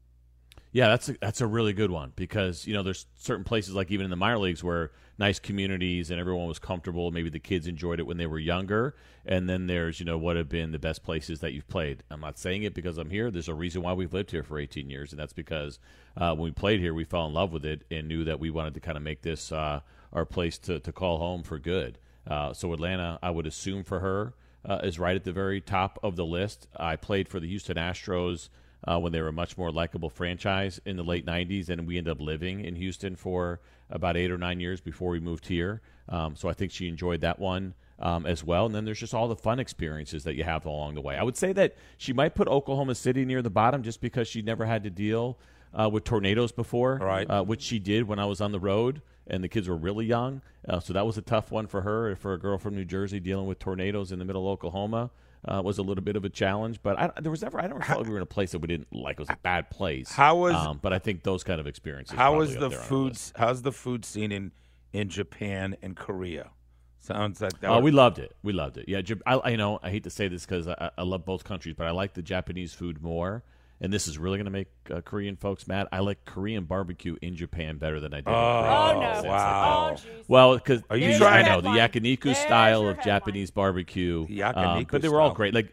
Yeah, 0.70 0.86
that's 0.86 1.08
a, 1.08 1.16
that's 1.20 1.40
a 1.40 1.46
really 1.48 1.72
good 1.72 1.90
one 1.90 2.12
because 2.14 2.68
you 2.68 2.72
know 2.72 2.84
there's 2.84 3.06
certain 3.16 3.42
places 3.42 3.74
like 3.74 3.90
even 3.90 4.04
in 4.04 4.10
the 4.10 4.16
minor 4.16 4.38
leagues 4.38 4.62
where 4.62 4.92
nice 5.18 5.40
communities 5.40 6.12
and 6.12 6.20
everyone 6.20 6.46
was 6.46 6.60
comfortable. 6.60 7.10
Maybe 7.10 7.28
the 7.28 7.40
kids 7.40 7.66
enjoyed 7.66 7.98
it 7.98 8.04
when 8.04 8.16
they 8.16 8.28
were 8.28 8.38
younger, 8.38 8.94
and 9.26 9.48
then 9.48 9.66
there's 9.66 9.98
you 9.98 10.06
know 10.06 10.16
what 10.16 10.36
have 10.36 10.48
been 10.48 10.70
the 10.70 10.78
best 10.78 11.02
places 11.02 11.40
that 11.40 11.52
you've 11.52 11.66
played. 11.66 12.04
I'm 12.08 12.20
not 12.20 12.38
saying 12.38 12.62
it 12.62 12.72
because 12.72 12.96
I'm 12.96 13.10
here. 13.10 13.32
There's 13.32 13.48
a 13.48 13.54
reason 13.54 13.82
why 13.82 13.92
we've 13.94 14.14
lived 14.14 14.30
here 14.30 14.44
for 14.44 14.56
18 14.56 14.88
years, 14.88 15.10
and 15.10 15.18
that's 15.18 15.32
because 15.32 15.80
uh, 16.16 16.32
when 16.36 16.44
we 16.44 16.52
played 16.52 16.78
here, 16.78 16.94
we 16.94 17.02
fell 17.02 17.26
in 17.26 17.34
love 17.34 17.50
with 17.50 17.64
it 17.64 17.82
and 17.90 18.06
knew 18.06 18.22
that 18.22 18.38
we 18.38 18.50
wanted 18.50 18.74
to 18.74 18.80
kind 18.80 18.96
of 18.96 19.02
make 19.02 19.22
this 19.22 19.50
uh, 19.50 19.80
our 20.12 20.24
place 20.24 20.58
to 20.58 20.78
to 20.78 20.92
call 20.92 21.18
home 21.18 21.42
for 21.42 21.58
good. 21.58 21.98
Uh, 22.24 22.52
so 22.52 22.72
Atlanta, 22.72 23.18
I 23.20 23.30
would 23.30 23.48
assume 23.48 23.82
for 23.82 23.98
her 23.98 24.34
uh, 24.64 24.80
is 24.82 24.98
right 24.98 25.16
at 25.16 25.24
the 25.24 25.32
very 25.32 25.60
top 25.60 25.98
of 26.02 26.16
the 26.16 26.24
list. 26.24 26.68
I 26.76 26.96
played 26.96 27.28
for 27.28 27.40
the 27.40 27.48
Houston 27.48 27.76
Astros 27.76 28.48
uh, 28.86 28.98
when 28.98 29.12
they 29.12 29.20
were 29.20 29.28
a 29.28 29.32
much 29.32 29.58
more 29.58 29.70
likable 29.70 30.10
franchise 30.10 30.80
in 30.84 30.96
the 30.96 31.02
late 31.02 31.26
90s, 31.26 31.68
and 31.68 31.86
we 31.86 31.98
ended 31.98 32.12
up 32.12 32.20
living 32.20 32.64
in 32.64 32.76
Houston 32.76 33.16
for 33.16 33.60
about 33.90 34.16
eight 34.16 34.30
or 34.30 34.38
nine 34.38 34.60
years 34.60 34.80
before 34.80 35.10
we 35.10 35.20
moved 35.20 35.46
here. 35.46 35.82
Um, 36.08 36.36
so 36.36 36.48
I 36.48 36.52
think 36.52 36.72
she 36.72 36.88
enjoyed 36.88 37.20
that 37.20 37.38
one 37.38 37.74
um, 37.98 38.26
as 38.26 38.42
well. 38.42 38.66
And 38.66 38.74
then 38.74 38.84
there's 38.84 39.00
just 39.00 39.14
all 39.14 39.28
the 39.28 39.36
fun 39.36 39.60
experiences 39.60 40.24
that 40.24 40.34
you 40.34 40.44
have 40.44 40.64
along 40.64 40.94
the 40.94 41.00
way. 41.00 41.16
I 41.16 41.22
would 41.22 41.36
say 41.36 41.52
that 41.52 41.76
she 41.98 42.12
might 42.12 42.34
put 42.34 42.48
Oklahoma 42.48 42.94
City 42.94 43.24
near 43.24 43.42
the 43.42 43.50
bottom 43.50 43.82
just 43.82 44.00
because 44.00 44.28
she 44.28 44.42
never 44.42 44.64
had 44.64 44.84
to 44.84 44.90
deal 44.90 45.38
uh, 45.78 45.88
with 45.88 46.04
tornadoes 46.04 46.52
before, 46.52 46.96
Right. 46.96 47.28
uh, 47.30 47.42
which 47.44 47.62
she 47.62 47.78
did 47.78 48.08
when 48.08 48.18
I 48.18 48.24
was 48.26 48.40
on 48.40 48.52
the 48.52 48.60
road 48.60 49.02
and 49.26 49.44
the 49.44 49.48
kids 49.48 49.68
were 49.68 49.76
really 49.76 50.06
young. 50.06 50.42
Uh, 50.68 50.80
so 50.80 50.92
that 50.92 51.06
was 51.06 51.16
a 51.16 51.22
tough 51.22 51.50
one 51.52 51.66
for 51.66 51.82
her. 51.82 52.16
For 52.16 52.32
a 52.32 52.38
girl 52.38 52.58
from 52.58 52.74
New 52.74 52.84
Jersey 52.84 53.20
dealing 53.20 53.46
with 53.46 53.58
tornadoes 53.58 54.10
in 54.12 54.18
the 54.18 54.24
middle 54.24 54.46
of 54.48 54.52
Oklahoma 54.54 55.10
uh, 55.46 55.62
was 55.64 55.78
a 55.78 55.82
little 55.82 56.02
bit 56.02 56.16
of 56.16 56.24
a 56.24 56.28
challenge. 56.28 56.80
But 56.82 56.98
I, 56.98 57.10
there 57.20 57.30
was 57.30 57.40
never, 57.42 57.60
I 57.60 57.68
don't 57.68 57.82
feel 57.84 57.98
like 57.98 58.06
we 58.06 58.10
were 58.12 58.18
in 58.18 58.22
a 58.22 58.26
place 58.26 58.50
that 58.52 58.58
we 58.58 58.66
didn't 58.66 58.92
like. 58.92 59.14
It 59.14 59.20
was 59.20 59.30
a 59.30 59.38
bad 59.42 59.70
place. 59.70 60.10
How 60.10 60.36
was- 60.36 60.54
Um, 60.54 60.80
but 60.82 60.92
I 60.92 60.98
think 60.98 61.22
those 61.22 61.44
kind 61.44 61.60
of 61.60 61.66
experiences. 61.66 62.16
How 62.16 62.36
was 62.36 62.54
the 62.54 62.68
there 62.68 62.68
on 62.70 62.74
our 62.74 62.80
food? 62.80 63.18
How's 63.36 63.62
the 63.62 63.72
food 63.72 64.04
scene 64.04 64.32
in 64.32 64.52
in 64.92 65.08
Japan 65.08 65.76
and 65.82 65.96
Korea? 65.96 66.50
Sounds 66.98 67.40
like 67.40 67.58
that. 67.60 67.70
Oh, 67.70 67.76
would- 67.76 67.84
we 67.84 67.90
loved 67.92 68.18
it. 68.18 68.34
We 68.42 68.52
loved 68.52 68.76
it. 68.76 68.86
Yeah, 68.88 69.00
I, 69.24 69.52
I 69.52 69.56
know. 69.56 69.78
I 69.82 69.90
hate 69.90 70.04
to 70.04 70.10
say 70.10 70.26
this 70.28 70.44
because 70.44 70.66
I, 70.68 70.90
I 70.98 71.02
love 71.02 71.24
both 71.24 71.44
countries, 71.44 71.74
but 71.78 71.86
I 71.86 71.92
like 71.92 72.12
the 72.14 72.22
Japanese 72.22 72.74
food 72.74 73.00
more. 73.00 73.42
And 73.82 73.90
this 73.92 74.06
is 74.08 74.18
really 74.18 74.37
going 74.37 74.44
to 74.44 74.50
make 74.50 74.68
uh, 74.90 75.00
Korean 75.00 75.37
folks 75.37 75.66
mad. 75.66 75.88
I 75.90 76.00
like 76.00 76.26
Korean 76.26 76.64
barbecue 76.64 77.16
in 77.22 77.34
Japan 77.34 77.78
better 77.78 77.99
than 77.99 78.12
I 78.12 78.18
did. 78.18 78.28
in 78.28 78.34
Korea. 78.34 78.37
Oh, 78.37 78.92
Oh, 78.96 79.00
no. 79.00 79.08
It's 79.08 79.18
like 79.22 79.26
wow. 79.26 79.96
Oh. 79.99 80.02
Well, 80.28 80.54
because 80.56 80.82
Are 80.90 80.96
you 80.99 81.06
There's 81.08 81.18
trying- 81.18 81.46
I 81.46 81.49
know 81.49 81.60
the 81.62 81.70
headline. 81.70 81.90
yakiniku 82.02 82.22
There's 82.25 82.38
style 82.38 82.87
of. 82.87 83.00
Japanese 83.02 83.50
barbecue. 83.50 84.26
The 84.26 84.42
um, 84.42 84.87
but 84.90 85.00
they 85.00 85.08
were 85.08 85.20
all 85.20 85.32
great. 85.32 85.54
Like 85.54 85.68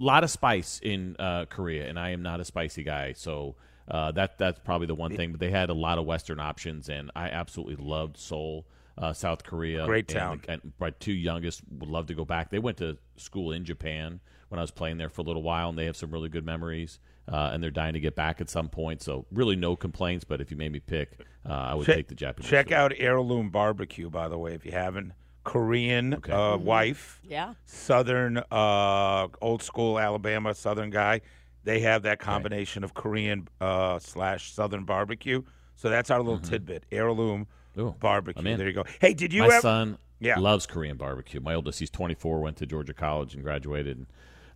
a 0.00 0.04
lot 0.04 0.22
of 0.22 0.30
spice 0.30 0.78
in 0.82 1.16
uh, 1.18 1.46
Korea, 1.46 1.88
and 1.88 1.98
I 1.98 2.10
am 2.10 2.22
not 2.22 2.38
a 2.38 2.44
spicy 2.44 2.84
guy, 2.84 3.14
so 3.14 3.56
uh, 3.90 4.12
that 4.12 4.38
that's 4.38 4.60
probably 4.60 4.86
the 4.86 4.94
one 4.94 5.16
thing. 5.16 5.32
But 5.32 5.40
they 5.40 5.50
had 5.50 5.70
a 5.70 5.74
lot 5.74 5.98
of 5.98 6.04
Western 6.06 6.38
options, 6.38 6.88
and 6.88 7.10
I 7.16 7.30
absolutely 7.30 7.74
loved 7.84 8.16
Seoul, 8.18 8.66
uh, 8.96 9.12
South 9.12 9.42
Korea. 9.42 9.84
Great 9.86 10.08
and- 10.12 10.20
town. 10.20 10.40
And 10.48 10.72
my 10.78 10.90
two 10.90 11.12
youngest 11.12 11.62
would 11.76 11.88
love 11.90 12.06
to 12.06 12.14
go 12.14 12.24
back. 12.24 12.50
They 12.50 12.60
went 12.60 12.76
to 12.76 12.98
school 13.16 13.50
in 13.50 13.64
Japan 13.64 14.20
when 14.50 14.60
I 14.60 14.62
was 14.62 14.70
playing 14.70 14.98
there 14.98 15.08
for 15.08 15.22
a 15.22 15.24
little 15.24 15.42
while, 15.42 15.70
and 15.70 15.76
they 15.76 15.86
have 15.86 15.96
some 15.96 16.12
really 16.12 16.28
good 16.28 16.46
memories. 16.46 17.00
Uh, 17.30 17.50
and 17.52 17.62
they're 17.62 17.70
dying 17.70 17.92
to 17.92 18.00
get 18.00 18.16
back 18.16 18.40
at 18.40 18.48
some 18.48 18.68
point. 18.70 19.02
So 19.02 19.26
really, 19.30 19.54
no 19.54 19.76
complaints. 19.76 20.24
But 20.24 20.40
if 20.40 20.50
you 20.50 20.56
made 20.56 20.72
me 20.72 20.80
pick, 20.80 21.12
uh, 21.46 21.52
I 21.52 21.74
would 21.74 21.84
Check- 21.86 21.96
take 21.96 22.08
the 22.08 22.14
Japanese. 22.14 22.48
Check 22.50 22.68
food. 22.68 22.74
out 22.74 22.92
Heirloom 22.96 23.50
Barbecue, 23.50 24.08
by 24.08 24.28
the 24.28 24.38
way, 24.38 24.54
if 24.54 24.64
you 24.64 24.72
haven't. 24.72 25.12
Korean 25.44 26.14
Okay. 26.14 26.32
uh, 26.32 26.56
wife, 26.56 27.20
Yeah. 27.22 27.54
Southern, 27.64 28.38
uh, 28.50 29.28
old 29.40 29.62
school 29.62 29.98
Alabama 29.98 30.54
Southern 30.54 30.90
guy. 30.90 31.20
They 31.64 31.80
have 31.80 32.02
that 32.02 32.18
combination 32.18 32.82
of 32.84 32.94
Korean 32.94 33.48
uh, 33.60 33.98
slash 33.98 34.52
Southern 34.52 34.84
barbecue. 34.84 35.42
So 35.76 35.88
that's 35.90 36.10
our 36.10 36.18
little 36.22 36.38
tidbit. 36.40 36.84
Heirloom 36.90 37.46
Mm-hmm. 37.76 37.80
Ooh, 37.88 37.94
barbecue. 38.00 38.56
There 38.56 38.66
you 38.66 38.72
go. 38.74 38.84
Hey, 39.00 39.14
did 39.14 39.32
you 39.32 39.42
My 39.42 39.46
ever? 39.48 39.60
son 39.60 39.98
Yeah. 40.18 40.38
loves 40.38 40.66
Korean 40.66 40.96
barbecue. 40.96 41.38
My 41.40 41.54
oldest, 41.54 41.78
he's 41.78 41.90
24, 41.90 42.40
went 42.40 42.56
to 42.56 42.66
Georgia 42.66 42.92
College 42.94 43.34
and 43.34 43.42
graduated. 43.44 43.98
And, 43.98 44.06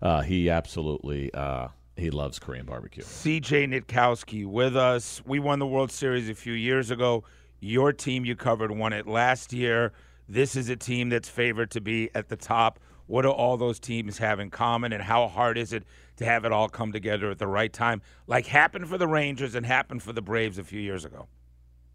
uh, 0.01 0.23
he 0.23 0.51
absolutely 0.51 1.33
uh, 1.33 1.69
he 1.97 2.11
loves 2.11 2.39
Korean 2.39 2.67
barbecue. 2.67 3.03
CJ 3.03 3.69
Nitkowski 3.69 4.47
with 4.47 4.77
us. 4.77 5.23
We 5.27 5.39
won 5.39 5.59
the 5.59 5.67
World 5.67 5.91
Series 5.91 6.29
a 6.29 6.35
few 6.35 6.53
years 6.53 6.91
ago. 6.91 7.25
Your 7.61 7.93
team 7.93 8.25
you 8.25 8.35
covered 8.35 8.71
won 8.71 8.93
it 8.93 9.07
last 9.07 9.53
year. 9.53 9.93
This 10.29 10.57
is 10.57 10.69
a 10.69 10.77
team 10.77 11.11
that's 11.11 11.29
favored 11.29 11.71
to 11.73 11.81
be 11.81 12.11
at 12.15 12.29
the 12.29 12.37
top. 12.37 12.81
What 13.07 13.23
do 13.23 13.31
all 13.31 13.57
those 13.57 13.79
teams 13.79 14.19
have 14.19 14.41
in 14.41 14.51
common, 14.51 14.93
and 14.93 15.03
how 15.03 15.29
hard 15.29 15.59
is 15.59 15.73
it 15.73 15.85
to 16.17 16.25
have 16.25 16.45
it 16.45 16.53
all 16.53 16.69
come 16.69 16.93
together 16.93 17.31
at 17.31 17.39
the 17.39 17.47
right 17.47 17.73
time, 17.73 18.01
like 18.27 18.47
happened 18.47 18.89
for 18.89 18.97
the 18.97 19.09
Rangers 19.09 19.55
and 19.55 19.67
happened 19.67 20.03
for 20.03 20.13
the 20.13 20.23
Braves 20.23 20.59
a 20.59 20.65
few 20.65 20.81
years 20.81 21.05
ago? 21.05 21.27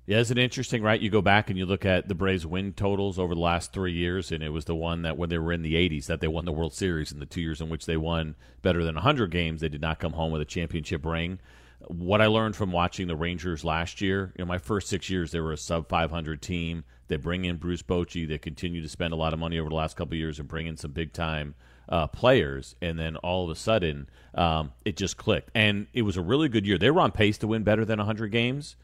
Yeah, 0.08 0.20
isn't 0.20 0.38
it 0.38 0.42
interesting, 0.42 0.84
right? 0.84 1.02
You 1.02 1.10
go 1.10 1.22
back 1.22 1.50
and 1.50 1.60
you 1.60 1.66
look 1.66 1.84
at 1.86 2.08
the 2.08 2.16
Braves' 2.16 2.46
win 2.46 2.72
totals 2.72 3.20
over 3.20 3.36
the 3.36 3.42
last 3.42 3.74
three 3.74 3.92
years, 3.92 4.32
and 4.32 4.42
it 4.42 4.54
was 4.54 4.64
the 4.64 4.74
one 4.74 5.02
that 5.02 5.18
when 5.18 5.28
they 5.28 5.38
were 5.38 5.52
in 5.52 5.64
the 5.64 5.74
80s 5.74 6.06
that 6.06 6.22
they 6.22 6.30
won 6.30 6.46
the 6.46 6.54
World 6.54 6.74
Series. 6.74 7.12
In 7.12 7.20
the 7.20 7.26
two 7.26 7.42
years 7.42 7.60
in 7.60 7.68
which 7.68 7.86
they 7.86 7.98
won 7.98 8.38
better 8.62 8.86
than 8.86 8.96
100 8.96 9.30
games, 9.32 9.60
they 9.60 9.68
did 9.68 9.82
not 9.82 10.00
come 10.00 10.14
home 10.14 10.32
with 10.32 10.42
a 10.42 10.46
championship 10.46 11.06
ring. 11.06 11.40
What 11.90 12.22
I 12.22 12.28
learned 12.28 12.56
from 12.56 12.72
watching 12.72 13.08
the 13.08 13.18
Rangers 13.18 13.66
last 13.66 14.00
year, 14.00 14.32
you 14.38 14.46
know, 14.46 14.48
my 14.48 14.60
first 14.60 14.88
six 14.88 15.10
years, 15.10 15.32
they 15.32 15.42
were 15.42 15.52
a 15.52 15.58
sub 15.58 15.90
500 15.90 16.42
team. 16.42 16.86
They 17.10 17.18
bring 17.18 17.44
in 17.44 17.58
Bruce 17.58 17.84
Bochy. 17.84 18.26
They 18.26 18.38
continue 18.38 18.82
to 18.82 18.90
spend 18.90 19.12
a 19.12 19.18
lot 19.18 19.34
of 19.34 19.40
money 19.40 19.60
over 19.60 19.68
the 19.68 19.76
last 19.76 19.98
couple 19.98 20.16
years 20.16 20.40
and 20.40 20.48
bring 20.48 20.68
in 20.68 20.78
some 20.78 20.92
big 20.92 21.12
time 21.12 21.54
uh, 21.90 22.08
players. 22.08 22.78
And 22.82 22.98
then 22.98 23.18
all 23.18 23.44
of 23.44 23.50
a 23.50 23.60
sudden, 23.60 24.10
um, 24.34 24.72
it 24.86 24.96
just 24.96 25.18
clicked. 25.18 25.52
And 25.54 25.88
it 25.94 26.04
was 26.04 26.16
a 26.16 26.22
really 26.22 26.48
good 26.48 26.66
year. 26.66 26.78
They 26.78 26.92
were 26.92 27.02
on 27.02 27.12
pace 27.12 27.38
to 27.40 27.48
win 27.48 27.64
better 27.64 27.84
than 27.84 28.00
100 28.00 28.32
games. 28.32 28.78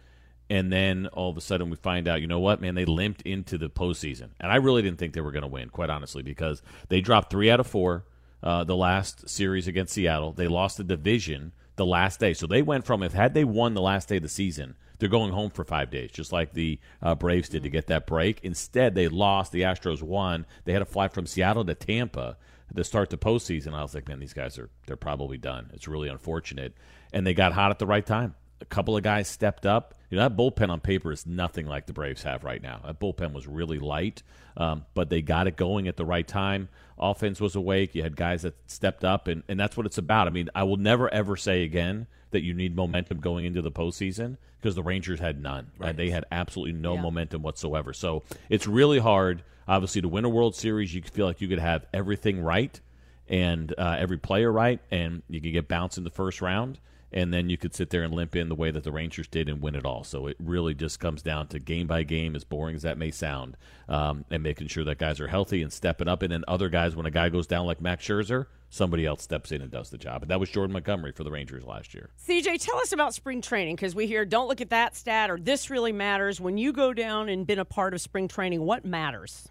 And 0.50 0.72
then 0.72 1.08
all 1.08 1.30
of 1.30 1.38
a 1.38 1.42
sudden 1.42 1.70
we 1.70 1.78
find 1.78 2.08
out, 2.08 2.22
you 2.22 2.28
know 2.28 2.40
what, 2.40 2.62
man, 2.62 2.76
they 2.76 2.86
limped 2.86 3.22
into 3.24 3.58
the 3.58 3.70
postseason. 3.70 4.30
And 4.40 4.52
I 4.52 4.58
really 4.58 4.82
didn't 4.82 5.00
think 5.00 5.14
they 5.14 5.22
were 5.22 5.32
going 5.32 5.44
to 5.44 5.48
win, 5.48 5.70
quite 5.70 5.90
honestly, 5.90 6.22
because 6.22 6.62
they 6.90 7.02
dropped 7.02 7.32
three 7.32 7.50
out 7.50 7.60
of 7.60 7.68
four 7.68 8.06
uh, 8.44 8.64
the 8.64 8.76
last 8.76 9.30
series 9.30 9.68
against 9.68 9.94
Seattle. 9.94 10.34
They 10.34 10.48
lost 10.48 10.78
the 10.78 10.84
division 10.84 11.54
the 11.76 11.86
last 11.86 12.20
day. 12.20 12.34
So 12.34 12.46
they 12.46 12.62
went 12.62 12.86
from, 12.86 13.02
if 13.04 13.14
had 13.14 13.34
they 13.34 13.46
won 13.46 13.74
the 13.74 13.82
last 13.82 14.10
day 14.10 14.18
of 14.18 14.24
the 14.24 14.30
season, 14.30 14.76
they're 15.00 15.10
going 15.10 15.34
home 15.34 15.50
for 15.50 15.64
five 15.64 15.90
days, 15.90 16.12
just 16.12 16.32
like 16.32 16.54
the 16.54 16.80
uh, 17.02 17.16
Braves 17.16 17.50
did 17.50 17.64
to 17.64 17.70
get 17.70 17.88
that 17.88 18.06
break. 18.06 18.40
Instead, 18.44 18.96
they 18.96 19.08
lost. 19.08 19.52
The 19.52 19.62
Astros 19.62 20.02
won. 20.02 20.46
They 20.66 20.74
had 20.74 20.80
to 20.80 20.86
fly 20.86 21.08
from 21.08 21.26
Seattle 21.26 21.66
to 21.66 21.76
Tampa 21.76 22.38
to 22.76 22.84
start 22.84 23.10
the 23.10 23.18
postseason. 23.18 23.74
I 23.74 23.82
was 23.82 23.94
like, 23.94 24.08
man, 24.08 24.20
these 24.20 24.34
guys 24.34 24.58
are 24.58 24.70
they're 24.86 24.96
probably 24.96 25.38
done. 25.38 25.70
It's 25.74 25.88
really 25.88 26.10
unfortunate. 26.10 26.74
And 27.12 27.26
they 27.26 27.34
got 27.34 27.54
hot 27.54 27.72
at 27.72 27.80
the 27.80 27.88
right 27.88 28.06
time. 28.06 28.36
A 28.64 28.66
couple 28.66 28.98
of 28.98 29.04
guys 29.04 29.28
stepped 29.28 29.66
up. 29.66 29.94
You 30.10 30.18
know, 30.18 30.28
that 30.30 30.36
bullpen 30.38 30.70
on 30.70 30.80
paper 30.80 31.12
is 31.12 31.26
nothing 31.28 31.66
like 31.68 31.86
the 31.86 31.94
Braves 31.94 32.24
have 32.24 32.44
right 32.44 32.62
now. 32.62 32.82
That 32.86 33.00
bullpen 33.00 33.34
was 33.34 33.46
really 33.48 33.78
light, 33.80 34.24
um, 34.58 34.86
but 34.94 35.10
they 35.10 35.22
got 35.22 35.48
it 35.48 35.56
going 35.56 35.88
at 35.88 35.98
the 35.98 36.06
right 36.06 36.28
time. 36.28 36.70
Offense 36.98 37.42
was 37.42 37.56
awake. 37.56 37.94
You 37.96 38.04
had 38.04 38.16
guys 38.16 38.44
that 38.44 38.56
stepped 38.68 39.04
up, 39.04 39.28
and, 39.28 39.44
and 39.48 39.60
that's 39.60 39.76
what 39.76 39.86
it's 39.86 39.98
about. 39.98 40.28
I 40.28 40.30
mean, 40.32 40.50
I 40.56 40.64
will 40.64 40.78
never, 40.78 41.12
ever 41.14 41.36
say 41.36 41.64
again 41.64 42.08
that 42.32 42.44
you 42.44 42.54
need 42.54 42.76
momentum 42.76 43.20
going 43.20 43.46
into 43.46 43.62
the 43.62 43.72
postseason 43.72 44.38
because 44.62 44.76
the 44.76 44.84
Rangers 44.84 45.20
had 45.20 45.42
none. 45.42 45.72
And 45.82 45.98
they 45.98 46.10
had 46.12 46.26
absolutely 46.32 46.74
no 46.80 46.94
Yeah. 46.96 47.02
momentum 47.02 47.42
whatsoever. 47.42 47.92
So 47.94 48.24
it's 48.50 48.66
really 48.68 49.00
hard, 49.00 49.44
obviously, 49.68 50.02
to 50.04 50.08
win 50.08 50.26
a 50.26 50.30
World 50.30 50.56
Series. 50.56 50.94
You 50.94 51.02
feel 51.02 51.26
like 51.26 51.42
you 51.42 51.48
could 51.48 51.60
have 51.60 51.86
everything 51.94 52.40
right 52.42 52.80
and 53.28 53.74
uh, 53.78 53.96
every 54.00 54.18
player 54.18 54.52
right, 54.52 54.80
and 54.92 55.24
you 55.28 55.42
could 55.42 55.54
get 55.54 55.68
bounced 55.68 55.98
in 55.98 56.04
the 56.04 56.10
first 56.12 56.42
round, 56.42 56.80
and 57.14 57.34
then 57.34 57.50
you 57.50 57.58
could 57.58 57.76
sit 57.76 57.90
there 57.90 58.04
and 58.04 58.14
limp 58.14 58.36
in 58.36 58.50
the 58.50 58.56
way 58.56 58.72
that 58.72 58.84
the 58.84 58.92
Rangers 58.92 59.28
did 59.28 59.50
and 59.50 59.62
win 59.62 59.76
it 59.76 59.86
all. 59.86 60.04
So 60.04 60.28
it 60.28 60.38
really 60.40 60.74
just 60.74 61.00
comes 61.00 61.22
down 61.22 61.48
to 61.48 61.60
game 61.60 61.88
by 61.88 62.04
game, 62.04 62.36
as 62.36 62.44
boring 62.44 62.76
as 62.76 62.82
that 62.82 62.98
may 62.98 63.12
sound, 63.12 63.58
um, 63.88 64.26
and 64.30 64.44
making 64.44 64.68
sure 64.68 64.84
that 64.84 64.98
guys 64.98 65.20
are 65.20 65.28
healthy 65.28 65.62
and 65.62 65.72
stepping 65.72 66.08
up. 66.08 66.22
And 66.22 66.32
then 66.32 66.44
other 66.48 66.70
guys, 66.70 66.96
when 66.96 67.06
a 67.06 67.12
guy 67.12 67.30
goes 67.30 67.48
down 67.48 67.66
like 67.66 67.82
Max 67.82 68.06
Scherzer, 68.06 68.48
somebody 68.70 69.06
else 69.06 69.22
steps 69.22 69.52
in 69.52 69.62
and 69.62 69.70
does 69.72 69.90
the 69.90 69.98
job. 69.98 70.24
And 70.24 70.32
that 70.32 70.40
was 70.40 70.50
Jordan 70.50 70.74
Montgomery 70.74 71.12
for 71.12 71.24
the 71.24 71.32
Rangers 71.32 71.64
last 71.64 71.94
year. 71.94 72.10
CJ, 72.28 72.60
tell 72.60 72.78
us 72.78 72.92
about 72.92 73.14
spring 73.14 73.42
training 73.42 73.76
because 73.76 73.94
we 73.96 74.08
hear 74.08 74.26
don't 74.26 74.48
look 74.48 74.62
at 74.62 74.72
that 74.72 74.96
stat 74.96 75.30
or 75.30 75.38
this 75.38 75.70
really 75.70 75.92
matters. 75.92 76.42
When 76.42 76.58
you 76.58 76.74
go 76.74 76.94
down 76.94 77.30
and 77.30 77.46
been 77.46 77.60
a 77.60 77.66
part 77.66 77.94
of 77.94 78.02
spring 78.02 78.28
training, 78.28 78.62
what 78.62 78.84
matters? 78.84 79.50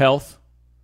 health, 0.00 0.38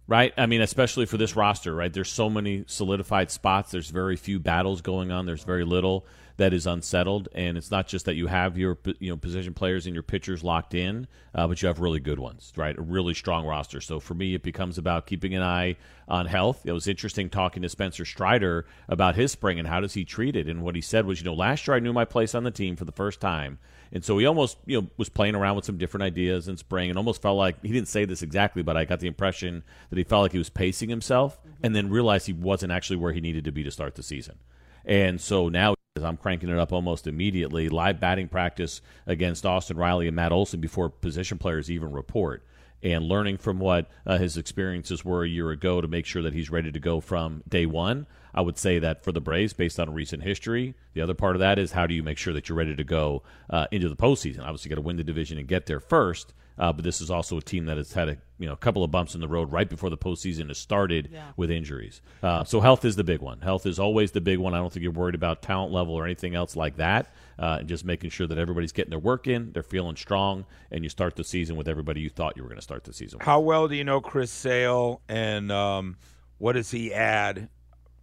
right? 0.07 0.33
I 0.37 0.47
mean, 0.47 0.61
especially 0.61 1.07
for 1.07 1.17
this 1.17 1.37
roster, 1.37 1.75
right? 1.75 1.93
There's 1.93 2.11
so 2.11 2.31
many 2.31 2.65
solidified 2.67 3.31
spots. 3.31 3.71
There's 3.71 3.91
very 3.91 4.17
few 4.17 4.39
battles 4.39 4.81
going 4.81 5.11
on. 5.11 5.27
There's 5.27 5.45
very 5.45 5.65
little 5.65 6.07
that 6.37 6.53
is 6.53 6.67
unsettled, 6.67 7.29
and 7.35 7.57
it's 7.57 7.71
not 7.71 7.87
just 7.87 8.05
that 8.05 8.15
you 8.15 8.27
have 8.27 8.59
your 8.59 8.79
you 8.99 9.11
know 9.11 9.17
position 9.17 9.55
players 9.55 9.87
and 9.87 9.95
your 9.95 10.03
pitchers 10.03 10.45
locked 10.45 10.75
in, 10.75 11.07
uh, 11.35 11.47
but 11.47 11.63
you 11.63 11.69
have 11.69 11.81
really 11.81 12.01
good 12.01 12.19
ones, 12.19 12.53
right? 12.57 12.77
A 12.77 12.83
really 12.83 13.15
strong 13.15 13.47
roster. 13.47 13.81
So 13.81 14.01
for 14.01 14.15
me, 14.15 14.35
it 14.35 14.43
becomes 14.43 14.77
about 14.79 15.07
keeping 15.07 15.35
an 15.35 15.43
eye 15.43 15.77
on 16.09 16.27
health. 16.27 16.63
It 16.65 16.73
was 16.73 16.87
interesting 16.87 17.31
talking 17.31 17.63
to 17.63 17.69
Spencer 17.69 18.05
Strider 18.05 18.67
about 18.89 19.17
his 19.17 19.33
spring 19.33 19.59
and 19.59 19.67
how 19.67 19.81
does 19.81 19.95
he 19.95 20.05
treat 20.05 20.37
it. 20.37 20.47
And 20.47 20.63
what 20.63 20.75
he 20.75 20.81
said 20.81 21.07
was, 21.07 21.21
you 21.21 21.25
know, 21.25 21.35
last 21.35 21.67
year 21.67 21.77
I 21.77 21.81
knew 21.81 21.93
my 21.93 22.05
place 22.05 22.35
on 22.35 22.45
the 22.45 22.51
team 22.51 22.77
for 22.77 22.85
the 22.85 22.93
first 22.93 23.21
time. 23.21 23.59
And 23.93 24.05
so 24.05 24.19
he 24.19 24.27
almost, 24.27 24.59
you 24.67 24.81
know, 24.81 24.89
was 24.97 25.09
playing 25.09 25.35
around 25.35 25.57
with 25.57 25.65
some 25.65 25.79
different 25.79 26.03
ideas 26.03 26.49
in 26.49 26.57
spring 26.57 26.91
and 26.91 26.99
almost 26.99 27.23
felt 27.23 27.39
like 27.39 27.63
he 27.63 27.73
didn't 27.73 27.89
say 27.89 28.05
this 28.05 28.23
exactly, 28.23 28.63
but 28.63 28.77
I 28.77 28.85
got 28.85 29.01
the 29.01 29.07
impression 29.07 29.63
that 29.91 29.97
he 29.97 30.05
felt 30.05 30.23
like 30.23 30.33
he 30.33 30.39
was 30.39 30.51
pacing 30.51 30.89
himself 30.89 31.39
and 31.63 31.75
then 31.75 31.89
realized 31.89 32.27
he 32.27 32.33
wasn't 32.33 32.73
actually 32.73 32.97
where 32.97 33.13
he 33.13 33.21
needed 33.21 33.45
to 33.45 33.53
be 33.53 33.63
to 33.63 33.71
start 33.71 33.95
the 33.95 34.03
season. 34.03 34.39
And 34.85 35.21
so 35.21 35.49
now 35.49 35.76
I'm 36.05 36.17
cranking 36.17 36.49
it 36.49 36.59
up 36.59 36.73
almost 36.73 37.07
immediately. 37.07 37.69
Live 37.69 38.01
batting 38.01 38.29
practice 38.29 38.81
against 39.07 39.47
Austin 39.47 39.77
Riley 39.77 40.07
and 40.07 40.17
Matt 40.17 40.33
Olson 40.33 40.61
before 40.61 40.89
position 40.89 41.39
players 41.39 41.71
even 41.71 41.93
report. 41.93 42.45
And 42.83 43.05
learning 43.05 43.39
from 43.39 43.59
what 43.59 43.91
uh, 44.07 44.19
his 44.19 44.37
experiences 44.37 45.05
were 45.05 45.25
a 45.25 45.29
year 45.29 45.51
ago 45.51 45.81
to 45.81 45.89
make 45.89 46.07
sure 46.07 46.23
that 46.23 46.35
he's 46.35 46.51
ready 46.51 46.71
to 46.71 46.79
go 46.79 47.01
from 47.01 47.43
day 47.49 47.67
one. 47.67 48.07
I 48.35 48.43
would 48.43 48.59
say 48.59 48.79
that 48.79 49.03
for 49.03 49.13
the 49.13 49.21
Braves, 49.21 49.55
based 49.55 49.81
on 49.81 49.93
recent 49.93 50.23
history, 50.23 50.75
the 50.93 51.01
other 51.01 51.15
part 51.15 51.37
of 51.37 51.41
that 51.41 51.59
is 51.59 51.73
how 51.73 51.87
do 51.87 51.95
you 51.95 52.03
make 52.03 52.19
sure 52.19 52.35
that 52.35 52.49
you're 52.49 52.59
ready 52.59 52.77
to 52.77 52.85
go 52.85 53.23
uh, 53.49 53.67
into 53.73 53.89
the 53.89 53.97
postseason? 53.97 54.41
Obviously, 54.41 54.69
you 54.69 54.77
got 54.77 54.81
to 54.81 54.87
win 54.87 54.99
the 54.99 55.05
division 55.05 55.39
and 55.39 55.49
get 55.49 55.65
there 55.67 55.81
first. 55.81 56.35
Uh, 56.59 56.73
but 56.73 56.85
this 56.85 57.01
is 57.03 57.11
also 57.11 57.37
a 57.37 57.43
team 57.43 57.67
that 57.67 57.77
has 57.77 57.93
had 57.93 58.09
a 58.09 58.17
you 58.39 58.47
know 58.47 58.53
a 58.53 58.57
couple 58.57 58.83
of 58.83 58.91
bumps 58.91 59.15
in 59.15 59.21
the 59.21 59.29
road 59.29 59.53
right 59.53 59.69
before 59.69 59.91
the 59.91 59.97
postseason 59.97 60.49
has 60.49 60.59
started 60.59 61.11
Yeah. 61.13 61.33
with 61.37 61.51
injuries. 61.51 62.01
Uh, 62.23 62.45
so 62.45 62.61
health 62.61 62.85
is 62.85 62.97
the 62.97 63.05
big 63.05 63.21
one. 63.21 63.41
Health 63.41 63.67
is 63.67 63.79
always 63.79 64.13
the 64.13 64.21
big 64.21 64.39
one. 64.39 64.55
I 64.55 64.59
don't 64.59 64.73
think 64.73 64.83
you're 64.83 64.93
worried 64.93 65.15
about 65.15 65.43
talent 65.43 65.73
level 65.73 65.95
or 65.95 66.05
anything 66.05 66.35
else 66.35 66.57
like 66.57 66.77
that. 66.77 67.13
Uh, 67.39 67.59
and 67.61 67.69
just 67.69 67.85
making 67.85 68.09
sure 68.11 68.27
that 68.27 68.39
everybody's 68.39 68.73
getting 68.73 68.91
their 68.91 68.99
work 68.99 69.27
in, 69.27 69.53
they're 69.53 69.63
feeling 69.63 69.97
strong, 69.97 70.47
and 70.71 70.83
you 70.83 70.89
start 70.89 71.17
the 71.17 71.25
season 71.25 71.57
with 71.57 71.69
everybody 71.69 72.01
you 72.01 72.09
thought 72.09 72.35
you 72.37 72.43
were 72.43 72.49
going 72.49 72.57
to 72.59 72.63
start 72.63 72.85
the 72.85 72.93
season. 72.95 73.19
with. 73.19 73.27
How 73.27 73.41
well 73.41 73.69
do 73.69 73.75
you 73.75 73.85
know 73.85 74.01
Chris 74.01 74.31
Sale, 74.31 75.03
and 75.09 75.53
um, 75.53 75.97
what 76.39 76.55
does 76.55 76.71
he 76.71 76.95
add 76.95 77.49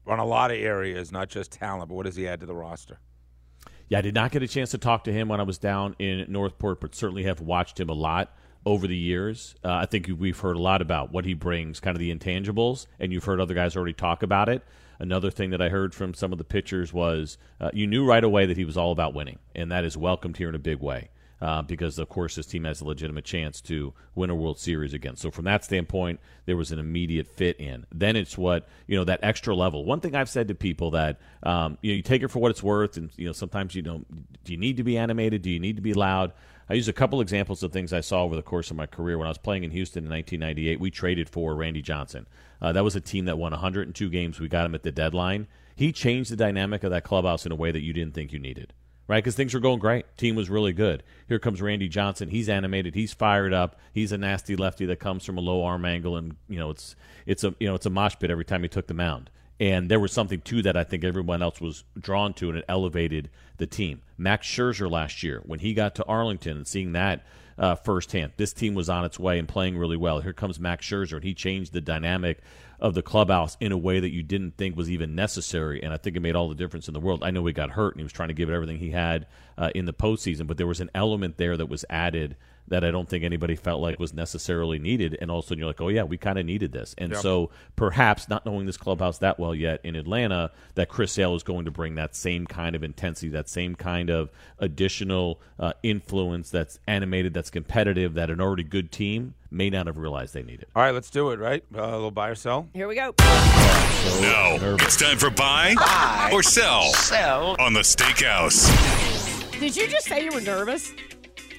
on 0.06 0.20
a 0.20 0.26
lot 0.26 0.52
of 0.52 0.58
areas, 0.58 1.12
not 1.12 1.30
just 1.30 1.52
talent, 1.52 1.90
but 1.90 1.96
what 1.96 2.06
does 2.06 2.16
he 2.16 2.28
add 2.28 2.42
to 2.42 2.46
the 2.46 2.54
roster? 2.54 3.00
Yeah, 3.90 3.98
I 4.00 4.02
did 4.02 4.14
not 4.16 4.32
get 4.32 4.44
a 4.44 4.48
chance 4.48 4.72
to 4.72 4.78
talk 4.78 5.04
to 5.06 5.14
him 5.14 5.28
when 5.28 5.40
I 5.40 5.44
was 5.44 5.58
down 5.58 5.96
in 6.00 6.26
Northport, 6.32 6.80
but 6.82 6.94
certainly 6.96 7.24
have 7.24 7.42
watched 7.42 7.80
him 7.80 7.90
a 7.90 7.94
lot 7.94 8.36
over 8.66 8.88
the 8.88 8.96
years. 8.96 9.56
Uh, 9.64 9.74
I 9.74 9.86
think 9.86 10.10
we've 10.18 10.40
heard 10.40 10.56
a 10.56 10.62
lot 10.62 10.82
about 10.82 11.12
what 11.12 11.26
he 11.26 11.34
brings, 11.34 11.80
kind 11.80 11.96
of 11.96 12.00
the 12.00 12.14
intangibles, 12.14 12.88
and 13.00 13.12
you've 13.12 13.26
heard 13.26 13.40
other 13.40 13.54
guys 13.54 13.76
already 13.76 13.94
talk 13.94 14.24
about 14.24 14.50
it. 14.50 14.64
Another 15.00 15.32
thing 15.32 15.50
that 15.50 15.62
I 15.62 15.70
heard 15.70 15.94
from 15.94 16.14
some 16.14 16.32
of 16.32 16.38
the 16.38 16.44
pitchers 16.44 16.94
was 16.94 17.38
uh, 17.60 17.72
you 17.74 17.88
knew 17.88 18.06
right 18.06 18.24
away 18.24 18.46
that 18.46 18.58
he 18.58 18.66
was 18.66 18.78
all 18.78 18.92
about 18.92 19.14
winning, 19.14 19.40
and 19.56 19.72
that 19.72 19.84
is 19.84 19.98
welcomed 19.98 20.38
here 20.38 20.50
in 20.50 20.56
a 20.56 20.60
big 20.60 20.80
way. 20.80 21.10
Uh, 21.42 21.62
because 21.62 22.00
of 22.00 22.08
course 22.08 22.36
this 22.36 22.46
team 22.46 22.64
has 22.64 22.80
a 22.80 22.86
legitimate 22.86 23.26
chance 23.26 23.60
to 23.60 23.94
win 24.16 24.30
a 24.30 24.36
World 24.36 24.58
Series 24.58 24.94
again. 24.94 25.18
So 25.18 25.30
from 25.30 25.44
that 25.44 25.66
standpoint, 25.66 26.22
there 26.46 26.56
was 26.56 26.72
an 26.72 26.80
immediate 26.80 27.28
fit 27.28 27.60
in. 27.60 27.86
Then 27.94 28.16
it's 28.16 28.38
what 28.38 28.66
you 28.88 28.96
know 28.96 29.04
that 29.04 29.20
extra 29.24 29.54
level. 29.54 29.84
One 29.84 30.00
thing 30.00 30.16
I've 30.16 30.30
said 30.30 30.48
to 30.48 30.56
people 30.56 30.92
that 30.92 31.20
um, 31.42 31.78
you 31.82 31.92
know 31.92 31.98
you 31.98 32.02
take 32.02 32.24
it 32.24 32.30
for 32.30 32.40
what 32.40 32.52
it's 32.52 32.64
worth, 32.64 32.96
and 32.96 33.10
you 33.18 33.26
know 33.26 33.34
sometimes 33.34 33.76
you 33.76 33.82
don't. 33.82 34.08
Do 34.46 34.54
you 34.54 34.58
need 34.58 34.78
to 34.78 34.84
be 34.84 34.98
animated? 34.98 35.42
Do 35.42 35.50
you 35.50 35.60
need 35.60 35.76
to 35.76 35.82
be 35.82 35.94
loud? 35.94 36.32
I 36.70 36.76
use 36.76 36.88
a 36.88 36.94
couple 36.94 37.22
examples 37.22 37.64
of 37.64 37.72
things 37.72 37.92
I 37.92 38.02
saw 38.02 38.24
over 38.24 38.36
the 38.36 38.42
course 38.42 38.72
of 38.72 38.78
my 38.78 38.86
career. 38.86 39.18
When 39.18 39.28
I 39.28 39.32
was 39.32 39.38
playing 39.38 39.64
in 39.64 39.72
Houston 39.72 40.06
in 40.06 40.10
1998, 40.10 40.80
we 40.80 40.92
traded 40.92 41.30
for 41.30 41.56
Randy 41.56 41.82
Johnson. 41.82 42.26
Uh, 42.62 42.72
that 42.72 42.84
was 42.84 42.96
a 42.96 43.02
team 43.02 43.26
that 43.26 43.38
won 43.38 43.52
102 43.52 44.10
games. 44.10 44.40
We 44.40 44.48
got 44.48 44.66
him 44.66 44.76
at 44.76 44.84
the 44.84 44.92
deadline. 44.92 45.48
He 45.76 45.92
changed 45.92 46.32
the 46.32 46.36
dynamic 46.36 46.84
of 46.84 46.92
that 46.92 47.04
clubhouse 47.04 47.46
in 47.46 47.52
a 47.52 47.56
way 47.56 47.72
that 47.72 47.82
you 47.82 47.94
didn't 47.94 48.14
think 48.14 48.32
you 48.32 48.40
needed 48.40 48.74
right? 49.08 49.24
Because 49.24 49.36
things 49.36 49.54
were 49.54 49.60
going 49.60 49.80
great. 49.80 50.06
Team 50.18 50.36
was 50.36 50.50
really 50.50 50.74
good. 50.74 51.04
Here 51.28 51.40
comes 51.40 51.62
Randy 51.62 51.88
Johnson. 51.88 52.30
He's 52.30 52.50
animated. 52.50 52.96
He's 52.96 53.14
fired 53.14 53.54
up. 53.54 53.80
He's 53.92 54.12
a 54.12 54.18
nasty 54.18 54.56
lefty 54.56 54.86
that 54.88 55.00
comes 55.00 55.26
from 55.26 55.38
a 55.38 55.42
low 55.42 55.64
arm 55.64 55.86
angle, 55.86 56.16
and 56.18 56.36
you 56.48 56.60
know 56.60 56.70
it's 56.70 56.96
it's 57.26 57.44
a 57.44 57.54
you 57.60 57.68
know 57.68 57.76
it's 57.76 57.86
a 57.86 57.90
mosh 57.90 58.16
pit 58.20 58.32
every 58.32 58.46
time 58.46 58.64
he 58.64 58.70
took 58.70 58.88
the 58.88 58.94
mound. 58.94 59.30
And 59.64 59.88
there 59.88 60.00
was 60.02 60.12
something 60.12 60.42
to 60.42 60.62
that 60.64 60.76
I 60.76 60.84
think 60.84 61.06
everyone 61.06 61.42
else 61.42 61.62
was 61.62 61.86
drawn 61.98 62.34
to, 62.34 62.50
and 62.50 62.58
it 62.58 62.66
elevated 62.68 63.30
the 63.56 63.66
team. 63.66 64.02
Max 64.18 64.46
Scherzer 64.46 64.92
last 64.92 65.24
year, 65.24 65.42
when 65.46 65.60
he 65.60 65.74
got 65.74 65.96
to 65.96 66.04
Arlington 66.04 66.58
and 66.58 66.68
seeing 66.68 66.92
that 66.92 67.24
uh, 67.58 67.76
firsthand, 67.76 68.34
this 68.36 68.52
team 68.52 68.74
was 68.74 68.90
on 68.90 69.06
its 69.06 69.18
way 69.18 69.40
and 69.40 69.48
playing 69.48 69.78
really 69.78 69.96
well. 69.96 70.20
Here 70.20 70.34
comes 70.34 70.60
Max 70.60 70.86
Scherzer, 70.86 71.14
and 71.14 71.24
he 71.24 71.34
changed 71.34 71.72
the 71.72 71.80
dynamic 71.80 72.40
of 72.82 72.94
the 72.94 73.02
clubhouse 73.02 73.56
in 73.62 73.72
a 73.72 73.78
way 73.78 74.02
that 74.02 74.12
you 74.12 74.22
didn't 74.22 74.58
think 74.58 74.76
was 74.76 74.92
even 74.92 75.16
necessary. 75.16 75.82
And 75.82 75.94
I 75.94 75.98
think 75.98 76.18
it 76.18 76.20
made 76.20 76.36
all 76.36 76.50
the 76.50 76.56
difference 76.56 76.90
in 76.90 76.94
the 76.94 77.00
world. 77.00 77.24
I 77.24 77.32
know 77.32 77.46
he 77.46 77.54
got 77.54 77.70
hurt 77.70 77.94
and 77.94 78.02
he 78.02 78.04
was 78.04 78.12
trying 78.12 78.28
to 78.28 78.34
give 78.34 78.50
it 78.50 78.54
everything 78.54 78.80
he 78.80 78.92
had 78.92 79.28
uh, 79.58 79.70
in 79.74 79.86
the 79.86 79.94
postseason, 79.94 80.46
but 80.46 80.58
there 80.58 80.68
was 80.68 80.82
an 80.82 80.92
element 80.94 81.38
there 81.38 81.56
that 81.56 81.70
was 81.70 81.86
added 81.90 82.36
that 82.68 82.84
I 82.84 82.92
don't 82.92 83.08
think 83.08 83.24
anybody 83.24 83.56
felt 83.56 83.82
like 83.82 84.00
was 84.00 84.14
necessarily 84.14 84.80
needed. 84.80 85.18
And 85.22 85.30
all 85.30 85.40
of 85.40 85.46
a 85.46 85.48
sudden 85.48 85.60
you're 85.60 85.68
like, 85.68 85.82
oh, 85.82 85.90
yeah, 85.90 86.04
we 86.04 86.18
kind 86.18 86.40
of 86.40 86.46
needed 86.46 86.72
this. 86.72 86.96
And 86.98 87.16
so 87.18 87.50
perhaps 87.76 88.30
not 88.30 88.46
knowing 88.46 88.66
this 88.66 88.78
clubhouse 88.78 89.18
that 89.20 89.38
well 89.40 89.54
yet 89.54 89.82
in 89.84 89.96
Atlanta, 89.96 90.52
that 90.76 90.90
Chris 90.90 91.12
Sale 91.12 91.36
is 91.36 91.44
going 91.44 91.66
to 91.66 91.72
bring 91.72 91.96
that 91.96 92.16
same 92.16 92.48
kind 92.48 92.76
of 92.76 92.84
intensity, 92.84 93.30
that 93.30 93.50
same 93.50 93.76
kind 93.76 94.10
of 94.10 94.30
additional 94.60 95.40
uh, 95.60 95.74
influence 95.84 96.50
that's 96.50 96.80
animated, 96.88 97.34
that's 97.34 97.50
competitive, 97.50 98.14
that 98.14 98.30
an 98.30 98.40
already 98.40 98.64
good 98.64 98.92
team 98.92 99.34
may 99.52 99.70
not 99.70 99.86
have 99.86 99.98
realized 99.98 100.34
they 100.34 100.42
needed. 100.42 100.66
All 100.76 100.82
right, 100.82 100.94
let's 100.94 101.10
do 101.10 101.30
it. 101.30 101.40
Right, 101.40 101.64
uh, 101.76 101.82
a 101.82 101.92
little 101.92 102.12
buy 102.12 102.30
or 102.30 102.36
sell. 102.36 102.68
Here 102.74 102.88
we 102.88 102.96
go. 102.96 103.14
Now 103.20 104.58
it's 104.80 104.98
time 104.98 105.18
for 105.18 105.30
buy, 105.30 106.30
or 106.32 106.42
sell, 106.42 106.92
Sell. 106.94 107.56
on 107.60 107.74
the 107.74 107.82
Steakhouse. 107.82 108.70
Did 109.60 109.76
you 109.76 109.88
just 109.88 110.08
say 110.08 110.26
you 110.26 110.32
were 110.32 110.42
nervous? 110.42 110.92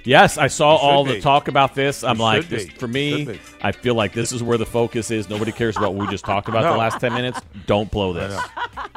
Yes, 0.05 0.37
I 0.39 0.49
saw 0.49 0.77
all 0.77 1.05
be. 1.05 1.15
the 1.15 1.21
talk 1.21 1.49
about 1.49 1.75
this. 1.75 2.05
I'm 2.05 2.17
You 2.17 2.23
like, 2.23 2.49
this, 2.49 2.69
for 2.71 2.87
me, 2.87 3.39
I 3.63 3.73
feel 3.73 3.95
like 3.95 4.13
this 4.13 4.33
is 4.33 4.43
where 4.43 4.59
the 4.59 4.67
focus 4.67 5.11
is. 5.11 5.29
Nobody 5.29 5.51
cares 5.53 5.77
about 5.77 5.95
what 5.95 6.07
we 6.07 6.13
just 6.13 6.25
talked 6.25 6.49
about 6.49 6.63
the 6.63 6.77
last 6.77 7.01
10 7.01 7.13
minutes. 7.15 7.41
Don't 7.67 7.91
blow 7.91 8.13
this. 8.13 8.39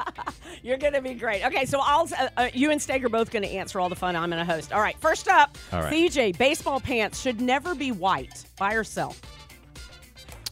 You're 0.63 0.77
going 0.77 0.93
to 0.93 1.01
be 1.01 1.13
great. 1.13 1.45
Okay, 1.45 1.65
so 1.65 1.79
I'll, 1.81 2.09
uh, 2.19 2.27
uh, 2.35 2.49
you 2.53 2.71
and 2.71 2.81
Steak 2.81 3.01
are 3.03 3.09
both 3.09 3.31
going 3.31 3.43
to 3.43 3.49
answer 3.49 3.79
all 3.79 3.87
the 3.87 3.95
fun. 3.95 4.17
I'm 4.17 4.29
going 4.29 4.45
to 4.45 4.51
host. 4.53 4.73
All 4.73 4.81
right, 4.81 4.99
first 4.99 5.29
up, 5.29 5.57
All 5.71 5.81
right. 5.81 5.93
CJ, 5.93 6.37
baseball 6.37 6.81
pants 6.81 7.21
should 7.21 7.39
never 7.39 7.73
be 7.73 7.93
white. 7.93 8.43
Buy 8.57 8.73
or 8.73 8.83
sell? 8.83 9.15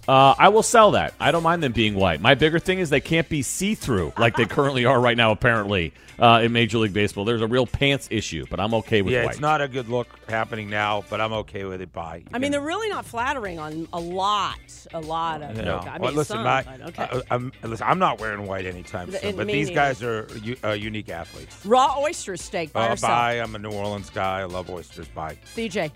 Uh, 0.07 0.35
I 0.37 0.49
will 0.49 0.61
sell 0.63 0.91
that. 0.91 1.15
I 1.19 1.31
don't 1.31 1.41
mind 1.41 1.63
them 1.63 1.71
being 1.71 1.95
white. 1.95 2.21
My 2.21 2.35
bigger 2.35 2.59
thing 2.59 2.77
is 2.79 2.91
they 2.91 2.99
can't 3.01 3.27
be 3.27 3.41
see 3.41 3.73
through 3.73 4.13
like 4.19 4.35
they 4.35 4.45
currently 4.45 4.85
are 4.85 4.99
right 4.99 5.17
now, 5.17 5.31
apparently, 5.31 5.93
uh, 6.19 6.41
in 6.43 6.51
Major 6.51 6.77
League 6.77 6.93
Baseball. 6.93 7.25
There's 7.25 7.41
a 7.41 7.47
real 7.47 7.65
pants 7.65 8.07
issue, 8.11 8.45
but 8.49 8.59
I'm 8.59 8.75
okay 8.75 9.01
with 9.01 9.13
yeah, 9.13 9.23
white. 9.25 9.31
it's 9.31 9.39
not 9.39 9.61
a 9.61 9.67
good 9.67 9.89
look 9.89 10.07
happening 10.29 10.69
now, 10.69 11.03
but 11.09 11.19
I'm 11.21 11.33
okay 11.33 11.63
with 11.65 11.81
it. 11.81 11.91
Buy. 11.91 12.17
You 12.17 12.23
I 12.33 12.37
mean, 12.39 12.51
they're 12.51 12.61
really 12.61 12.87
not 12.89 13.03
flattering 13.05 13.57
on 13.57 13.87
a 13.93 13.99
lot, 13.99 14.59
a 14.93 14.99
lot 15.01 15.41
of. 15.41 15.55
No. 15.57 15.79
I 15.79 15.93
mean, 15.93 16.01
Well, 16.01 16.13
listen, 16.13 16.35
some, 16.35 16.43
my, 16.43 16.61
but 16.61 16.81
okay. 16.89 17.03
uh, 17.11 17.21
I'm, 17.31 17.51
listen, 17.63 17.87
I'm 17.89 17.97
not 17.99 18.19
wearing 18.19 18.45
white 18.45 18.65
anytime 18.67 19.11
soon, 19.11 19.21
and 19.23 19.37
but 19.37 19.47
these 19.47 19.69
neither. 19.69 19.75
guys 19.81 20.03
are 20.03 20.27
u- 20.43 20.57
uh, 20.63 20.71
unique 20.73 21.09
athletes. 21.09 21.65
Raw 21.65 21.99
oyster 21.99 22.37
steak. 22.37 22.73
Buy 22.73 22.89
Uh, 22.89 22.93
or 22.93 22.97
sell? 22.97 23.09
buy. 23.09 23.33
I'm 23.41 23.55
a 23.55 23.59
New 23.59 23.71
Orleans 23.71 24.11
guy. 24.11 24.41
I 24.41 24.43
love 24.43 24.69
oysters. 24.69 25.07
Buy. 25.07 25.35
CJ, 25.55 25.89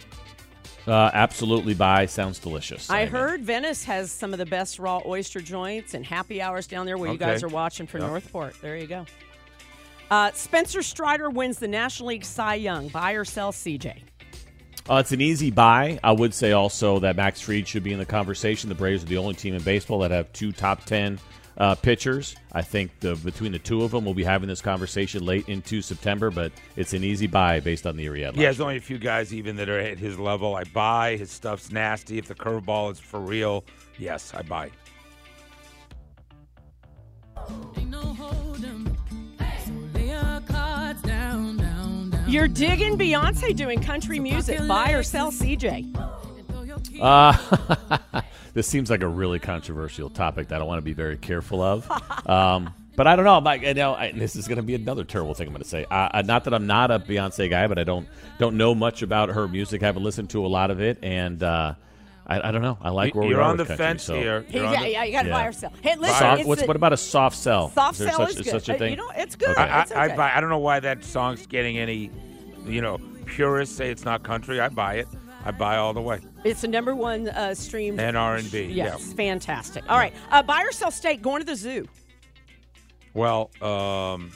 Uh, 0.89 1.12
absolutely 1.13 1.75
buy. 1.75 2.08
Sounds 2.08 2.39
delicious. 2.39 2.89
I 2.89 3.02
mean, 3.04 3.10
heard 3.10 3.41
Venice 3.41 3.84
has 3.84 4.12
some 4.12 4.34
of 4.34 4.39
the 4.39 4.45
best 4.45 4.80
raw 4.80 5.02
oyster 5.06 5.39
joints 5.39 5.93
and 5.93 6.04
happy 6.04 6.41
hours 6.41 6.65
down 6.65 6.88
there 6.88 6.97
where 6.97 7.12
you 7.12 7.17
guys 7.17 7.43
are 7.43 7.47
watching 7.47 7.86
from 7.86 8.02
Yep. 8.02 8.10
Northport. 8.10 8.56
There 8.62 8.75
you 8.75 8.88
go. 8.88 9.06
Uh, 10.10 10.32
Spencer 10.32 10.82
Strider 10.82 11.30
wins 11.30 11.60
the 11.60 11.67
National 11.67 12.10
League 12.10 12.25
Cy 12.25 12.56
Young. 12.56 12.88
Buy 12.88 13.12
or 13.12 13.23
sell, 13.23 13.52
CJ? 13.52 14.02
Uh, 14.89 14.95
it's 14.95 15.12
an 15.12 15.21
easy 15.21 15.52
buy. 15.52 15.99
I 16.04 16.12
would 16.12 16.34
say 16.34 16.54
also 16.54 16.97
that 16.99 17.15
Max 17.15 17.39
Fried 17.39 17.67
should 17.67 17.84
be 17.84 17.93
in 17.93 17.99
the 17.99 18.06
conversation. 18.08 18.69
The 18.69 18.75
Braves 18.75 19.04
are 19.04 19.08
the 19.08 19.17
only 19.17 19.36
team 19.36 19.54
in 19.54 19.62
baseball 19.62 19.99
that 19.99 20.10
have 20.10 20.34
two 20.34 20.52
top 20.52 20.86
10 20.86 21.19
uh, 21.60 21.76
pitchers. 21.76 22.36
I 22.54 22.62
think 22.62 23.00
the, 23.00 23.15
between 23.15 23.52
the 23.52 23.60
two 23.60 23.84
of 23.84 23.91
them, 23.91 24.06
we'll 24.06 24.13
be 24.13 24.24
having 24.24 24.48
this 24.48 24.62
conversation 24.62 25.26
late 25.26 25.48
into 25.50 25.82
September, 25.82 26.32
but 26.32 26.52
it's 26.76 26.93
an 26.93 27.04
easy 27.04 27.28
buy 27.28 27.60
based 27.60 27.86
on 27.86 27.98
the 27.98 28.04
year 28.04 28.15
he 28.15 28.22
had 28.22 28.36
Yeah, 28.36 28.48
last 28.48 28.58
there's 28.58 28.62
only 28.62 28.78
a 28.78 28.82
few 28.82 28.98
guys 28.98 29.34
even 29.34 29.56
that 29.58 29.69
are 29.69 29.80
at 29.80 30.00
his 30.00 30.17
level. 30.17 30.56
I 30.56 30.63
buy. 30.63 31.17
His 31.17 31.32
stuff's 31.32 31.72
nasty. 31.72 32.17
If 32.17 32.28
the 32.28 32.36
curveball 32.36 32.93
is 32.93 33.00
for 33.00 33.19
real, 33.19 33.65
yes, 33.98 34.34
I 34.34 34.41
buy. 34.41 34.72
You're 42.28 42.48
digging 42.48 42.98
Beyonce 42.98 43.56
doing 43.56 43.82
country 43.82 44.19
music. 44.19 44.60
Buy 44.67 44.91
or 44.91 45.02
sell, 45.04 45.32
CJ? 45.32 45.95
Uh, 47.02 47.34
this 48.53 48.67
seems 48.67 48.89
like 48.89 49.01
a 49.03 49.07
really 49.07 49.39
controversial 49.39 50.09
topic 50.09 50.47
that 50.49 50.62
I 50.62 50.63
want 50.63 50.79
to 50.79 50.83
be 50.83 50.93
very 50.93 51.17
careful 51.17 51.62
of. 51.62 51.89
Um, 52.27 52.73
but 52.95 53.07
I 53.07 53.15
don't 53.15 53.23
know. 53.25 53.35
I'm 53.38 53.43
like, 53.43 53.62
you 53.62 53.73
know, 53.73 53.93
I, 53.93 54.12
this 54.12 54.35
is 54.35 54.47
going 54.47 54.57
to 54.57 54.63
be 54.63 54.75
another 54.75 55.03
terrible 55.05 55.33
thing 55.33 55.47
I'm 55.47 55.53
going 55.53 55.63
to 55.63 55.69
say. 55.69 55.85
Uh, 55.89 56.09
uh, 56.15 56.21
not 56.25 56.43
that 56.45 56.53
I'm 56.53 56.67
not 56.67 56.91
a 56.91 56.99
Beyonce 56.99 57.49
guy, 57.49 57.67
but 57.67 57.79
I 57.79 57.83
don't 57.85 58.07
don't 58.39 58.57
know 58.57 58.75
much 58.75 59.01
about 59.01 59.29
her 59.29 59.47
music. 59.47 59.83
I 59.83 59.85
haven't 59.85 60.03
listened 60.03 60.29
to 60.31 60.45
a 60.45 60.47
lot 60.47 60.69
of 60.69 60.81
it, 60.81 60.97
and 61.01 61.41
uh, 61.41 61.75
I, 62.27 62.49
I 62.49 62.51
don't 62.51 62.62
know. 62.62 62.77
I 62.81 62.89
like 62.89 63.15
where 63.15 63.23
we 63.23 63.29
You're 63.31 63.41
are 63.41 63.49
on 63.49 63.55
the 63.57 63.62
with 63.63 63.69
country, 63.69 63.85
fence 63.85 64.03
so. 64.03 64.15
here. 64.15 64.45
You're 64.49 64.63
yeah, 64.65 64.81
the- 64.81 64.89
yeah, 64.89 65.03
you 65.05 65.12
got 65.13 65.21
to 65.23 65.27
yeah. 65.29 65.33
buy 65.33 65.45
or 65.47 65.51
sell. 65.53 65.71
Hey, 65.81 65.95
listen, 65.95 66.15
Soft, 66.17 66.45
what's, 66.45 66.62
the- 66.62 66.67
what 66.67 66.75
about 66.75 66.91
a 66.91 66.97
soft 66.97 67.38
sell? 67.38 67.69
soft 67.71 67.99
is 68.01 68.07
sell 68.07 68.17
such, 68.17 68.29
is 68.31 68.35
is 68.39 68.43
good. 68.43 68.51
such 68.51 68.69
a 68.69 68.75
Uh, 68.75 68.77
thing? 68.79 68.91
You 68.91 68.97
know, 68.97 69.12
it's 69.15 69.35
good. 69.38 69.49
Okay. 69.49 69.62
I, 69.62 69.81
It's 69.83 69.91
I, 69.93 69.95
I 69.95 70.05
okay. 70.07 70.15
buy. 70.17 70.31
I 70.35 70.41
don't 70.41 70.49
know 70.49 70.57
why 70.59 70.79
that 70.81 71.03
song's 71.05 71.45
getting 71.47 71.77
any, 71.77 72.12
you 72.65 72.81
know, 72.81 72.99
purists 73.25 73.75
say 73.75 73.89
it's 73.91 74.03
not 74.03 74.23
country. 74.23 74.59
I 74.59 74.67
buy 74.69 74.95
it. 74.95 75.07
I 75.45 75.51
buy 75.51 75.77
all 75.77 75.93
the 75.93 76.01
way. 76.01 76.19
It's 76.43 76.62
the 76.62 76.67
number 76.67 76.95
one 76.95 77.30
uh, 77.30 77.54
streamed. 77.54 77.99
And 77.99 78.15
R 78.17 78.36
and 78.36 78.49
B. 78.52 78.63
Yes, 78.63 79.06
Yeah. 79.08 79.13
fantastic. 79.15 79.84
All 79.89 79.97
right, 79.97 80.13
uh, 80.32 80.41
buy 80.43 80.63
or 80.63 80.71
sell 80.71 80.91
steak. 80.91 81.21
Going 81.21 81.41
to 81.41 81.45
the 81.45 81.56
zoo. 81.56 81.88
Well, 83.13 83.49
um, 83.62 84.32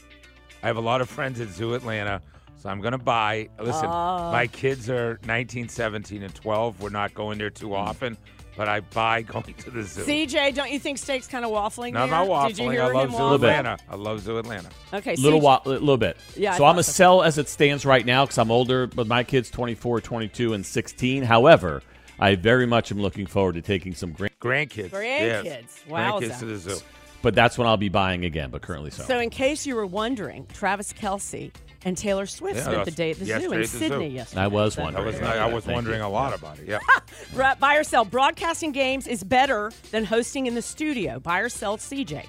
I 0.61 0.67
have 0.67 0.77
a 0.77 0.81
lot 0.81 1.01
of 1.01 1.09
friends 1.09 1.39
at 1.39 1.49
Zoo 1.49 1.73
Atlanta, 1.75 2.21
so 2.57 2.69
I'm 2.69 2.81
going 2.81 2.93
to 2.93 2.97
buy. 2.97 3.49
Listen, 3.59 3.85
Ah. 3.87 4.31
my 4.31 4.47
kids 4.47 4.89
are 4.89 5.19
19, 5.25 5.69
17, 5.69 6.23
and 6.23 6.33
12. 6.33 6.81
We're 6.81 6.89
not 6.89 7.13
going 7.13 7.37
there 7.37 7.49
too 7.49 7.75
often. 7.75 8.17
but 8.55 8.67
I 8.69 8.81
buy 8.81 9.21
going 9.23 9.55
to 9.55 9.71
the 9.71 9.81
zoo. 9.81 10.03
CJ, 10.03 10.53
don't 10.53 10.69
you 10.71 10.77
think 10.77 10.99
Steak's 10.99 11.25
kind 11.25 11.43
of 11.43 11.49
waffling 11.49 11.93
no, 11.93 12.03
I'm 12.03 12.09
not 12.11 12.27
waffling. 12.27 12.47
Did 12.49 12.57
you 12.59 12.69
hear 12.69 12.83
I 12.83 12.91
love 12.91 13.09
Zoo 13.09 13.13
waffle? 13.17 13.33
Atlanta. 13.33 13.77
I 13.89 13.95
love 13.95 14.19
Zoo 14.19 14.37
Atlanta. 14.37 14.69
Okay, 14.93 15.15
little 15.15 15.39
CJ, 15.39 15.43
while, 15.43 15.61
a 15.65 15.69
little 15.69 15.97
bit. 15.97 16.17
Yeah, 16.35 16.55
So 16.55 16.65
I'm 16.65 16.75
thought 16.75 16.81
a 16.81 16.83
so. 16.83 16.91
sell 16.91 17.23
as 17.23 17.39
it 17.39 17.49
stands 17.49 17.83
right 17.83 18.05
now 18.05 18.25
because 18.25 18.37
I'm 18.37 18.51
older, 18.51 18.85
but 18.85 19.07
my 19.07 19.23
kids 19.23 19.49
24, 19.49 20.01
22, 20.01 20.53
and 20.53 20.63
16. 20.63 21.23
However, 21.23 21.81
I 22.23 22.35
very 22.35 22.65
much 22.65 22.91
am 22.91 22.99
looking 23.01 23.25
forward 23.25 23.55
to 23.55 23.61
taking 23.61 23.93
some 23.93 24.13
grand. 24.13 24.31
Grandkids. 24.39 24.89
Grandkids. 24.89 25.43
Yes. 25.43 25.83
Wowza. 25.89 26.21
Grandkids 26.21 26.39
to 26.39 26.45
the 26.45 26.57
zoo. 26.57 26.77
But 27.21 27.35
that's 27.35 27.57
when 27.57 27.67
I'll 27.67 27.77
be 27.77 27.89
buying 27.89 28.25
again. 28.25 28.49
But 28.49 28.61
currently, 28.61 28.91
so. 28.91 29.03
So, 29.03 29.19
in 29.19 29.29
case 29.29 29.65
you 29.65 29.75
were 29.75 29.85
wondering, 29.85 30.45
Travis 30.53 30.91
Kelce 30.93 31.51
and 31.85 31.97
Taylor 31.97 32.25
Swift 32.25 32.57
Yeah, 32.57 32.63
spent 32.63 32.85
the 32.85 32.91
day 32.91 33.11
at 33.11 33.19
the 33.19 33.25
zoo 33.25 33.33
in 33.33 33.43
at 33.43 33.49
the 33.61 33.65
zoo. 33.65 33.77
Sydney 33.77 34.07
yesterday. 34.09 34.41
I 34.41 34.47
was 34.47 34.73
So- 34.75 34.81
I 34.81 34.85
wondering. 34.85 35.05
was, 35.05 35.15
Very 35.17 35.39
I 35.39 35.45
was 35.53 35.65
wondering 35.67 35.99
you. 35.99 36.05
a 36.05 36.07
lot 36.07 36.33
about 36.37 36.59
it. 36.59 36.67
Yeah. 36.67 36.79
Bra- 37.33 37.55
Buy 37.55 37.75
or 37.75 37.83
sell. 37.83 38.05
Broadcasting 38.05 38.71
games 38.71 39.05
is 39.07 39.23
better 39.23 39.71
than 39.91 40.05
hosting 40.05 40.45
in 40.45 40.55
the 40.55 40.61
studio. 40.61 41.19
Buy 41.19 41.39
or 41.39 41.49
sell, 41.49 41.77
CJ. 41.77 42.25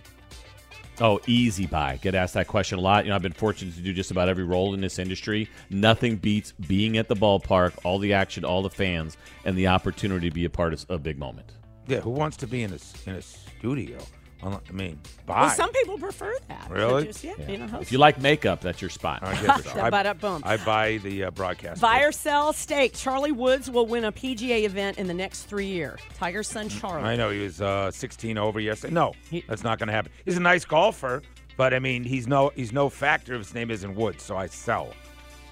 Oh, 1.00 1.20
easy 1.26 1.66
buy. 1.66 1.98
Get 2.00 2.14
asked 2.14 2.34
that 2.34 2.46
question 2.46 2.78
a 2.78 2.80
lot. 2.80 3.04
You 3.04 3.10
know, 3.10 3.16
I've 3.16 3.22
been 3.22 3.32
fortunate 3.32 3.74
to 3.74 3.80
do 3.80 3.92
just 3.92 4.12
about 4.12 4.28
every 4.28 4.44
role 4.44 4.74
in 4.74 4.80
this 4.80 4.98
industry. 5.00 5.48
Nothing 5.68 6.16
beats 6.16 6.52
being 6.52 6.98
at 6.98 7.08
the 7.08 7.16
ballpark, 7.16 7.72
all 7.82 7.98
the 7.98 8.12
action, 8.12 8.44
all 8.44 8.62
the 8.62 8.70
fans, 8.70 9.16
and 9.44 9.56
the 9.58 9.66
opportunity 9.66 10.28
to 10.28 10.34
be 10.34 10.44
a 10.44 10.50
part 10.50 10.72
of 10.72 10.86
a 10.88 10.98
big 10.98 11.18
moment. 11.18 11.50
yeah. 11.88 12.00
Who 12.00 12.10
wants 12.10 12.36
to 12.38 12.46
be 12.46 12.62
in 12.62 12.72
a 12.72 12.78
in 13.10 13.16
a 13.16 13.22
studio? 13.22 13.98
Unle- 14.44 14.60
I 14.68 14.72
mean, 14.72 14.98
buy. 15.26 15.40
Well, 15.42 15.50
some 15.50 15.72
people 15.72 15.96
prefer 15.98 16.34
that. 16.48 16.68
Really? 16.70 17.06
Just, 17.06 17.24
yeah, 17.24 17.32
being 17.46 17.62
a 17.62 17.66
host. 17.66 17.82
If 17.82 17.92
you 17.92 17.98
like 17.98 18.20
makeup, 18.20 18.60
that's 18.60 18.80
your 18.82 18.90
spot. 18.90 19.20
I 19.26 19.32
guess 19.42 19.64
so. 19.64 19.74
Da- 19.74 19.90
ba- 19.90 20.02
da- 20.04 20.12
boom. 20.12 20.42
I 20.44 20.58
buy 20.58 20.98
the 20.98 21.24
uh, 21.24 21.30
broadcast. 21.30 21.80
Buy 21.80 22.00
or 22.02 22.12
sell 22.12 22.52
steak. 22.52 22.92
Charlie 22.94 23.32
Woods 23.32 23.70
will 23.70 23.86
win 23.86 24.04
a 24.04 24.12
PGA 24.12 24.64
event 24.64 24.98
in 24.98 25.06
the 25.06 25.14
next 25.14 25.44
three 25.44 25.66
years. 25.66 25.98
Tiger's 26.18 26.46
son 26.48 26.68
Charlie. 26.68 27.08
I 27.08 27.16
know 27.16 27.30
he 27.30 27.40
was 27.40 27.60
uh, 27.62 27.90
16 27.90 28.36
over 28.38 28.60
yesterday. 28.60 28.92
No, 28.92 29.14
He- 29.30 29.44
that's 29.48 29.64
not 29.64 29.78
going 29.78 29.86
to 29.88 29.92
happen. 29.94 30.12
He's 30.26 30.36
a 30.36 30.40
nice 30.40 30.64
golfer, 30.66 31.22
but 31.56 31.72
I 31.72 31.78
mean, 31.78 32.04
he's 32.04 32.26
no 32.28 32.52
he's 32.54 32.72
no 32.72 32.88
factor 32.90 33.34
if 33.34 33.40
his 33.40 33.54
name 33.54 33.70
isn't 33.70 33.94
Woods. 33.94 34.22
So 34.22 34.36
I 34.36 34.46
sell 34.46 34.92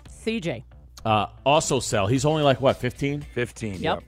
CJ. 0.08 0.64
Uh, 1.04 1.26
also, 1.44 1.80
sell. 1.80 2.06
He's 2.06 2.24
only 2.24 2.42
like 2.42 2.60
what, 2.60 2.76
15? 2.76 3.22
15. 3.22 3.80
Yep. 3.80 4.04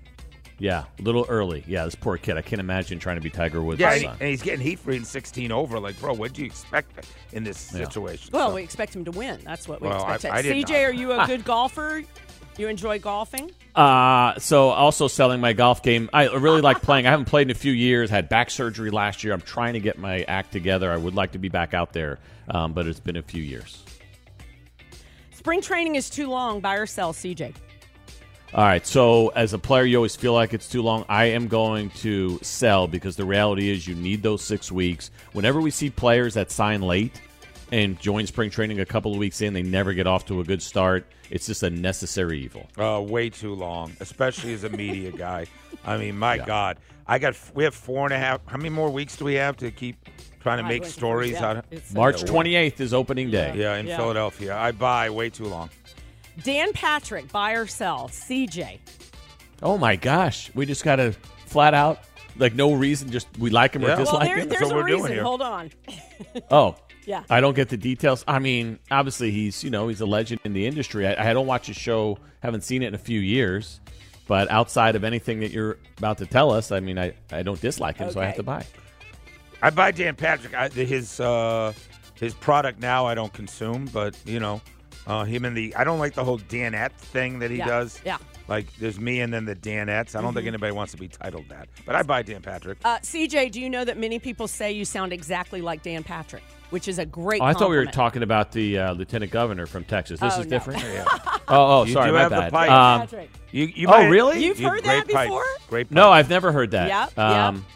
Yeah, 0.59 0.85
a 0.99 1.03
little 1.03 1.27
early. 1.29 1.65
Yeah, 1.67 1.85
this 1.85 1.95
poor 1.97 2.17
kid. 2.17 2.37
I 2.37 2.43
can't 2.43 2.61
imagine 2.61 2.99
trying 3.01 3.17
to 3.17 3.23
be 3.23 3.29
Tiger 3.31 3.61
Woods' 3.63 3.81
Yeah, 3.81 3.91
and, 3.93 4.01
he- 4.01 4.07
son. 4.07 4.17
and 4.21 4.29
he's 4.29 4.43
getting 4.43 4.61
heat 4.61 4.79
for 4.79 4.91
reading 4.91 5.05
16 5.05 5.51
over. 5.51 5.81
Like, 5.81 5.99
bro, 5.99 6.13
what 6.15 6.33
do 6.33 6.43
you 6.43 6.47
expect 6.47 7.07
in 7.33 7.43
this 7.45 7.73
Yeah. 7.73 7.85
situation? 7.85 8.31
Well, 8.33 8.51
So- 8.51 8.55
we 8.55 8.63
expect 8.63 8.95
him 8.95 9.05
to 9.05 9.11
win. 9.11 9.41
That's 9.45 9.67
what 9.67 9.81
we 9.81 9.89
Well, 9.89 10.05
I- 10.05 10.15
expect. 10.15 10.35
I 10.35 10.43
did 10.43 10.53
CJ, 10.67 10.73
not. 10.83 10.89
are 10.89 10.93
you 10.93 11.13
a 11.13 11.27
good 11.27 11.45
golfer? 11.45 12.03
You 12.57 12.69
enjoy 12.69 13.01
golfing? 13.01 13.51
Uh, 13.75 14.39
so 14.39 14.69
also 14.69 15.09
selling 15.09 15.41
my 15.41 15.53
golf 15.55 15.83
game. 15.83 16.09
I 16.13 16.27
really 16.29 16.61
like 16.61 16.83
playing. 16.83 17.05
I 17.05 17.11
haven't 17.11 17.25
played 17.25 17.49
in 17.49 17.51
a 17.51 17.55
few 17.59 17.73
years. 17.73 18.11
Had 18.11 18.29
back 18.29 18.49
surgery 18.49 18.91
last 18.93 19.25
year. 19.25 19.33
I'm 19.33 19.41
trying 19.41 19.73
to 19.73 19.81
get 19.81 19.99
my 19.99 20.23
act 20.29 20.53
together. 20.53 20.93
I 20.93 20.97
would 20.97 21.17
like 21.17 21.33
to 21.33 21.39
be 21.39 21.49
back 21.49 21.75
out 21.75 21.93
there, 21.93 22.21
um, 22.49 22.73
but 22.73 22.87
it's 22.87 23.01
been 23.01 23.17
a 23.17 23.23
few 23.23 23.43
years. 23.43 23.83
Spring 25.33 25.61
training 25.61 25.97
is 25.97 26.09
too 26.09 26.29
long. 26.29 26.61
Buy 26.61 26.77
or 26.77 26.87
sell, 26.87 27.13
CJ. 27.13 27.55
All 28.55 28.63
right. 28.65 28.87
So 28.87 29.29
as 29.31 29.53
a 29.53 29.59
player, 29.59 29.83
you 29.85 29.97
always 29.97 30.15
feel 30.15 30.33
like 30.33 30.55
it's 30.55 30.69
too 30.69 30.81
long. 30.81 31.05
I 31.09 31.25
am 31.27 31.49
going 31.49 31.91
to 31.91 32.39
sell 32.41 32.87
because 32.87 33.17
the 33.17 33.25
reality 33.25 33.69
is 33.69 33.89
you 33.89 33.97
need 33.97 34.23
those 34.23 34.43
six 34.43 34.71
weeks. 34.71 35.11
Whenever 35.33 35.61
we 35.61 35.73
see 35.73 35.91
players 35.91 36.35
that 36.35 36.53
sign 36.53 36.81
late 36.81 37.21
and 37.73 37.99
join 38.01 38.29
spring 38.29 38.51
training 38.51 38.79
a 38.79 38.85
couple 38.87 39.13
of 39.13 39.19
weeks 39.19 39.41
in, 39.41 39.55
they 39.55 39.63
never 39.65 39.93
get 39.93 40.07
off 40.07 40.25
to 40.27 40.39
a 40.41 40.45
good 40.45 40.63
start. 40.63 41.05
It's 41.31 41.47
just 41.47 41.65
a 41.65 41.71
necessary 41.71 42.39
evil. 42.43 42.69
Uh, 42.79 43.01
way 43.01 43.29
too 43.29 43.55
long, 43.55 43.93
especially 43.99 44.55
as 44.55 44.63
a 44.63 44.69
media 44.69 45.11
guy. 45.17 45.47
I 45.85 45.97
mean, 45.97 46.17
my 46.17 46.39
God, 46.39 46.77
I 47.09 47.19
got 47.19 47.35
we 47.55 47.65
have 47.65 47.75
four 47.75 48.05
and 48.05 48.15
a 48.15 48.19
half. 48.19 48.41
How 48.47 48.57
many 48.57 48.69
more 48.69 48.89
weeks 48.89 49.17
do 49.17 49.25
we 49.25 49.35
have 49.35 49.57
to 49.57 49.73
keep 49.73 49.97
trying 50.41 50.59
to 50.59 50.69
make 50.69 50.85
stories 50.85 51.35
out? 51.39 51.57
of 51.57 51.95
March 51.95 52.23
28th 52.23 52.79
is 52.79 52.95
opening 52.95 53.33
day. 53.33 53.53
Yeah, 53.57 53.75
in 53.79 53.89
Yeah. 53.89 53.97
Philadelphia, 53.97 54.57
I 54.57 54.71
buy 54.71 55.11
way 55.11 55.29
too 55.29 55.47
long. 55.47 55.71
Dan 56.43 56.73
Patrick, 56.73 57.31
buy 57.31 57.53
or 57.53 57.67
sell, 57.67 58.09
CJ. 58.09 58.79
Oh 59.63 59.79
my 59.79 59.97
gosh, 59.97 60.51
we 60.55 60.67
just 60.67 60.85
got 60.85 60.97
to 60.97 61.13
flat 61.47 61.75
out 61.75 62.01
like 62.37 62.55
no 62.55 62.73
reason, 62.75 63.11
just 63.11 63.29
we 63.39 63.51
like 63.51 63.75
him 63.75 63.83
Yeah. 63.83 63.89
or 63.89 63.91
Well, 63.91 63.97
Well, 63.99 64.05
dislike 64.07 64.29
there, 64.29 64.39
him. 64.39 64.49
there's 64.49 64.63
what 64.63 64.73
a 64.73 64.75
we're 64.75 64.87
doing 64.89 65.03
reason. 65.03 65.15
here. 65.17 65.23
Hold 65.25 65.43
on. 65.43 65.71
Oh, 66.51 66.77
Yeah. 67.07 67.23
I 67.29 67.43
don't 67.43 67.55
get 67.55 67.69
the 67.69 67.77
details. 67.77 68.25
I 68.27 68.39
mean, 68.39 68.79
obviously 68.91 69.31
he's 69.31 69.63
you 69.63 69.69
know 69.71 69.89
he's 69.89 70.01
a 70.01 70.07
legend 70.07 70.41
in 70.45 70.55
the 70.55 70.67
industry. 70.67 71.07
I, 71.07 71.31
I 71.31 71.33
don't 71.35 71.47
watch 71.47 71.67
his 71.67 71.77
show, 71.77 72.19
haven't 72.41 72.63
seen 72.63 72.83
it 72.83 72.87
in 72.89 72.95
a 72.95 72.99
few 72.99 73.21
years. 73.21 73.81
But 74.27 74.51
outside 74.51 74.97
of 74.97 75.05
anything 75.05 75.41
that 75.41 75.51
you're 75.51 75.77
about 75.99 76.17
to 76.19 76.27
tell 76.27 76.51
us, 76.51 76.73
I 76.73 76.81
mean, 76.81 76.99
I, 76.99 77.13
I 77.31 77.43
don't 77.43 77.61
dislike 77.61 77.99
him, 77.99 78.11
so 78.11 78.21
I 78.21 78.25
have 78.25 78.37
to 78.37 78.43
buy. 78.43 78.65
I 79.61 79.69
buy 79.69 79.91
Dan 79.91 80.17
Patrick. 80.17 80.55
I, 80.55 80.69
his 80.71 81.21
uh, 81.21 81.75
his 82.15 82.33
product 82.33 82.81
now 82.81 83.05
I 83.07 83.15
don't 83.15 83.33
consume, 83.35 83.85
but 83.93 84.17
you 84.25 84.41
know, 84.41 84.63
uh, 85.07 85.25
him 85.25 85.45
and 85.45 85.57
the 85.57 85.75
I 85.77 85.85
don't 85.85 85.99
like 85.99 86.15
the 86.15 86.25
whole 86.25 86.39
Danette 86.39 86.93
thing 86.93 87.39
that 87.41 87.51
he 87.51 87.59
Yeah, 87.59 87.67
does. 87.67 88.01
yeah. 88.05 88.19
Like 88.47 88.67
there's 88.77 89.01
me 89.01 89.21
and 89.23 89.33
then 89.33 89.47
the 89.47 89.57
Danettes. 89.57 90.15
I 90.15 90.21
don't 90.21 90.35
think 90.35 90.47
anybody 90.47 90.71
wants 90.73 90.93
to 90.93 90.99
be 90.99 91.09
titled 91.09 91.49
that, 91.49 91.67
but 91.87 91.95
I 91.95 92.03
buy 92.03 92.21
Dan 92.23 92.43
Patrick. 92.43 92.77
Uh, 92.85 92.99
CJ, 92.99 93.51
do 93.53 93.61
you 93.61 93.71
know 93.71 93.85
that 93.87 93.97
many 93.97 94.19
people 94.19 94.47
say 94.49 94.71
you 94.73 94.85
sound 94.85 95.15
exactly 95.15 95.63
like 95.63 95.83
Dan 95.83 96.03
Patrick, 96.05 96.43
which 96.69 96.87
is 96.87 96.99
a 96.99 97.07
great 97.07 97.41
Oh, 97.41 97.45
I 97.47 97.55
thought 97.55 97.71
we 97.71 97.77
were 97.77 97.87
talking 97.87 98.23
about 98.23 98.53
the 98.53 98.79
uh, 98.79 98.93
lieutenant 98.93 99.33
governor 99.33 99.65
from 99.65 99.85
Texas. 99.85 100.21
This 100.21 100.35
Oh, 100.37 100.41
is 100.41 100.47
no. 100.47 100.51
different. 100.51 100.83
Yeah. 100.93 101.05
Oh, 101.49 101.81
oh, 101.81 101.85
You 101.85 101.95
sorry, 101.95 102.09
do 102.09 102.15
my 102.15 102.21
have 102.21 102.31
the 102.31 102.37
bad. 102.37 102.53
pipe. 102.53 102.71
Um, 102.71 103.01
Patrick. 103.01 103.31
You, 103.51 103.65
you 103.67 103.89
Oh, 103.91 104.09
really? 104.09 104.45
You've 104.45 104.61
you 104.61 104.69
heard 104.69 104.85
that 104.85 105.05
great 105.07 105.15
pipes. 105.15 105.29
before? 105.29 105.45
Great. 105.71 105.91
no. 105.91 106.11
I've 106.11 106.29
never 106.29 106.53
heard 106.53 106.73
that. 106.73 106.89
Yep, 106.89 107.13
yep. 107.17 107.19
Um, 107.19 107.67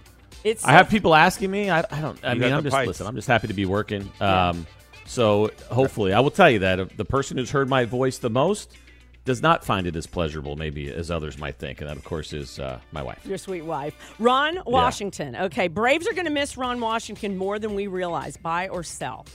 It's 0.44 0.64
I 0.66 0.72
have 0.72 0.90
people 0.90 1.14
asking 1.14 1.50
me. 1.50 1.70
I, 1.70 1.80
I 1.90 2.00
don't. 2.02 2.22
I 2.22 2.34
You 2.34 2.40
mean, 2.40 2.52
I'm 2.52 2.62
just 2.62 2.74
pipes. 2.74 2.88
listen. 2.88 3.06
I'm 3.06 3.14
just 3.14 3.26
happy 3.28 3.46
to 3.48 3.54
be 3.54 3.64
working. 3.66 4.10
Um, 4.20 4.66
so 5.08 5.50
hopefully, 5.70 6.12
I 6.12 6.20
will 6.20 6.30
tell 6.30 6.50
you 6.50 6.58
that 6.60 6.96
the 6.96 7.04
person 7.04 7.38
who's 7.38 7.50
heard 7.50 7.68
my 7.68 7.84
voice 7.84 8.18
the 8.18 8.30
most 8.30 8.76
does 9.24 9.42
not 9.42 9.64
find 9.64 9.86
it 9.86 9.96
as 9.96 10.06
pleasurable, 10.06 10.56
maybe 10.56 10.90
as 10.90 11.10
others 11.10 11.38
might 11.38 11.56
think, 11.56 11.80
and 11.80 11.90
that, 11.90 11.96
of 11.96 12.04
course, 12.04 12.32
is 12.32 12.58
uh, 12.58 12.78
my 12.92 13.02
wife. 13.02 13.24
Your 13.26 13.38
sweet 13.38 13.62
wife. 13.62 13.94
Ron 14.18 14.60
Washington. 14.66 15.36
Okay, 15.36 15.68
Braves 15.68 16.06
are 16.06 16.12
going 16.12 16.26
to 16.26 16.30
miss 16.30 16.56
Ron 16.56 16.80
Washington 16.80 17.36
more 17.36 17.58
than 17.58 17.74
we 17.74 17.86
realize. 17.86 18.36
Buy 18.36 18.68
or 18.68 18.82
sell? 18.82 19.26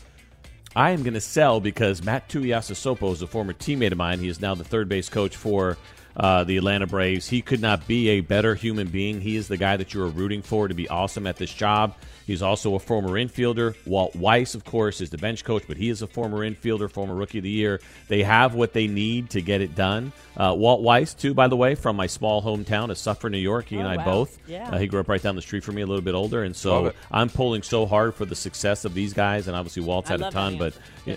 I 0.76 0.92
am 0.92 1.04
going 1.04 1.14
to 1.14 1.22
sell 1.22 1.60
because 1.60 2.04
Matt 2.04 2.28
Tuiasosopo 2.30 3.12
is 3.12 3.22
a 3.22 3.28
former 3.28 3.54
teammate 3.54 3.92
of 3.92 3.98
mine. 3.98 4.20
He 4.20 4.28
is 4.28 4.42
now 4.42 4.56
the 4.56 4.64
third 4.64 4.90
base 4.90 5.10
coach 5.10 5.36
for 5.36 5.78
uh, 6.16 6.44
the 6.44 6.58
Atlanta 6.58 6.88
Braves. 6.88 7.28
He 7.28 7.42
could 7.42 7.62
not 7.62 7.88
be 7.88 8.10
a 8.10 8.22
better 8.22 8.56
human 8.56 8.88
being. 8.88 9.22
He 9.22 9.36
is 9.36 9.48
the 9.48 9.58
guy 9.58 9.78
that 9.78 9.94
you 9.94 10.02
are 10.04 10.08
rooting 10.10 10.42
for 10.42 10.68
to 10.68 10.74
be 10.74 10.88
awesome 10.90 11.28
at 11.28 11.38
this 11.38 11.54
job. 11.54 11.96
He's 12.26 12.42
also 12.42 12.76
a 12.76 12.80
former 12.80 13.10
infielder. 13.10 13.76
Walt 13.86 14.16
Weiss, 14.16 14.56
of 14.56 14.64
course, 14.64 15.02
is 15.02 15.10
the 15.10 15.18
bench 15.18 15.44
coach, 15.44 15.64
but 15.68 15.76
he 15.76 15.90
is 15.90 16.02
a 16.02 16.08
former 16.08 16.38
infielder, 16.50 16.90
former 16.90 17.14
rookie 17.16 17.40
of 17.40 17.44
the 17.44 17.50
year. 17.50 17.82
They 18.08 18.24
have 18.24 18.56
what 18.56 18.72
they 18.72 18.88
need 18.88 19.32
to 19.32 19.42
get 19.42 19.60
it 19.60 19.76
done. 19.76 20.14
Uh, 20.38 20.56
Walt 20.58 20.82
Weiss, 20.82 21.14
too, 21.14 21.34
by 21.34 21.50
the 21.50 21.58
way, 21.58 21.76
from 21.76 21.98
my 21.98 22.08
small 22.08 22.42
hometown 22.42 22.92
of 22.92 22.98
Suffern, 22.98 23.34
New 23.34 23.40
York. 23.40 23.66
He 23.66 23.76
and 23.76 23.86
Oh, 23.88 23.92
I 23.92 23.98
wow. 23.98 24.06
both. 24.06 24.40
Yeah. 24.48 24.70
Uh, 24.70 24.78
he 24.78 24.88
grew 24.88 25.02
up 25.02 25.10
right 25.10 25.22
down 25.22 25.36
the 25.36 25.42
street 25.42 25.66
from 25.66 25.76
me, 25.76 25.82
a 25.82 25.86
little 25.86 26.02
bit 26.02 26.16
older, 26.16 26.44
and 26.44 26.56
so. 26.56 26.94
I'm 27.12 27.30
pulling 27.30 27.62
so 27.62 27.86
hard 27.86 28.16
for 28.16 28.24
the 28.26 28.36
success 28.36 28.86
of 28.86 28.94
these 28.94 29.12
guys. 29.14 29.48
And 29.48 29.56
obviously, 29.58 29.84
Walt's 29.84 30.10
I 30.10 30.14
had 30.14 30.22
a 30.22 30.32
ton, 30.32 30.58
but 30.58 30.74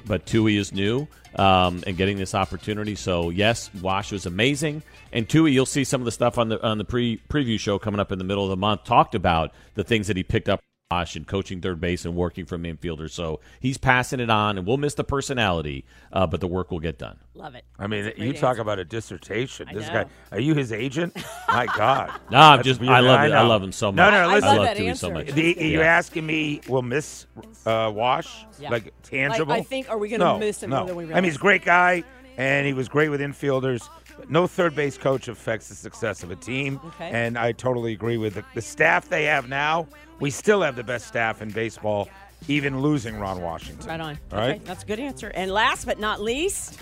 but 0.07 0.27
Tui 0.27 0.57
is 0.57 0.73
new 0.73 1.07
um, 1.37 1.83
and 1.87 1.97
getting 1.97 2.17
this 2.17 2.35
opportunity. 2.35 2.95
So 2.95 3.31
yes, 3.31 3.71
Wash 3.81 4.13
was 4.13 4.27
amazing, 4.27 4.83
and 5.13 5.29
Tui, 5.29 5.53
you'll 5.53 5.67
see 5.67 5.85
some 5.85 6.01
of 6.01 6.05
the 6.05 6.13
stuff 6.13 6.39
on 6.39 6.49
the 6.49 6.63
on 6.65 6.79
the 6.79 6.85
pre 6.85 7.19
preview 7.29 7.59
show 7.59 7.79
coming 7.79 8.01
up 8.01 8.13
in 8.13 8.19
the 8.19 8.25
middle 8.25 8.45
of 8.45 8.51
the 8.51 8.57
month. 8.57 8.85
Talked 8.85 9.15
about 9.15 9.53
the 9.75 9.85
things 9.85 10.07
that 10.09 10.17
he 10.17 10.23
picked 10.23 10.49
up. 10.49 10.61
Wash 10.93 11.17
and 11.17 11.27
coaching 11.27 11.61
third 11.61 11.81
base 11.81 12.05
and 12.05 12.15
working 12.15 12.47
from 12.47 12.63
infielder, 12.63 13.11
so 13.11 13.41
he's 13.59 13.77
passing 13.77 14.21
it 14.21 14.31
on, 14.31 14.57
and 14.57 14.65
we'll 14.65 14.77
miss 14.77 14.95
the 14.95 15.03
personality, 15.03 15.85
uh, 16.13 16.29
but 16.29 16.41
the 16.41 16.47
work 16.47 16.71
will 16.71 16.79
get 16.79 16.97
done. 16.97 17.19
Love 17.35 17.57
it. 17.57 17.65
I 17.77 17.89
mean, 17.89 18.05
you 18.05 18.13
great 18.31 18.37
talk 18.37 18.59
about 18.59 18.79
a 18.79 18.85
dissertation. 18.85 19.67
I 19.69 19.75
This 19.75 19.89
know. 19.89 20.05
guy, 20.05 20.07
are 20.31 20.39
you 20.39 20.55
his 20.55 20.71
agent? 20.71 21.17
My 21.49 21.67
God. 21.67 22.13
No, 22.31 22.39
I'm 22.39 22.59
That's 22.59 22.67
just 22.69 22.81
beautiful. 22.81 22.95
I 22.95 23.01
love 23.01 23.25
it. 23.25 23.33
I 23.33 23.43
love 23.43 23.65
him 23.65 23.73
so 23.73 23.91
much. 23.91 23.97
No, 23.97 24.11
no, 24.13 24.17
I 24.31 24.35
listen. 24.35 24.49
love 24.49 24.57
love 24.59 24.67
that 24.67 24.77
Tui 24.77 24.95
so 24.95 25.11
much. 25.11 25.27
The, 25.33 25.57
Yeah. 25.59 25.65
You're 25.67 25.83
asking 25.83 26.25
me, 26.25 26.61
will 26.69 26.83
miss 26.83 27.27
uh, 27.67 27.91
Wash 27.93 28.47
Yeah. 28.61 28.71
like 28.71 28.95
tangible? 29.03 29.55
I 29.55 29.63
think- 29.63 29.91
are 29.91 29.99
we 29.99 30.09
gonna 30.09 30.23
No, 30.23 30.39
miss 30.39 30.63
him 30.63 30.71
no. 30.71 30.79
more 30.79 30.87
than 30.87 30.97
we 30.97 31.05
I 31.11 31.15
mean, 31.17 31.25
he's 31.25 31.35
a 31.35 31.41
great 31.41 31.65
guy, 31.65 32.05
and 32.37 32.65
he 32.65 32.75
was 32.75 32.89
great 32.89 33.09
with 33.09 33.21
infielders. 33.21 33.83
No 34.29 34.47
third 34.47 34.77
base 34.77 34.97
coach 34.97 35.27
affects 35.27 35.69
the 35.69 35.75
success 35.75 36.23
of 36.23 36.31
a 36.31 36.37
team. 36.37 36.79
Okay. 36.87 37.11
And 37.11 37.37
I 37.37 37.51
totally 37.51 37.93
agree 37.93 38.17
with 38.19 38.35
the, 38.35 38.45
the 38.55 38.63
staff 38.63 39.09
they 39.09 39.25
have 39.25 39.49
now. 39.49 39.89
We 40.21 40.31
still 40.31 40.63
have 40.63 40.77
the 40.77 40.85
best 40.85 41.07
staff 41.07 41.43
in 41.43 41.51
baseball, 41.51 42.09
even 42.49 42.81
losing 42.81 43.19
Ron 43.19 43.41
Washington. 43.43 43.89
Right 43.89 44.01
on. 44.01 44.19
All 44.33 44.39
okay, 44.39 44.49
right. 44.53 44.65
that's 44.65 44.83
a 44.83 44.87
good 44.87 45.01
answer. 45.01 45.29
And 45.35 45.51
last 45.51 45.85
but 45.85 45.99
not 46.01 46.21
least, 46.23 46.81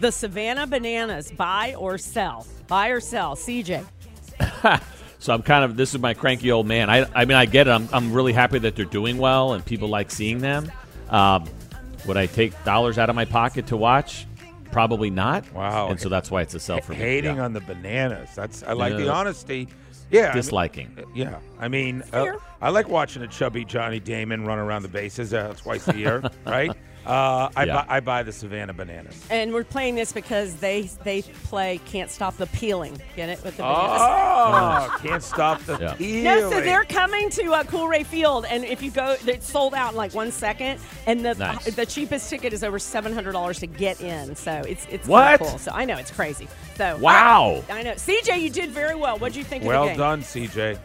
the 0.00 0.12
Savannah 0.12 0.66
Bananas. 0.66 1.32
Buy 1.32 1.74
or 1.76 1.98
sell? 1.98 2.46
Buy 2.68 2.88
or 2.88 3.00
sell? 3.00 3.34
CJ. 3.36 3.84
So 5.18 5.32
I'm 5.32 5.42
kind 5.42 5.64
of 5.64 5.76
this 5.76 5.94
is 5.94 6.00
my 6.00 6.12
cranky 6.14 6.52
old 6.52 6.66
man. 6.66 6.90
I 6.90 7.06
I 7.14 7.24
mean 7.24 7.36
I 7.38 7.46
get 7.46 7.66
it. 7.66 7.70
I'm 7.70 7.88
I'm 7.92 8.12
really 8.12 8.34
happy 8.34 8.58
that 8.60 8.76
they're 8.76 8.84
doing 8.84 9.16
well 9.16 9.54
and 9.54 9.64
people 9.64 9.88
like 9.88 10.10
seeing 10.10 10.38
them. 10.38 10.70
Um, 11.08 11.46
would 12.06 12.16
I 12.18 12.26
take 12.26 12.52
dollars 12.64 12.98
out 12.98 13.08
of 13.08 13.16
my 13.16 13.24
pocket 13.24 13.66
to 13.68 13.76
watch? 13.78 14.26
Probably 14.70 15.08
not. 15.10 15.50
Wow. 15.52 15.88
And 15.88 15.98
so 15.98 16.08
that's 16.10 16.30
why 16.30 16.42
it's 16.42 16.54
a 16.54 16.60
sell 16.60 16.80
for 16.82 16.92
me. 16.92 16.98
Hating 16.98 17.36
Yeah. 17.36 17.44
on 17.44 17.54
the 17.54 17.60
bananas. 17.60 18.28
That's 18.36 18.62
I 18.62 18.74
like 18.74 18.94
the 18.96 19.10
honesty. 19.10 19.68
Yeah, 20.10 20.20
I 20.20 20.26
mean- 20.26 20.34
disliking. 20.36 21.04
Yeah, 21.14 21.38
I 21.58 21.68
mean, 21.68 22.02
uh, 22.12 22.36
I 22.60 22.70
like 22.70 22.88
watching 22.88 23.22
a 23.22 23.26
chubby 23.28 23.64
Johnny 23.64 24.00
Damon 24.00 24.44
run 24.44 24.58
around 24.58 24.82
the 24.82 24.88
bases 24.88 25.34
uh, 25.34 25.54
twice 25.56 25.88
a 25.88 25.96
year, 25.96 26.22
right? 26.46 26.70
Uh, 27.06 27.48
I, 27.54 27.64
Yeah. 27.64 27.74
buy, 27.74 27.84
I 27.88 28.00
buy 28.00 28.22
the 28.24 28.32
Savannah 28.32 28.72
Bananas. 28.72 29.24
And 29.30 29.52
we're 29.52 29.62
playing 29.64 29.94
this 29.94 30.12
because 30.12 30.56
they 30.56 30.82
they 31.04 31.22
play 31.22 31.78
"Can't 31.86 32.10
Stop 32.10 32.36
the 32.36 32.46
Peeling." 32.48 33.00
Get 33.14 33.28
it 33.28 33.42
with 33.44 33.56
the 33.56 33.62
bananas. 33.62 34.02
Oh, 34.02 34.96
can't 35.02 35.22
stop 35.22 35.62
the 35.62 35.78
Yeah. 35.80 35.94
feeling. 35.94 36.24
No, 36.24 36.50
so 36.50 36.60
they're 36.60 36.84
coming 36.84 37.30
to 37.30 37.52
uh, 37.52 37.62
Coolray 37.64 38.04
Field, 38.04 38.44
and 38.48 38.64
if 38.64 38.82
you 38.82 38.90
go, 38.90 39.16
it's 39.26 39.48
sold 39.50 39.72
out 39.74 39.92
in 39.92 39.96
like 39.96 40.14
one 40.14 40.32
second, 40.32 40.80
and 41.06 41.24
the 41.24 41.34
Nice. 41.34 41.64
the 41.74 41.86
cheapest 41.86 42.28
ticket 42.28 42.52
is 42.52 42.64
over 42.64 42.78
seven 42.78 43.12
hundred 43.12 43.32
dollars 43.32 43.60
to 43.60 43.66
get 43.68 44.00
in. 44.00 44.34
So 44.34 44.50
it's 44.66 44.84
it's 44.90 45.06
kinda 45.06 45.10
What? 45.10 45.40
cool. 45.40 45.58
So 45.58 45.70
I 45.72 45.84
know 45.84 45.96
it's 45.96 46.10
crazy. 46.10 46.48
So 46.76 46.96
Wow. 46.98 47.62
I, 47.70 47.78
I 47.78 47.82
know. 47.82 47.92
CJ, 47.94 48.40
you 48.40 48.50
did 48.50 48.70
very 48.70 48.94
well. 48.96 49.16
What 49.18 49.32
do 49.32 49.38
you 49.38 49.44
think 49.44 49.62
of 49.62 49.68
well 49.68 49.84
the 49.84 49.90
game? 49.90 49.98
done, 49.98 50.22
CJ. 50.22 50.78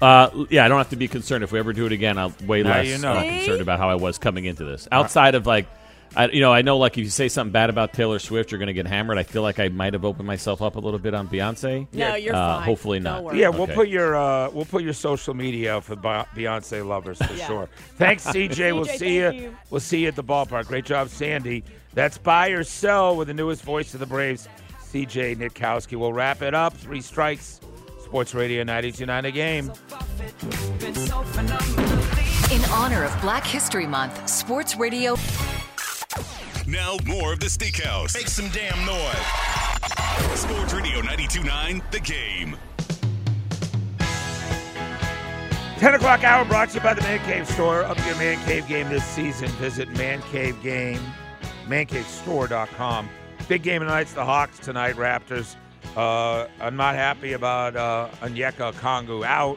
Uh, 0.00 0.44
yeah, 0.50 0.64
I 0.64 0.68
don't 0.68 0.78
have 0.78 0.90
to 0.90 0.96
be 0.96 1.08
concerned 1.08 1.42
if 1.44 1.52
we 1.52 1.58
ever 1.58 1.72
do 1.72 1.86
it 1.86 1.92
again. 1.92 2.18
I'm 2.18 2.34
way 2.46 2.62
Now 2.62 2.70
less 2.70 2.86
you 2.86 2.98
know. 2.98 3.12
uh, 3.12 3.22
See? 3.22 3.28
concerned 3.38 3.60
about 3.62 3.78
how 3.78 3.88
I 3.88 3.94
was 3.94 4.18
coming 4.18 4.44
into 4.44 4.64
this. 4.64 4.86
Outside 4.92 5.34
of 5.34 5.46
like, 5.46 5.66
I, 6.14 6.28
you 6.28 6.40
know, 6.40 6.52
I 6.52 6.62
know 6.62 6.78
like 6.78 6.92
if 6.92 7.04
you 7.04 7.10
say 7.10 7.28
something 7.28 7.52
bad 7.52 7.68
about 7.70 7.92
Taylor 7.92 8.18
Swift, 8.18 8.50
you're 8.50 8.58
going 8.58 8.68
to 8.68 8.72
get 8.74 8.86
hammered. 8.86 9.18
I 9.18 9.22
feel 9.22 9.42
like 9.42 9.58
I 9.58 9.68
might 9.68 9.92
have 9.92 10.04
opened 10.04 10.26
myself 10.26 10.62
up 10.62 10.76
a 10.76 10.78
little 10.78 10.98
bit 11.00 11.14
on 11.14 11.28
Beyonce. 11.28 11.86
No, 11.92 12.14
you're 12.14 12.34
Uh, 12.34 12.56
fine. 12.58 12.62
hopefully 12.64 12.98
Don't 12.98 13.04
not. 13.04 13.24
worry. 13.24 13.40
Yeah, 13.40 13.48
we'll 13.48 13.62
Okay. 13.62 13.74
put 13.74 13.88
your 13.88 14.16
uh, 14.16 14.50
we'll 14.50 14.64
put 14.66 14.82
your 14.82 14.92
social 14.94 15.34
media 15.34 15.74
out 15.76 15.84
for 15.84 15.96
Be- 15.96 16.42
Beyonce 16.42 16.86
lovers 16.86 17.18
for 17.18 17.32
Yeah. 17.36 17.46
sure. 17.46 17.68
Thanks, 17.96 18.24
CJ. 18.26 18.72
we'll 18.74 18.84
CJ, 18.86 18.98
see 18.98 19.16
you. 19.16 19.30
thank 19.30 19.42
you. 19.42 19.56
We'll 19.70 19.80
see 19.80 20.00
you 20.02 20.08
at 20.08 20.16
the 20.16 20.24
ballpark. 20.24 20.66
Great 20.68 20.84
job, 20.84 21.08
Sandy. 21.08 21.64
That's 21.94 22.16
buy 22.18 22.48
or 22.48 22.64
sell 22.64 23.16
with 23.16 23.28
the 23.28 23.34
newest 23.34 23.62
voice 23.62 23.92
of 23.94 24.00
the 24.00 24.06
Braves, 24.06 24.48
CJ 24.92 25.36
Nitkowski. 25.36 25.96
We'll 25.98 26.12
wrap 26.12 26.40
it 26.42 26.54
up. 26.54 26.74
Three 26.74 27.00
strikes. 27.00 27.60
Sports 28.06 28.34
Radio 28.34 28.62
92.9 28.62 29.24
a 29.26 29.30
game. 29.32 29.72
In 32.52 32.64
honor 32.70 33.02
of 33.02 33.20
Black 33.20 33.44
History 33.44 33.86
Month, 33.86 34.28
Sports 34.28 34.76
Radio 34.76 35.16
Now 36.68 36.96
more 37.04 37.32
of 37.32 37.40
the 37.40 37.46
Steakhouse. 37.46 38.14
Make 38.14 38.28
some 38.28 38.48
damn 38.50 38.86
noise. 38.86 40.38
Sports 40.38 40.72
Radio 40.72 41.00
92.9 41.00 41.90
The 41.90 42.00
Game. 42.00 42.56
10 45.80 45.94
o'clock 45.94 46.22
hour 46.22 46.44
brought 46.44 46.68
to 46.70 46.76
you 46.76 46.80
by 46.80 46.94
the 46.94 47.02
Man 47.02 47.18
Cave 47.26 47.46
Store. 47.48 47.82
Up 47.82 47.98
your 48.06 48.16
Man 48.16 48.38
Cave 48.46 48.68
game 48.68 48.88
this 48.88 49.04
season. 49.04 49.48
Visit 49.58 49.90
Man 49.98 50.22
Cave 50.30 50.56
Game, 50.62 51.00
mancavestore.com. 51.66 53.10
Big 53.48 53.62
game 53.62 53.82
tonight's 53.82 54.12
the 54.14 54.24
Hawks 54.24 54.58
tonight, 54.60 54.94
Raptors. 54.94 55.56
Uh, 55.96 56.46
I'm 56.60 56.76
not 56.76 56.94
happy 56.94 57.32
about 57.32 57.74
uh, 57.74 58.08
Onyeka 58.20 58.72
Okongwu 58.74 59.24
out. 59.24 59.56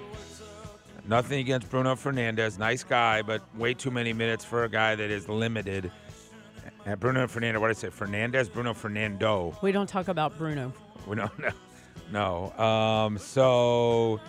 Nothing 1.07 1.39
against 1.39 1.69
Bruno 1.69 1.95
Fernandez. 1.95 2.57
Nice 2.57 2.83
guy, 2.83 3.21
but 3.21 3.41
way 3.57 3.73
too 3.73 3.91
many 3.91 4.13
minutes 4.13 4.45
for 4.45 4.63
a 4.63 4.69
guy 4.69 4.95
that 4.95 5.09
is 5.09 5.27
limited. 5.27 5.91
And 6.85 6.99
Bruno 6.99 7.27
Fernandez, 7.27 7.59
what 7.59 7.67
did 7.67 7.77
I 7.77 7.79
say? 7.79 7.89
Fernandez? 7.89 8.47
Bruno 8.47 8.73
Fernando. 8.73 9.57
We 9.61 9.71
don't 9.71 9.89
talk 9.89 10.07
about 10.07 10.37
Bruno. 10.37 10.71
We 11.07 11.15
don't 11.17 11.37
know. 12.11 12.51
No. 12.57 12.63
Um, 12.63 13.17
so 13.17 14.19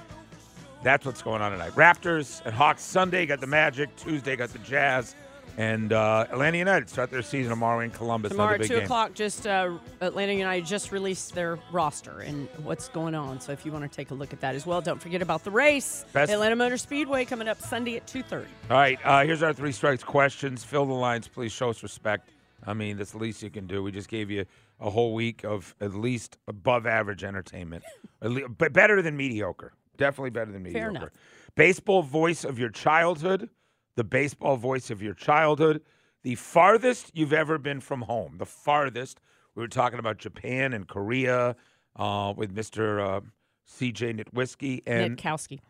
that's 0.83 1.07
what's 1.07 1.23
going 1.23 1.43
on 1.43 1.53
tonight. 1.53 1.73
Raptors 1.73 2.45
and 2.45 2.55
Hawks 2.55 2.83
Sunday 2.83 3.25
got 3.27 3.41
the 3.41 3.47
Magic. 3.47 3.95
Tuesday 3.97 4.35
got 4.35 4.49
the 4.49 4.59
Jazz. 4.61 5.15
And 5.59 5.93
uh, 5.93 6.27
Atlanta 6.31 6.59
United 6.59 6.89
start 6.89 7.11
their 7.11 7.23
season 7.23 7.51
tomorrow 7.51 7.81
in 7.81 7.91
Columbus. 7.91 8.31
Tomorrow 8.33 8.55
at 8.55 8.63
two 8.63 8.69
game. 8.77 8.85
o'clock, 8.85 9.15
just 9.15 9.47
uh, 9.47 9.79
Atlanta 10.01 10.33
United 10.33 10.65
just 10.65 10.93
released 10.93 11.35
their 11.35 11.59
roster 11.73 12.21
and 12.21 12.49
what's 12.63 12.89
going 12.89 13.15
on. 13.15 13.41
So 13.41 13.53
if 13.53 13.67
you 13.67 13.73
want 13.73 13.91
to 13.91 13.95
take 13.95 14.11
a 14.11 14.15
look 14.15 14.33
at 14.33 14.41
that 14.41 14.55
as 14.55 14.67
well, 14.67 14.81
don't 14.81 15.01
forget 15.01 15.23
about 15.23 15.45
the 15.45 15.51
race. 15.51 16.05
Best- 16.13 16.33
Atlanta 16.33 16.57
Motor 16.57 16.77
Speedway 16.79 17.25
coming 17.25 17.49
up 17.49 17.61
Sunday 17.61 17.97
at 17.97 18.07
two 18.07 18.23
thirty. 18.23 18.49
All 18.71 18.77
right. 18.77 18.99
Uh, 19.05 19.25
here's 19.25 19.43
our 19.43 19.53
three 19.53 19.73
strikes 19.73 20.03
questions. 20.05 20.65
Fill 20.65 20.87
the 20.87 20.93
lines, 20.95 21.29
please. 21.29 21.53
Show 21.53 21.71
us 21.71 21.83
respect. 21.83 22.31
I 22.67 22.75
mean, 22.75 22.97
that's 22.97 23.13
the 23.13 23.19
least 23.19 23.43
you 23.43 23.51
can 23.51 23.67
do. 23.67 23.83
We 23.83 23.91
just 23.91 24.09
gave 24.09 24.31
you 24.31 24.45
a 24.81 24.91
whole 24.91 25.15
week 25.15 25.45
of 25.45 25.75
at 25.81 25.95
least 25.95 26.39
above 26.49 26.87
average 26.87 27.25
entertainment, 27.25 27.85
but 28.59 28.73
better 28.73 29.03
than 29.03 29.17
mediocre. 29.17 29.73
Definitely 29.97 30.31
better 30.31 30.53
than 30.53 30.63
Fair 30.65 30.73
mediocre. 30.91 30.97
enough. 30.97 31.09
Baseball 31.55 32.03
voice 32.03 32.45
of 32.45 32.59
your 32.59 32.71
childhood. 32.71 33.51
The 33.97 34.05
baseball 34.05 34.57
voice 34.57 34.91
of 34.91 35.03
your 35.03 35.15
childhood. 35.15 35.83
The 36.23 36.35
farthest 36.35 37.11
you've 37.15 37.33
ever 37.33 37.59
been 37.59 37.81
from 37.81 38.03
home. 38.03 38.37
The 38.39 38.47
farthest. 38.47 39.21
We 39.55 39.63
were 39.63 39.69
talking 39.69 39.99
about 39.99 40.19
Japan 40.19 40.73
and 40.73 40.87
Korea 40.87 41.57
uh, 41.97 42.33
with 42.37 42.55
Mr. 42.55 43.01
Uh, 43.01 43.21
CJ 43.69 44.21
Nitwisky 44.23 44.83
and 44.87 45.17
Nitkowski. 45.17 45.61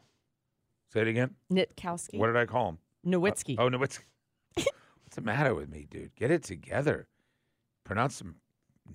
say 0.92 1.02
it 1.02 1.08
again. 1.08 1.34
Nitkowski. 1.52 2.18
What 2.18 2.26
did 2.28 2.36
I 2.36 2.46
call 2.46 2.70
him? 2.70 2.78
Nowitzki. 3.06 3.56
Oh 3.58 3.68
no, 3.68 3.82
it's 3.82 4.00
what's 4.54 4.66
the 5.14 5.22
matter 5.22 5.54
with 5.54 5.70
me, 5.70 5.86
dude? 5.90 6.14
Get 6.16 6.30
it 6.30 6.42
together. 6.42 7.06
Pronounce 7.84 8.16
some 8.16 8.36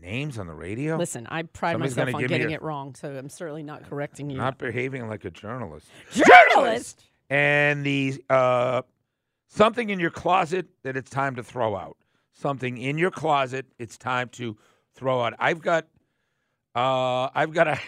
names 0.02 0.38
on 0.38 0.48
the 0.48 0.54
radio. 0.54 0.98
Listen, 0.98 1.28
I 1.28 1.44
pride 1.44 1.74
Somebody's 1.74 1.96
myself 1.96 2.16
on 2.16 2.22
getting 2.28 2.52
a- 2.52 2.56
it 2.56 2.62
wrong, 2.62 2.96
so 2.96 3.10
I'm 3.10 3.30
certainly 3.30 3.64
not 3.64 3.90
correcting 3.90 4.30
you. 4.30 4.38
Not 4.38 4.58
behaving 4.58 5.08
like 5.08 5.26
a 5.26 5.32
journalist. 5.32 5.88
Journalist! 6.12 7.04
And 7.30 7.84
the 7.84 8.24
uh, 8.30 8.84
something 9.56 9.90
in 9.90 10.00
your 10.00 10.10
closet 10.12 10.68
that 10.84 10.98
it's 10.98 11.10
time 11.10 11.36
to 11.36 11.44
throw 11.44 11.76
out. 11.76 11.98
Something 12.34 12.78
in 12.78 12.98
your 12.98 13.12
closet 13.12 13.66
it's 13.80 13.98
time 13.98 14.30
to 14.34 14.58
throw 14.94 15.22
out. 15.22 15.34
I've 15.40 15.62
got, 15.62 15.88
uh, 16.76 17.30
I've 17.34 17.54
got 17.54 17.68
a, 17.68 17.80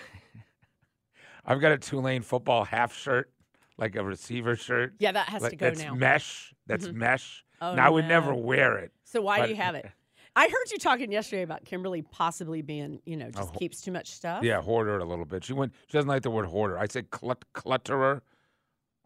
I've 1.45 1.60
got 1.62 1.71
a 1.73 1.77
Tulane 1.77 2.21
football 2.21 2.63
half 2.63 2.95
shirt, 2.95 3.30
like 3.77 3.95
a 3.95 4.03
receiver 4.03 4.56
shirt. 4.56 4.93
Yeah, 4.99 5.12
that 5.13 5.30
has 5.30 5.41
Like, 5.41 5.51
to 5.51 5.56
go 5.58 5.65
that's 5.67 5.82
now. 5.84 5.93
mesh. 5.95 6.53
That's 6.65 6.88
mesh. 6.89 7.43
Oh, 7.62 7.75
now 7.75 7.88
I 7.88 7.89
would 7.89 8.06
never 8.06 8.34
wear 8.34 8.77
it. 8.77 8.91
So 9.03 9.21
why 9.21 9.39
But- 9.39 9.45
do 9.47 9.51
you 9.51 9.58
have 9.58 9.75
it? 9.75 9.89
I 10.36 10.43
heard 10.49 10.71
you 10.71 10.77
talking 10.77 11.12
yesterday 11.12 11.41
about 11.41 11.65
Kimberly 11.65 12.03
possibly 12.03 12.62
being, 12.62 12.99
you 13.06 13.17
know, 13.17 13.32
just 13.32 13.49
Oh, 13.56 13.58
keeps 13.58 13.82
too 13.82 13.91
much 13.91 14.12
stuff. 14.12 14.43
Yeah, 14.43 14.62
hoarder 14.62 14.99
a 14.99 15.03
little 15.03 15.25
bit. 15.25 15.43
She 15.43 15.53
went. 15.53 15.73
She 15.88 15.93
doesn't 15.97 16.08
like 16.08 16.21
the 16.21 16.30
word 16.30 16.45
hoarder. 16.45 16.77
I 16.77 16.86
said 16.86 17.10
clut, 17.10 17.43
clutterer. 17.56 18.21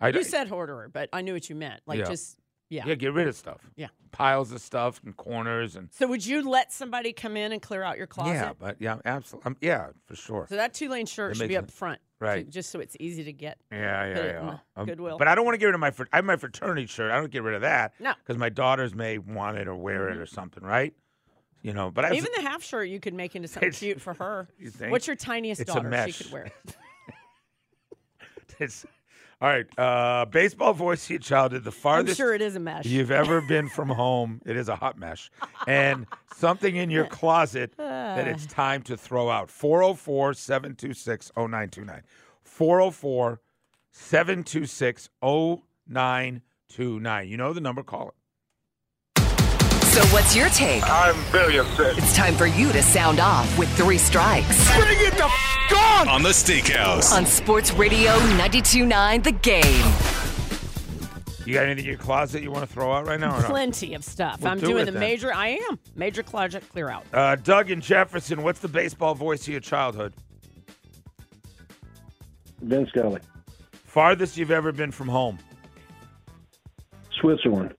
I 0.02 0.10
You 0.10 0.26
said 0.26 0.50
hoarder, 0.50 0.90
but 0.92 1.08
I 1.14 1.22
knew 1.22 1.32
what 1.32 1.50
you 1.50 1.56
meant. 1.56 1.80
Like 1.86 2.00
Yeah. 2.00 2.06
just 2.10 2.38
yeah. 2.72 2.86
yeah, 2.88 2.96
get 2.96 3.14
rid 3.14 3.28
of 3.28 3.36
stuff. 3.36 3.62
Yeah. 3.76 3.88
piles 4.12 4.52
of 4.52 4.62
stuff 4.62 5.00
and 5.06 5.16
corners 5.16 5.76
and 5.76 5.90
So 5.94 6.08
would 6.08 6.26
you 6.26 6.48
let 6.50 6.72
somebody 6.74 7.14
come 7.14 7.38
in 7.38 7.52
and 7.52 7.62
clear 7.62 7.84
out 7.84 7.98
your 7.98 8.08
closet? 8.08 8.32
yeah, 8.34 8.54
but 8.58 8.78
yeah, 8.80 8.98
absolutely. 9.06 9.48
Um, 9.48 9.58
yeah, 9.62 9.90
for 10.08 10.16
sure. 10.16 10.48
So 10.50 10.56
that 10.56 10.74
Tulane 10.74 11.06
shirt 11.06 11.34
That 11.34 11.38
should 11.40 11.50
be 11.50 11.58
up 11.58 11.70
front, 11.70 12.00
Right. 12.20 12.46
so- 12.46 12.52
just 12.52 12.72
so 12.72 12.80
it's 12.80 12.98
easy 13.00 13.24
to 13.26 13.34
get. 13.34 13.60
Yeah, 13.72 14.06
yeah, 14.08 14.16
Put 14.16 14.26
it 14.26 14.36
in 14.36 14.46
yeah. 14.48 14.58
the 14.78 14.86
Goodwill. 14.86 15.18
But 15.20 15.28
I 15.28 15.36
don't 15.36 15.46
want 15.46 15.54
to 15.56 15.60
get 15.60 15.66
rid 15.68 15.76
of 15.76 15.82
my. 15.82 15.92
fr- 15.92 16.06
I 16.12 16.16
have 16.18 16.26
my 16.26 16.36
fraternity 16.38 16.88
shirt. 16.88 17.12
I 17.12 17.20
don't 17.20 17.32
get 17.32 17.44
rid 17.44 17.56
of 17.56 17.62
that. 17.62 17.94
No. 18.00 18.14
because 18.24 18.38
my 18.38 18.50
daughters 18.50 18.96
may 18.96 19.18
want 19.20 19.58
it 19.58 19.68
or 19.68 19.76
wear 19.76 20.10
it 20.10 20.18
or 20.18 20.26
something, 20.26 20.64
right? 20.64 20.94
You 21.62 21.74
know, 21.74 21.92
but 21.92 22.06
I 22.06 22.14
Even 22.16 22.32
the 22.36 22.42
half 22.42 22.64
shirt 22.64 22.90
you 22.90 23.00
could 23.00 23.14
make 23.14 23.36
into 23.36 23.48
something 23.48 23.72
cute 23.72 24.02
for 24.02 24.16
her. 24.16 24.48
You 24.58 24.72
think? 24.72 24.92
What's 24.92 25.06
your 25.08 25.16
tiniest 25.16 25.62
It's 25.62 25.70
a 25.70 25.74
daughter? 25.76 26.08
She 26.12 26.24
could 26.24 26.32
wear 26.34 26.52
it's 28.60 28.86
all 29.42 29.50
right. 29.50 29.66
Uh, 29.80 30.26
baseball 30.26 30.74
voice 30.74 31.08
to 31.08 31.14
your 31.14 31.20
childhood. 31.20 31.64
The 31.64 31.70
I'm 31.72 31.76
farthest 31.76 32.18
sure 32.18 32.34
it 32.34 32.42
is 32.42 32.56
a 32.56 32.60
mesh. 32.60 32.86
you've 32.86 33.10
ever 33.12 33.42
been 33.42 33.68
from 33.70 33.90
home. 34.04 34.42
It 34.46 34.56
is 34.56 34.70
a 34.70 34.76
hot 34.76 34.98
mesh. 35.00 35.32
And 35.68 36.06
something 36.36 36.76
in 36.76 36.90
your 36.92 37.06
closet 37.08 37.74
that 37.78 38.28
it's 38.28 38.46
time 38.46 38.84
to 38.84 38.96
throw 38.96 39.30
out. 39.30 39.50
404 39.50 40.34
726 40.36 41.32
0929. 41.36 42.02
404 42.44 43.42
726 43.92 45.10
0929. 45.90 47.28
You 47.28 47.38
know 47.38 47.54
the 47.54 47.62
number, 47.62 47.84
call 47.84 48.10
it. 48.10 48.16
So 49.92 50.02
what's 50.14 50.34
your 50.36 50.48
take? 50.50 50.84
I'm 50.90 51.16
very 51.34 51.58
upset. 51.58 51.98
It's 51.98 52.16
time 52.16 52.34
for 52.36 52.46
you 52.46 52.72
to 52.72 52.82
sound 52.82 53.20
off 53.20 53.58
with 53.58 53.68
three 53.76 53.98
strikes 53.98 54.48
Bring 54.78 54.98
it 55.02 55.18
the 55.18 55.26
f- 55.26 55.51
on! 55.92 56.08
On 56.08 56.24
the 56.24 56.30
Steakhouse. 56.30 57.12
on 57.16 57.26
Sports 57.26 57.72
Radio 57.74 58.12
92.9 58.12 59.24
The 59.24 59.32
Game. 59.32 59.94
You 61.46 61.56
got 61.56 61.66
anything 61.66 61.86
in 61.86 61.90
your 61.90 61.98
closet 61.98 62.44
you 62.44 62.52
want 62.52 62.68
to 62.68 62.72
throw 62.74 62.92
out 62.94 63.08
right 63.08 63.20
now? 63.20 63.36
Or 63.36 63.42
not? 63.42 63.50
Plenty 63.50 63.94
of 63.96 64.04
stuff. 64.04 64.42
Well, 64.42 64.52
I'm 64.54 64.60
do 64.60 64.68
doing 64.68 64.84
it 64.84 64.86
the 64.86 64.92
then. 64.92 65.00
major. 65.00 65.34
I 65.34 65.50
am 65.70 65.80
major 65.96 66.22
closet 66.24 66.64
clear 66.70 66.90
out. 66.90 67.04
Uh, 67.14 67.36
Doug 67.36 67.72
and 67.72 67.82
Jefferson, 67.82 68.44
what's 68.44 68.60
the 68.60 68.68
baseball 68.68 69.16
voice 69.16 69.42
of 69.44 69.48
your 69.50 69.60
childhood? 69.60 70.14
Vince 72.62 72.90
Scully, 72.90 73.20
Farthest 73.86 74.38
you've 74.38 74.52
ever 74.52 74.72
been 74.72 74.92
from 74.92 75.08
home? 75.08 75.40
Switzerland, 77.20 77.74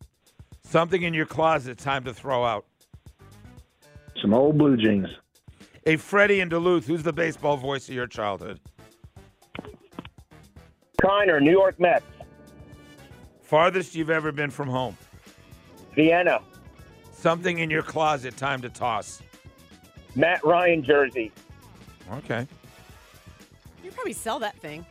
Something 0.64 1.02
in 1.02 1.14
your 1.14 1.26
closet, 1.26 1.78
time 1.78 2.02
to 2.04 2.12
throw 2.14 2.44
out. 2.44 2.64
some 4.20 4.34
old 4.34 4.58
blue 4.58 4.76
jeans. 4.76 5.06
Hey, 5.84 5.96
Freddie 5.96 6.40
in 6.40 6.48
Duluth, 6.48 6.86
who's 6.86 7.02
the 7.02 7.12
baseball 7.12 7.56
voice 7.56 7.88
of 7.88 7.94
your 7.94 8.06
childhood? 8.06 8.60
Kiner, 11.02 11.40
New 11.42 11.50
York 11.50 11.80
Mets, 11.80 12.04
Farthest 13.42 13.94
you've 13.94 14.10
ever 14.10 14.30
been 14.32 14.50
from 14.50 14.68
home? 14.68 14.96
Vienna, 15.94 16.40
Something 17.12 17.58
in 17.58 17.70
your 17.70 17.82
closet, 17.82 18.36
time 18.36 18.60
to 18.62 18.68
toss. 18.68 19.22
Matt 20.16 20.44
Ryan 20.44 20.82
jersey, 20.82 21.30
Okay. 22.12 22.46
You 23.84 23.90
probably 23.92 24.12
sell 24.12 24.38
that 24.40 24.56
thing. 24.58 24.84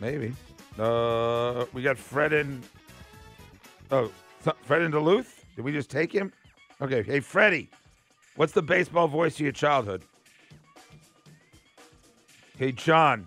Maybe. 0.00 0.32
Uh, 0.78 1.64
we 1.72 1.82
got 1.82 1.96
Fred 1.98 2.32
in. 2.32 2.62
Oh, 3.90 4.10
so- 4.42 4.54
Fred 4.62 4.82
in 4.82 4.90
Duluth. 4.90 5.44
Did 5.56 5.64
we 5.64 5.72
just 5.72 5.90
take 5.90 6.12
him? 6.12 6.32
Okay. 6.82 7.02
Hey, 7.02 7.20
Freddie, 7.20 7.68
what's 8.36 8.52
the 8.52 8.62
baseball 8.62 9.08
voice 9.08 9.34
of 9.34 9.40
your 9.40 9.52
childhood? 9.52 10.02
Hey, 12.58 12.72
John, 12.72 13.24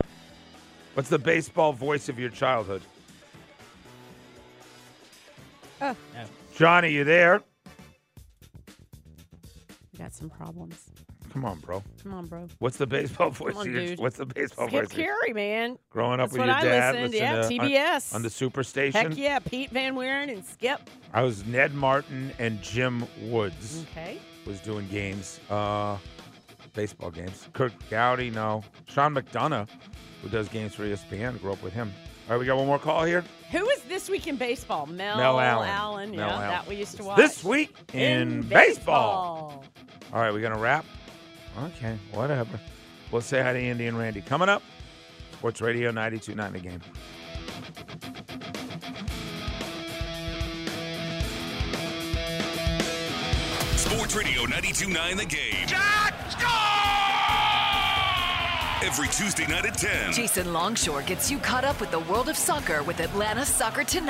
what's 0.96 1.10
the 1.10 1.20
baseball 1.20 1.72
voice 1.74 2.10
of 2.10 2.18
your 2.20 2.30
childhood? 2.30 2.82
Oh, 5.82 5.96
Johnny, 6.56 6.92
you 6.92 7.04
there? 7.04 7.42
we 9.94 10.00
got 10.00 10.14
some 10.14 10.30
problems. 10.30 10.76
Come 11.32 11.46
on, 11.46 11.60
bro. 11.60 11.84
Come 12.02 12.14
on, 12.16 12.26
bro. 12.26 12.48
What's 12.58 12.78
the 12.78 12.88
baseball 12.88 13.30
voice 13.30 13.56
on, 13.56 13.72
your? 13.72 13.86
dude. 13.86 14.00
What's 14.00 14.18
the 14.18 14.26
baseball 14.26 14.68
Skip 14.68 14.82
voice? 14.86 14.92
of 14.92 14.98
your- 14.98 15.16
Caray, 15.28 15.34
man. 15.34 15.78
Growing 15.92 16.20
up 16.20 16.32
That's 16.32 16.34
with 16.34 16.40
what 16.40 16.48
your 16.48 16.56
I 16.56 16.62
dad, 16.64 16.96
listened, 16.96 17.12
listening 17.12 17.22
yeah, 17.22 17.32
to- 17.34 17.40
uh, 17.40 17.44
on- 17.44 17.70
TBS. 18.02 18.16
on, 18.16 18.22
the 18.24 18.30
Superstation. 18.30 18.94
Heck 18.94 19.16
yeah, 19.18 19.38
Pete 19.40 19.70
Van 19.70 19.94
Wieren 19.96 20.30
and 20.34 20.44
Skip. 20.44 20.90
I 21.14 21.22
was 21.22 21.46
Ned 21.46 21.76
Martin 21.76 22.32
and 22.40 22.60
Jim 22.64 23.06
Woods. 23.22 23.86
Okay. 23.92 24.18
Was 24.50 24.60
doing 24.62 24.88
games, 24.88 25.40
uh, 25.52 25.96
baseball 26.74 27.12
games. 27.12 27.48
Curt 27.54 27.72
Gowdy, 27.92 28.32
no. 28.32 28.64
Sean 28.88 29.14
McDonough, 29.14 29.70
who 30.24 30.30
does 30.30 30.50
games 30.50 30.74
for 30.74 30.86
ESPN, 30.86 31.40
grew 31.40 31.54
up 31.54 31.62
with 31.62 31.72
him. 31.72 31.94
All 32.26 32.32
right, 32.32 32.40
we 32.40 32.48
got 32.48 32.58
one 32.58 32.66
more 32.66 32.80
call 32.80 33.04
here. 33.04 33.24
Who 33.52 33.70
is 33.70 33.84
this 33.84 34.10
week 34.10 34.26
in 34.26 34.38
baseball? 34.38 34.88
Mel, 34.88 35.18
Mel 35.18 35.40
Allen. 35.40 36.14
yeah, 36.14 36.20
Mel 36.22 36.30
Allen. 36.32 36.48
that 36.48 36.68
we 36.68 36.78
used 36.78 36.98
to 36.98 37.04
watch. 37.04 37.18
This 37.18 37.44
week 37.44 37.76
in, 37.94 38.42
baseball. 38.42 39.50
baseball. 39.50 39.66
All 40.14 40.20
right, 40.20 40.34
we're 40.34 40.42
gonna 40.42 40.58
wrap. 40.58 40.84
Okay, 41.60 41.96
whatever. 42.12 42.60
We'll 43.12 43.22
say 43.22 43.44
hi 43.44 43.54
to 43.54 43.60
Andy 43.60 43.86
and 43.86 44.00
Randy. 44.00 44.22
Coming 44.22 44.50
up, 44.50 44.64
Sports 45.34 45.62
Radio 45.62 45.92
92.9 45.92 46.54
The 46.54 46.60
Game. 46.60 46.82
Sports 53.90 54.16
Radio 54.16 54.44
92.9 54.44 55.18
The 55.18 55.26
Game. 55.26 55.68
Every 58.86 59.08
Tuesday 59.08 59.48
night 59.48 59.66
at 59.66 59.78
10. 59.78 60.14
Jason 60.14 60.54
Longshore 60.54 61.02
gets 61.02 61.32
you 61.32 61.40
caught 61.40 61.64
up 61.66 61.82
with 61.82 61.90
the 61.90 62.00
world 62.02 62.30
of 62.30 62.38
soccer 62.38 62.84
with 62.84 63.00
Atlanta 63.00 63.44
Soccer 63.46 63.84
Tonight. 63.84 64.06